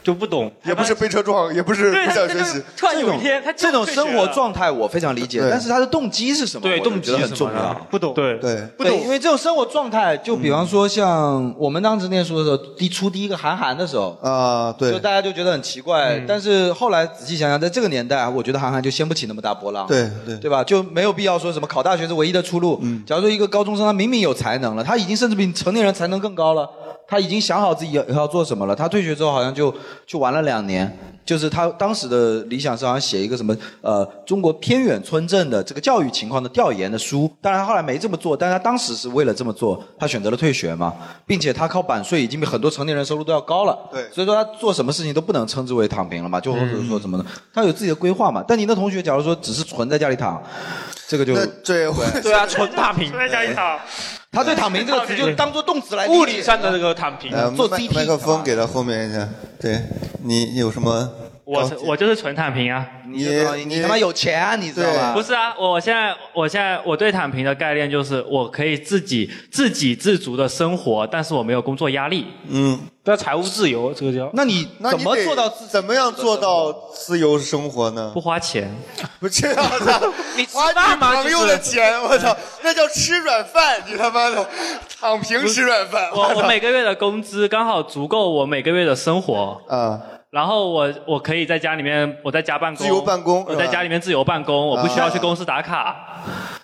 [0.02, 2.62] 就不懂，也不是被车撞，也不是对不想学习。
[2.76, 6.62] 突然有一天他这种生活状态我非常理解，对但是他的动机是什么？
[6.62, 7.72] 对动机很重要。
[7.90, 8.12] 不懂。
[8.14, 20.64] 对对，不懂，因为这种生活状态，就比方说像我们当时念书的时候，第出第一个韩寒的时候，啊，对就大家就觉得很奇怪，但是后来仔细想想，在这个年代啊，我觉得韩寒就掀不起那么大波浪，对对对吧？
[20.64, 22.78] 就没有必要说什么考大学是唯一的出路。
[22.82, 26.68] 嗯假如说一个高中生他明明有才能了，他已经甚至比成年人才能更高了，
[27.12, 29.74] 他已经想好自己要要做什么了，他退学之后好像就
[30.06, 30.90] 就玩了两年。
[31.24, 40.92] 就是他当时的理想是好像写一个什么呃中国偏远村镇的这个教育情况的调研的书，当然他后来没这么做，但是他当时是为了这么做，他选择了退学嘛，
[41.26, 47.24] 并且他靠版税已经比很多成年人收入都要高了，对所以说他做什么事情都不能称之为躺平了嘛，就或者说什么呢？
[47.54, 48.44] 他有自己的规划嘛。
[48.46, 50.42] 但您的同学假如说只是纯在家里躺，
[51.06, 53.78] 这个就那这我 对啊，纯躺平，在家里躺，
[54.32, 57.30] 他对“躺平”这个词就当做动词来理解物理上的这个躺平。
[57.32, 59.28] 呃，做麦 CT 麦克风给到后面一下。
[59.60, 59.78] 对
[60.22, 61.08] 你你有什么
[61.44, 61.70] 我？
[61.86, 62.86] 我就是纯躺平啊。
[63.06, 65.12] 你你你他妈有钱啊，你知道吧？
[65.14, 72.26] 不是啊，我现在我现在我对躺平的概念就是我可以自己自给自足的生活，但是我没有工作压力。
[72.48, 74.30] 嗯，叫财务自由，这个叫。
[74.32, 78.10] 那你那你得怎么样做到自由生活呢？
[78.14, 78.74] 不花钱。
[79.20, 84.48] 不这样的，你花女朋友的钱，我操， 那叫吃软饭，你他妈的
[85.00, 86.10] 躺平吃软饭。
[86.14, 89.60] 我我每个月的工资刚好足够我每个月的生活。
[89.68, 90.00] 啊。
[90.32, 95.94] 然后我我可以在家里面，我在家办公，自由办公我在家里面自由办公，我不需要去公司打卡。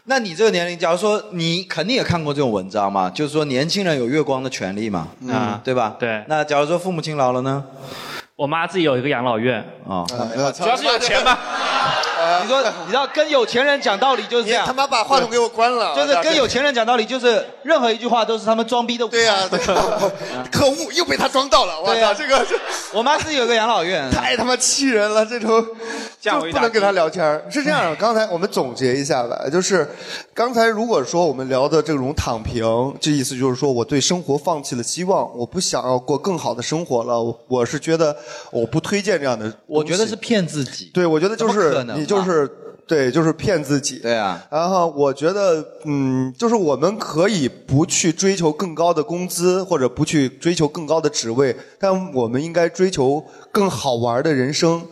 [0.05, 5.97] 那你这个年龄，假如说你肯定也看过这种文章嘛，就是说年轻人有月光的权利嘛，嗯对吧？
[6.01, 6.24] 对。
[6.28, 7.62] 那假如说父母亲老了呢？
[8.39, 10.06] 我妈自己有一个养老院啊，
[10.55, 11.36] 主要是有钱嘛。
[12.43, 14.65] 你说，你知道跟有钱人讲道理就是这样。
[14.65, 15.97] 他妈把话筒给我关了。
[15.97, 19.09] 就是跟有钱人讲道理，就是任何一句话都是他们装逼的。
[19.09, 19.59] 对呀，对
[20.52, 21.81] 可恶，又被他装到了。
[21.81, 22.47] 我对呀操，这个
[22.94, 25.65] 我妈自己有个养老院，太他妈气人了，这种
[26.20, 27.44] 就不能跟他聊天儿。
[27.51, 29.89] 是这样，刚才我们总结一下吧，就是
[30.32, 32.62] 刚才如果说我们聊的这种躺平，
[33.01, 37.20] 这意思就是说我对生活放弃了希望，我不想要过更好的生活了。
[37.20, 38.15] 我我是觉得
[38.50, 40.90] 我不推荐这样的，我觉得是骗自己。
[40.94, 42.50] 对，我觉得就是你就是。
[42.89, 43.98] 对，就是骗自己。
[43.98, 44.43] 对啊。
[44.51, 54.82] 然后我觉得，嗯，就是我们可以不去追求更高的工资，或者不去追求更高的职位，但我们应该追求更好玩的人生。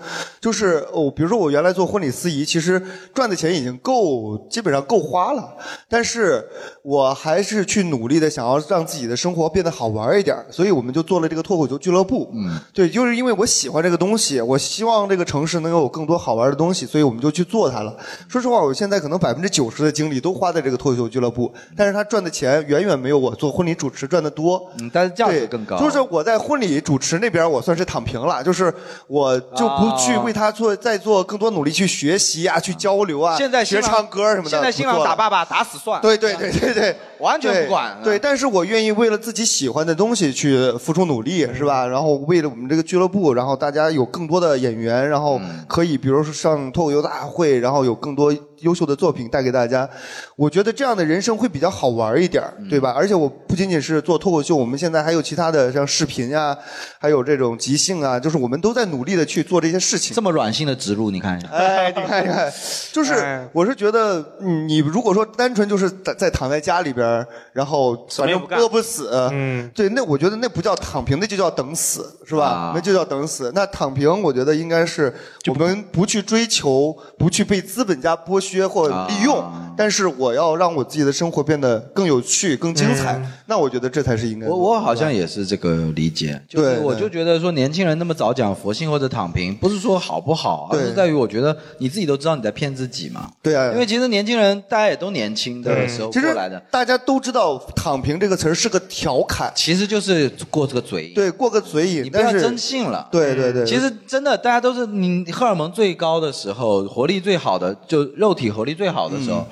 [0.40, 2.80] 就是哦，比如说我原来做婚礼司仪，其实
[3.14, 5.56] 赚的钱已经够，基本上够花了，
[5.88, 6.46] 但是
[6.82, 12.30] 我还是去努力的想要让自己的生活变得好玩一点，所以我们就做了这个脱口秀俱乐部。
[12.34, 17.85] 嗯，对，就是因为我喜欢这个东西，我希望这个城市能有更多好玩的东西，所以我们就去做它了。
[18.28, 24.70] 说实话，我现在可能百分之九十的精力都花在这个脱口秀俱乐部，但是他赚的钱远远没有我做婚礼主持赚的多。
[24.80, 25.78] 嗯，但是价值更高。
[25.78, 28.72] 就是我在婚礼主持那边，我算是躺平了，就是
[29.06, 34.50] 我就不去为他做再做更多努力去学习啊，去交流啊，现在学唱歌什么的。
[34.50, 36.00] 现在新郎打爸爸打死算。
[36.00, 37.96] 对对对对对，完全不管。
[38.02, 41.86] 对，对 但是我愿意为了自己喜欢的东西去付出努力，是吧？
[41.86, 49.88] 然后为了我们这个俱乐部，然后大家有更多的演员，然后可以比如说上脱口秀大会，然后要有更多优秀的作品带给大家。
[50.36, 52.92] 我觉得这样的人生会比较好玩一点，对吧？
[52.96, 56.56] 而且我不仅仅是做脱口秀，我们现在还有其他的像视频啊，
[56.98, 60.14] 还有这种即兴啊，就是我们都在努力的去做这些事情。
[60.14, 61.48] 这么软性的植入，你看一下。
[61.48, 62.52] 哎，你看，一看，
[62.92, 72.72] 就是我是觉得，嗯，你如果说单纯就是在在躺在家里边儿，然后反正饿不死，嗯，对，那我觉得那不叫躺平，那就叫等死，是吧？
[72.74, 73.50] 那就叫等死。
[73.54, 75.12] 那躺平，我觉得应该是
[75.48, 79.44] 我们不去追求，不去被资本家剥削或利用，
[79.76, 83.20] 但是我要让我自己的生活变得更有趣、更精彩。
[83.46, 84.52] 那我觉得这才是应该的。
[84.52, 93.30] 我我好像也是这个理解，就是对我就觉得说年轻人那么早讲佛性或者躺平，不是说好不好，而是在于我觉得你自己都知道你在骗自己嘛。
[93.42, 101.14] 对啊，因为其实年轻人大家也都年轻的时候过来的，大家都知道“躺平”这个词儿是个调侃，其实就是过这个嘴瘾。
[101.14, 103.08] 对，过个嘴瘾，你不要真信了。
[103.10, 109.44] 对对对，其实真的，大家都是你荷尔蒙最高的时候，活力最好的，就肉体合力最好的时候，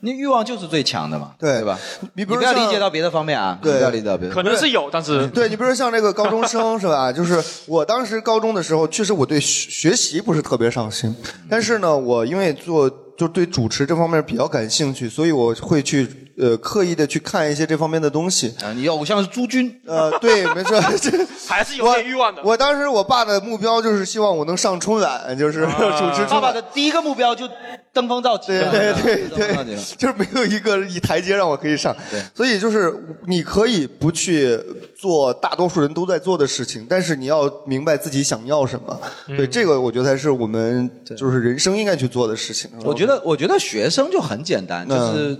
[0.00, 1.78] 你欲望就是最强的嘛，嗯对对吧？
[2.14, 4.34] 你不要理解到别的方面啊，对不要理解到别的。
[4.34, 7.10] 可能是有，但是对你比如说像这个高中生 是吧？
[7.12, 11.14] 就是我当时高中的时候，确实我对学学习不是特别上心，
[11.48, 16.08] 但是呢，我因为做就对主持这方面比较感兴趣，所以我会去
[16.38, 18.54] 呃刻意的去看一些这方面的东西。
[18.62, 21.10] 啊，你偶像是朱军，呃，对，没错， 这
[21.46, 22.42] 还是有点欲望的。
[22.44, 25.60] 我当时我爸的目标就是希望我能上春晚，就是
[25.98, 26.52] 主持春爸爸。
[26.52, 27.48] 的第一个目标就
[27.92, 28.48] 登峰造极。
[28.48, 31.94] 对对对对对，就是没有一个一台阶让我可以上。
[32.34, 32.94] 所以就是
[33.26, 34.58] 你可以不去
[34.96, 39.00] 做大多数人都在做的事情，但是你要明白自己想要什么。
[39.28, 42.70] 嗯对，这个我觉得才是我们就是人生应该去做的事情。
[42.84, 45.38] 我觉得，我觉得学生就很简单，就嗯是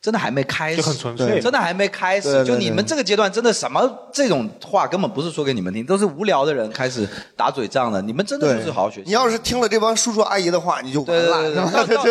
[0.00, 2.44] 真的还没开始，就很纯粹真的还没开始。
[2.44, 8.02] 就你们这个阶段，真的什么这种话根本不是说给你们听，都是无聊的人开始打嘴仗的。
[8.02, 9.04] 你们真的就是好好学习。
[9.06, 11.54] 你要是听了这帮叔叔阿姨的话，你就完了。
[11.86, 12.04] 到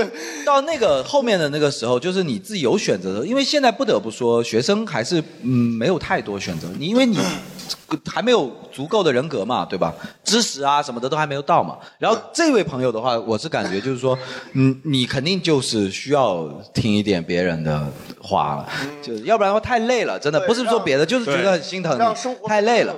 [0.46, 7.20] 到那个后面的那个时候，就是你自己有选择的，因为现在不得不说，学生还是嗯没有太多选择，你因为你
[8.10, 9.94] 还没有足够的人格嘛，对吧？
[10.24, 11.78] 知识啊什么的都还没有到嘛。
[12.00, 14.18] 然后这位朋友的话，我是感觉就是说，
[14.54, 17.88] 嗯，你肯定就是需要听一点别人的
[18.24, 18.66] 话了，
[19.02, 22.04] 就是要不然的话太累了，真的不是说别的，就是觉得很心疼你，
[22.48, 22.96] 太累了。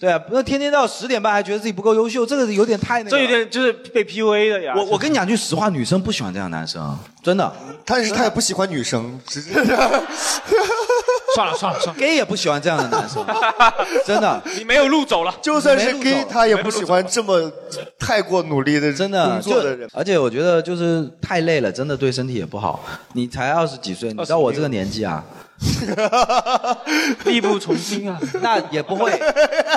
[0.00, 3.10] 对啊，不要天天到十点半还觉得自己不够优秀，这个有点太那个。
[3.10, 4.74] 这有点就是被 PUA 的呀。
[4.76, 7.52] 我我跟你讲句实话，女生不喜欢这样的男生，真的。
[7.84, 9.20] 但是他也不喜欢女生，
[11.34, 13.24] 算了算了算了， gay 也不喜欢这样的男生，
[14.04, 14.42] 真的。
[14.58, 17.50] 你没有路走了，就算是 gay，他也不喜欢这么
[17.98, 19.88] 太过努力的真的工作的人。
[19.92, 22.84] 而且我觉得就是太累了，真的对身体也不好。
[23.14, 25.24] 你才二十几岁，你到我这个年纪啊，
[27.24, 28.18] 力不从心啊。
[28.42, 29.10] 那也不会，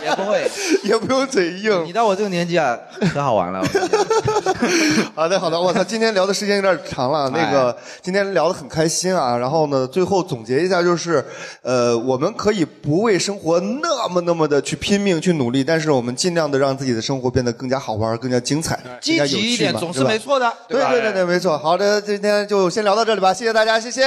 [0.03, 0.49] 也不会，
[0.83, 1.85] 也不用嘴硬。
[1.85, 2.77] 你到我这个年纪啊，
[3.13, 3.61] 可好玩了。
[5.15, 9.37] 好的，好的，我操，今天聊的时间有点长了，那个今天聊的很开心啊。
[9.37, 11.23] 然后呢，最后总结一下，就是
[11.61, 21.57] 呃，我们可以不为生活那么那么的去拼命去努力，但是我们尽量的让自己的生活变得更加好玩、更加精彩、更积加有趣极一点总是没错的，对对对对，没错。
[21.57, 24.01] 好的，今天就先聊到这里吧，谢谢大家，谢谢。